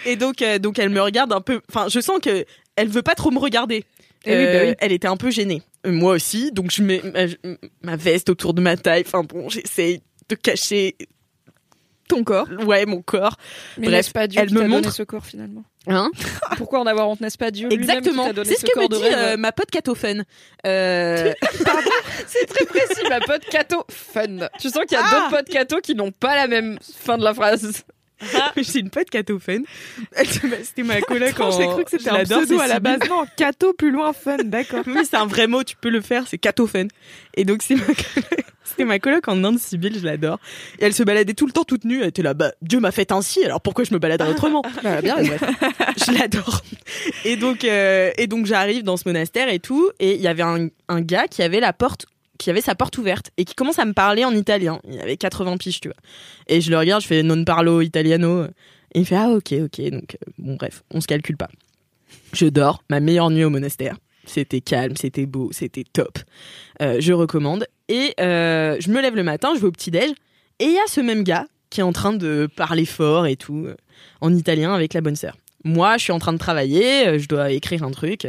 [0.06, 1.62] Et donc, euh, donc elle me regarde un peu.
[1.70, 3.86] Enfin, je sens que elle veut pas trop me regarder.
[4.26, 4.76] Eh oui, bah Euh, oui.
[4.80, 5.64] Elle était un peu gênée.
[5.86, 6.52] Euh, Moi aussi.
[6.52, 9.04] Donc je mets ma, ma veste autour de ma taille.
[9.06, 10.96] Enfin bon, j'essaye de cacher
[12.08, 12.48] Ton corps.
[12.66, 13.38] Ouais, mon corps.
[13.78, 15.64] Mais Bref, pas Dieu elle qui me donné montre- ce corps finalement?
[15.88, 16.12] Hein?
[16.58, 18.28] Pourquoi en avoir honte, n'est-ce pas Dieu Exactement.
[18.44, 20.26] C'est ce que me dit euh, ma pote Catofen.
[20.68, 21.34] Euh,
[22.28, 23.84] C'est très précis, ma pote Cato.
[23.90, 24.48] Fun.
[24.60, 25.12] Tu sens qu'il y a Ah.
[25.12, 27.84] d'autres potes Cato qui n'ont pas la même fin de la phrase.
[28.58, 29.10] J'ai une pote
[30.26, 31.52] se- C'était ma coloc en...
[31.52, 33.00] J'ai cru que c'était un pseudo à la base.
[33.10, 34.84] Non, Cato plus loin, fun, d'accord.
[34.88, 36.88] Oui, c'est un vrai mot, tu peux le faire, c'est Catofen.
[37.36, 40.40] Et donc, c'est ma coloc- c'était ma coloc en Inde, Sibylle, je l'adore.
[40.80, 42.02] Et elle se baladait tout le temps toute nue.
[42.02, 44.62] Elle était là, bah, Dieu m'a fait ainsi, alors pourquoi je me baladerais autrement?
[44.84, 45.18] Bah, bien.
[45.22, 46.62] Je l'adore.
[47.26, 50.42] Et donc, euh, et donc j'arrive dans ce monastère et tout, et il y avait
[50.44, 52.06] un, un gars qui avait la porte,
[52.42, 54.80] qui avait sa porte ouverte et qui commence à me parler en italien.
[54.90, 55.98] Il avait 80 piges, tu vois.
[56.48, 58.46] Et je le regarde, je fais non parlo italiano.
[58.94, 59.82] Et il fait ah ok ok.
[59.92, 61.50] Donc euh, bon bref, on se calcule pas.
[62.34, 63.96] Je dors, ma meilleure nuit au monastère.
[64.26, 66.18] C'était calme, c'était beau, c'était top.
[66.82, 67.66] Euh, je recommande.
[67.90, 70.12] Et euh, je me lève le matin, je vais au petit-déj,
[70.60, 73.36] et il y a ce même gars qui est en train de parler fort et
[73.36, 73.68] tout,
[74.20, 75.38] en italien avec la bonne sœur.
[75.64, 78.28] Moi, je suis en train de travailler, je dois écrire un truc,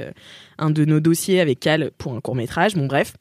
[0.59, 3.15] un de nos dossiers avec Cal pour un court métrage, bon bref.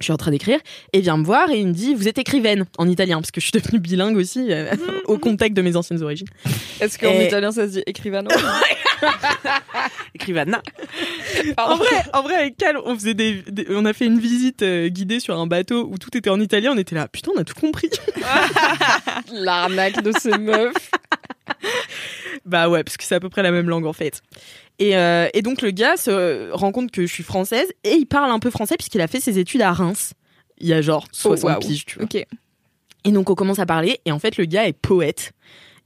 [0.00, 0.60] Je suis en train d'écrire
[0.92, 3.32] et il vient me voir et il me dit vous êtes écrivaine en italien parce
[3.32, 4.70] que je suis devenue bilingue aussi euh,
[5.06, 6.28] au contact de mes anciennes origines.
[6.80, 8.30] Est-ce qu'en Et- italien ça se dit écrivano
[10.14, 10.62] Écrivana.
[11.56, 14.62] En vrai, en vrai avec Cal, on faisait des, des- on a fait une visite
[14.62, 17.40] euh, guidée sur un bateau où tout était en italien, on était là putain, on
[17.40, 17.90] a tout compris.
[19.32, 20.90] L'arnaque de ces meufs.
[22.44, 24.22] Bah ouais, parce que c'est à peu près la même langue en fait.
[24.78, 28.06] Et, euh, et donc le gars se rend compte que je suis française et il
[28.06, 30.12] parle un peu français puisqu'il a fait ses études à Reims.
[30.58, 31.58] Il y a genre 60 waouh.
[31.58, 32.04] piges, tu vois.
[32.04, 32.24] Ok.
[33.04, 35.32] Et donc on commence à parler et en fait le gars est poète.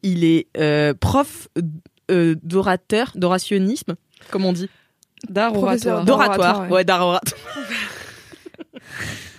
[0.03, 1.49] Il est euh, prof
[2.11, 3.95] euh, d'orateur, d'orationnisme,
[4.31, 4.69] comme on dit.
[5.29, 6.05] D'art oratoire.
[6.05, 6.69] d'oratoire, D'oratoire, ouais.
[6.69, 7.41] ouais, d'art oratoire.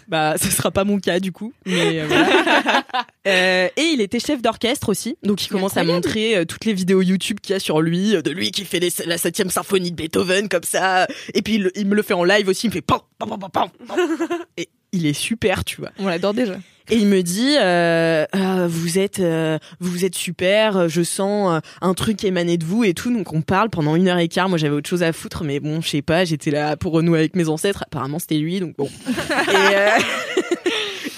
[0.07, 2.83] bah, ce sera pas mon cas du coup, mais euh, voilà.
[3.27, 6.73] Euh, et il était chef d'orchestre aussi, donc il commence à montrer euh, toutes les
[6.73, 9.49] vidéos YouTube qu'il y a sur lui, euh, de lui qui fait les- la septième
[9.49, 12.67] symphonie de Beethoven comme ça, et puis il, il me le fait en live aussi,
[12.67, 13.97] il me fait pam, pam, pam, pam, pam,
[14.57, 15.91] et il est super, tu vois.
[15.99, 16.55] On l'adore déjà.
[16.89, 20.89] Et il me dit, euh, Ah, vous êtes, euh, vous êtes super.
[20.89, 23.09] Je sens euh, un truc émaner de vous et tout.
[23.11, 24.49] Donc on parle pendant une heure et quart.
[24.49, 26.25] Moi j'avais autre chose à foutre, mais bon, je sais pas.
[26.25, 27.83] J'étais là pour renouer avec mes ancêtres.
[27.87, 28.89] Apparemment c'était lui, donc bon.
[29.07, 29.87] et, euh,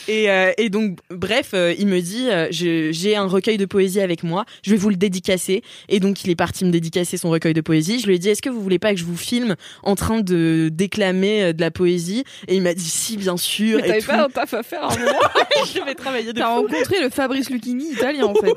[0.08, 3.66] et, euh, et donc bref, euh, il me dit, euh, je- j'ai un recueil de
[3.66, 4.46] poésie avec moi.
[4.64, 5.62] Je vais vous le dédicacer.
[5.90, 8.00] Et donc il est parti me dédicacer son recueil de poésie.
[8.00, 10.22] Je lui ai dit, est-ce que vous voulez pas que je vous filme en train
[10.22, 12.24] de déclamer euh, de la poésie?
[12.48, 13.78] Et il m'a dit, si bien sûr.
[13.80, 14.08] Mais et t'avais tout.
[14.08, 15.12] pas un taf à faire à un moment?
[15.74, 16.62] Je vais travailler de T'as fou.
[16.64, 18.54] rencontré le Fabrice Lucchini italien en fait.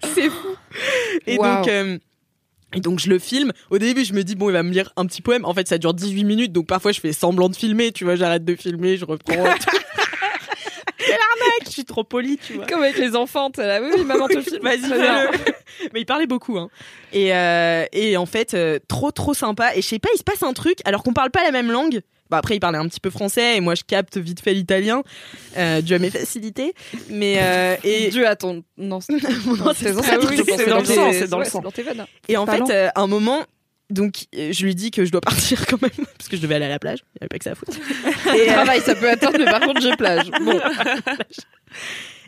[0.14, 0.48] C'est fou.
[1.26, 1.98] Et donc, euh,
[2.74, 3.52] et donc je le filme.
[3.70, 5.44] Au début, je me dis bon, il va me lire un petit poème.
[5.44, 7.92] En fait, ça dure 18 minutes, donc parfois je fais semblant de filmer.
[7.92, 9.34] Tu vois, j'arrête de filmer, je reprends.
[10.98, 12.66] Quelle arnaque Je suis trop polie, tu vois.
[12.66, 14.62] Comme avec les enfants, t'es là, oui, oui, maman te filme.
[14.62, 14.90] Vas-y.
[15.94, 16.68] Mais il parlait beaucoup, hein.
[17.12, 19.74] Et, euh, et en fait, euh, trop, trop sympa.
[19.74, 21.70] Et je sais pas, il se passe un truc, alors qu'on parle pas la même
[21.70, 22.02] langue.
[22.30, 25.02] Bah après, il parlait un petit peu français, et moi, je capte vite fait l'italien,
[25.56, 26.74] euh, dû à mes facilités.
[27.08, 28.62] Mais, euh, et, Dieu à ton.
[28.78, 31.62] Non, c'est dans je c'est dans le sang.
[32.28, 33.44] Et en fait, euh, à un moment,
[33.90, 36.54] donc, euh, je lui dis que je dois partir quand même, parce que je devais
[36.54, 37.00] aller à la plage.
[37.00, 37.76] Il n'y avait pas que ça à foutre.
[38.36, 40.30] Et travail, ça peut attendre, mais par contre, j'ai plage.
[40.40, 40.60] Bon.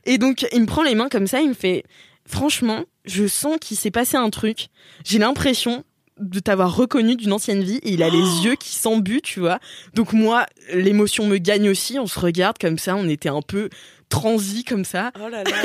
[0.04, 1.84] Et donc, il me prend les mains comme ça, il me fait,
[2.26, 4.66] franchement, je sens qu'il s'est passé un truc.
[5.04, 5.84] J'ai l'impression
[6.18, 9.58] de t'avoir reconnu d'une ancienne vie et il a les yeux qui s'embuent, tu vois.
[9.94, 13.70] Donc moi, l'émotion me gagne aussi, on se regarde comme ça, on était un peu
[14.08, 15.10] transi comme ça.
[15.18, 15.50] Oh là là.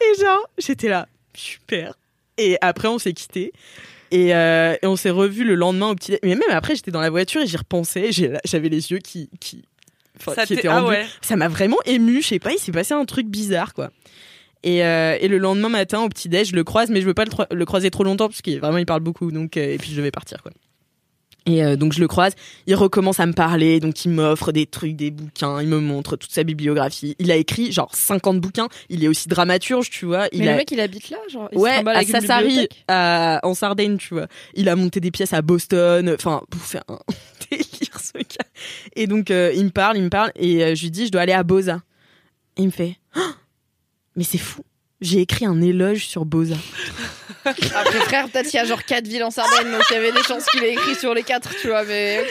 [0.00, 1.94] Et genre, j'étais là, super.
[2.38, 3.52] Et après, on s'est quitté.
[4.10, 6.18] Et, euh, et on s'est revu le lendemain au petit.
[6.22, 8.10] Mais même après, j'étais dans la voiture et j'y repensais.
[8.44, 9.64] J'avais les yeux qui, qui,
[10.50, 11.06] étaient ah ouais.
[11.22, 12.22] Ça m'a vraiment ému.
[12.22, 13.90] Je sais pas, il s'est passé un truc bizarre, quoi.
[14.62, 17.14] Et, euh, et le lendemain matin, au petit déj, je le croise, mais je veux
[17.14, 19.30] pas le, croiser trop longtemps parce qu'il vraiment il parle beaucoup.
[19.32, 20.52] Donc, euh, et puis je vais partir, quoi.
[21.46, 22.34] Et euh, donc je le croise,
[22.66, 26.16] il recommence à me parler, donc il m'offre des trucs, des bouquins, il me montre
[26.16, 27.16] toute sa bibliographie.
[27.18, 30.28] Il a écrit genre 50 bouquins, il est aussi dramaturge, tu vois.
[30.32, 30.50] Il mais a...
[30.52, 31.48] le mec, il habite là, genre.
[31.50, 34.26] il se Ouais, trimballe à Sassari, à- en Sardaigne, tu vois.
[34.54, 36.98] Il a monté des pièces à Boston, enfin, pour faire un
[37.50, 37.64] délire,
[37.98, 38.46] ce gars.
[38.94, 41.32] Et donc, il me parle, il me parle, et je lui dis, je dois aller
[41.32, 41.80] à Boza.
[42.58, 43.32] Il me fait, Ah
[44.16, 44.62] mais c'est fou,
[45.00, 46.56] j'ai écrit un éloge sur Boza.
[47.44, 50.12] Après, frère, peut-être qu'il y a genre 4 villes en Sardaigne, donc il y avait
[50.12, 52.24] des chances qu'il ait écrit sur les 4, tu vois, mais.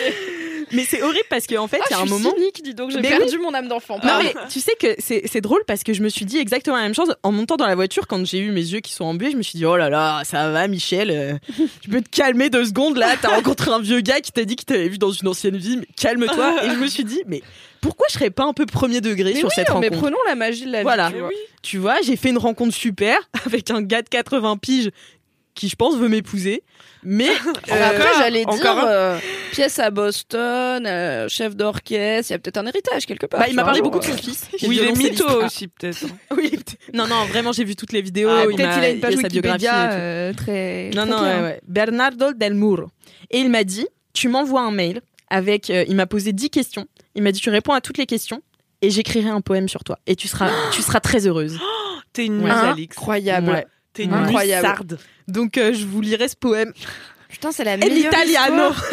[0.71, 2.35] Mais c'est horrible parce qu'en fait, Ah, il y a je un suis moment.
[2.37, 3.97] cynique, dis donc, j'ai perdu mon âme d'enfant.
[4.03, 6.75] Non mais tu sais que c'est c'est drôle parce que je me suis dit exactement
[6.75, 9.05] la même chose en montant dans la voiture quand j'ai eu mes yeux qui sont
[9.05, 11.33] embués je me suis dit oh là là ça va Michel euh,
[11.81, 14.55] tu peux te calmer deux secondes là t'as rencontré un vieux gars qui t'a dit
[14.55, 17.41] qu'il t'avait vu dans une ancienne vie mais calme-toi et je me suis dit mais
[17.81, 20.17] pourquoi je serais pas un peu premier degré Mais sur oui, cette mais rencontre prenons
[20.27, 21.09] la magie de la Voilà.
[21.09, 21.13] vie.
[21.15, 21.29] tu vois.
[21.61, 24.89] tu vois j'ai fait une rencontre super avec un gars de 80 piges
[25.55, 26.63] qui je pense veut m'épouser
[27.03, 27.29] mais
[27.71, 29.19] euh, Après, j'allais dire un- euh,
[29.51, 33.39] pièce à Boston, euh, chef d'orchestre, il y a peut-être un héritage quelque part.
[33.39, 36.05] bah, il m'a parlé beaucoup de son fils Oui, il est mytho aussi, peut-être.
[36.35, 36.51] oui
[36.93, 38.99] non non vraiment j'ai vu toutes les vidéos Ah, il Peut-être m'a- qu'il a une
[38.99, 40.89] page il y sa biographie et Wikipédia euh, très.
[40.93, 41.61] Non, très non, ouais, ouais.
[41.67, 42.87] Bernardo Del Muro.
[43.31, 46.85] Et il m'a dit, tu m'envoies un mail avec, euh, il m'a posé 10 questions.
[47.15, 48.41] Il m'a dit, tu réponds à toutes les questions
[48.81, 49.97] et j'écrirai un poème sur toi.
[50.07, 51.57] Et tu seras, tu seras très heureuse.
[52.13, 52.49] T'es une Ouais.
[52.51, 52.97] muse, Alix.
[52.97, 53.49] Incroyable.
[53.51, 53.67] Ouais.
[53.93, 54.65] T'es une Incroyable.
[54.67, 54.99] sarde.
[55.27, 56.73] Donc, euh, je vous lirai ce poème.
[57.29, 58.71] Putain, c'est la Et meilleure l'italiano.
[58.71, 58.85] histoire.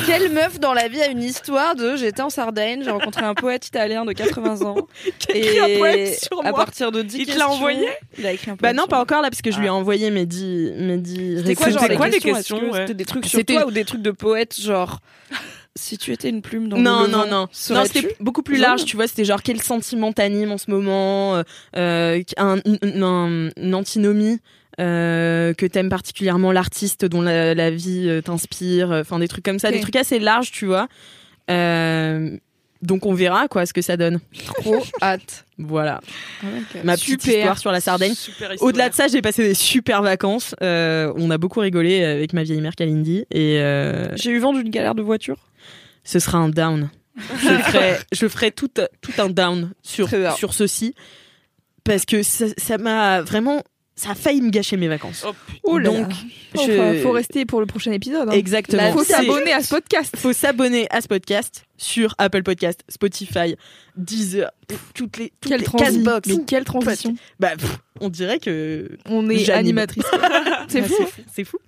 [0.06, 3.34] Quelle meuf dans la vie a une histoire de j'étais en Sardaigne, j'ai rencontré un
[3.34, 4.86] poète italien de 80 ans
[5.18, 6.52] Qui a écrit un poème et sur à moi.
[6.52, 8.88] partir de 10 Il te l'a envoyé Il a écrit un Bah poème non, sur
[8.90, 11.70] pas encore là, parce que je lui ai envoyé mes 10, mes 10 C'était quoi,
[11.70, 12.80] genre, les quoi les questions, que ouais.
[12.82, 15.00] C'était des trucs sur toi ou des trucs de poète, genre?
[15.76, 17.48] Si tu étais une plume dans non, le non, non, non.
[17.52, 19.06] serais-tu C'était beaucoup plus large, tu vois.
[19.06, 21.42] C'était genre quel sentiment t'anime en ce moment, euh,
[21.76, 24.38] euh, un, une, un- une antinomie
[24.80, 29.70] euh, que t'aimes particulièrement l'artiste dont la, la vie t'inspire, enfin des trucs comme ça,
[29.70, 30.88] des trucs assez larges, tu vois.
[31.50, 32.36] Euh,
[32.82, 34.20] donc on verra quoi ce que ça donne.
[34.44, 35.44] Trop hâte.
[35.58, 36.00] Voilà,
[36.42, 36.46] Ah
[36.82, 37.36] ma petite Super.
[37.38, 38.14] histoire sur la Sardaigne.
[38.60, 40.54] Au-delà de ça, j'ai passé des super vacances.
[40.62, 44.54] Euh, on a beaucoup rigolé avec ma vieille mère Kalindi et euh, J'ai eu vent
[44.54, 45.36] d'une galère de voiture.
[46.04, 46.90] Ce sera un down.
[47.16, 48.70] Je ferai, je ferai tout,
[49.00, 50.94] tout un down sur, sur ceci
[51.84, 53.62] parce que ça m'a vraiment,
[54.00, 55.24] ça a failli me gâcher mes vacances.
[55.62, 56.16] Oh, là Donc, là.
[56.54, 58.28] je- Enfin, faut rester pour le prochain épisode.
[58.28, 58.32] hein.
[58.32, 58.92] Exactement.
[58.92, 60.14] Faut C'est- s'abonner à ce podcast.
[60.16, 63.56] faut s'abonner à ce podcast sur Apple Podcast, Spotify,
[63.96, 65.94] Deezer, pff, toutes les, toutes Quelle les transition.
[66.04, 66.28] Castbox.
[66.28, 67.14] Mais quelle transition.
[67.38, 70.04] Bah, pff, on dirait que On est animatrice.
[70.68, 70.94] C'est Ah, fou.
[71.32, 71.58] C'est fou.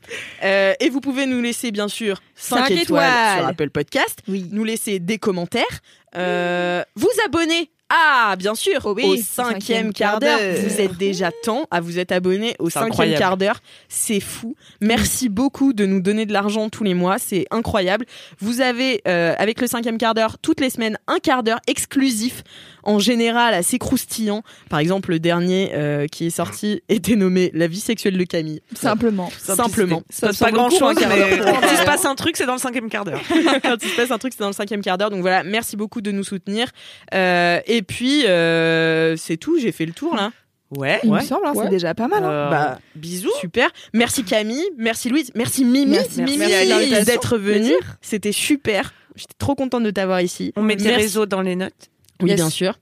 [0.45, 3.39] Euh, et vous pouvez nous laisser bien sûr 5, Cinq étoiles, étoiles.
[3.39, 4.47] sur Apple Podcast, Oui.
[4.53, 5.81] nous laisser des commentaires,
[6.17, 7.71] euh, vous abonner.
[7.95, 10.39] Ah, bien sûr, Oh oui, au cinquième cinquième quart d'heure.
[10.65, 13.19] Vous êtes déjà temps à vous être abonné au cinquième incroyable.
[13.19, 13.61] quart d'heure.
[13.91, 14.57] C'est fou.
[14.81, 17.19] Merci beaucoup de nous donner de l'argent tous les mois.
[17.19, 18.07] C'est incroyable.
[18.39, 22.43] Vous avez, euh, avec le cinquième quart d'heure, toutes les semaines, un quart d'heure exclusif,
[22.83, 24.43] en général assez croustillant.
[24.69, 28.61] Par exemple, le dernier euh, qui est sorti était nommé La vie sexuelle de Camille.
[28.75, 29.31] Simplement.
[29.39, 30.03] Simplement.
[30.11, 31.45] Ça passe pas grand chose, mais d'heure.
[31.61, 33.21] quand il se passe un truc, c'est dans le cinquième quart d'heure.
[33.63, 35.11] quand il se passe un truc, c'est dans le cinquième quart d'heure.
[35.11, 36.69] Donc voilà, merci beaucoup de nous soutenir.
[37.15, 40.31] Euh, et puis, euh, c'est tout, j'ai fait le tour là.
[40.75, 41.21] Ouais, Il ouais.
[41.21, 41.65] me semble, hein, Ouais.
[41.65, 42.25] c'est déjà pas mal.
[42.25, 42.31] hein.
[42.31, 43.31] Euh, Bah, bisous.
[43.39, 43.69] super.
[43.93, 46.39] Merci Camille, merci Louise, merci Mimi, Merci, Mimi
[47.05, 47.75] d'être venue.
[48.01, 48.95] C'était super.
[49.15, 50.55] J'étais trop contente de t'avoir ici.
[50.57, 51.03] On met tes Merci.
[51.03, 51.91] réseaux dans les notes.
[52.23, 52.37] Oui, Yes.
[52.37, 52.75] bien sûr.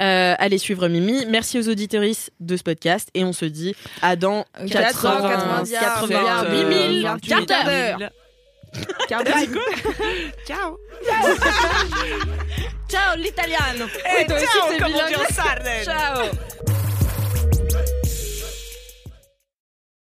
[0.00, 1.24] Euh, allez suivre Mimi.
[1.26, 7.00] Merci aux auditorices de ce podcast et on se dit à dans 80, 90, 88
[7.02, 7.98] 000 quart quart d'heure.
[9.08, 9.22] Quart.
[10.46, 10.78] Ciao.
[12.88, 13.86] Ciao l'italiano.
[14.18, 14.26] Eh.
[15.84, 16.87] Ciao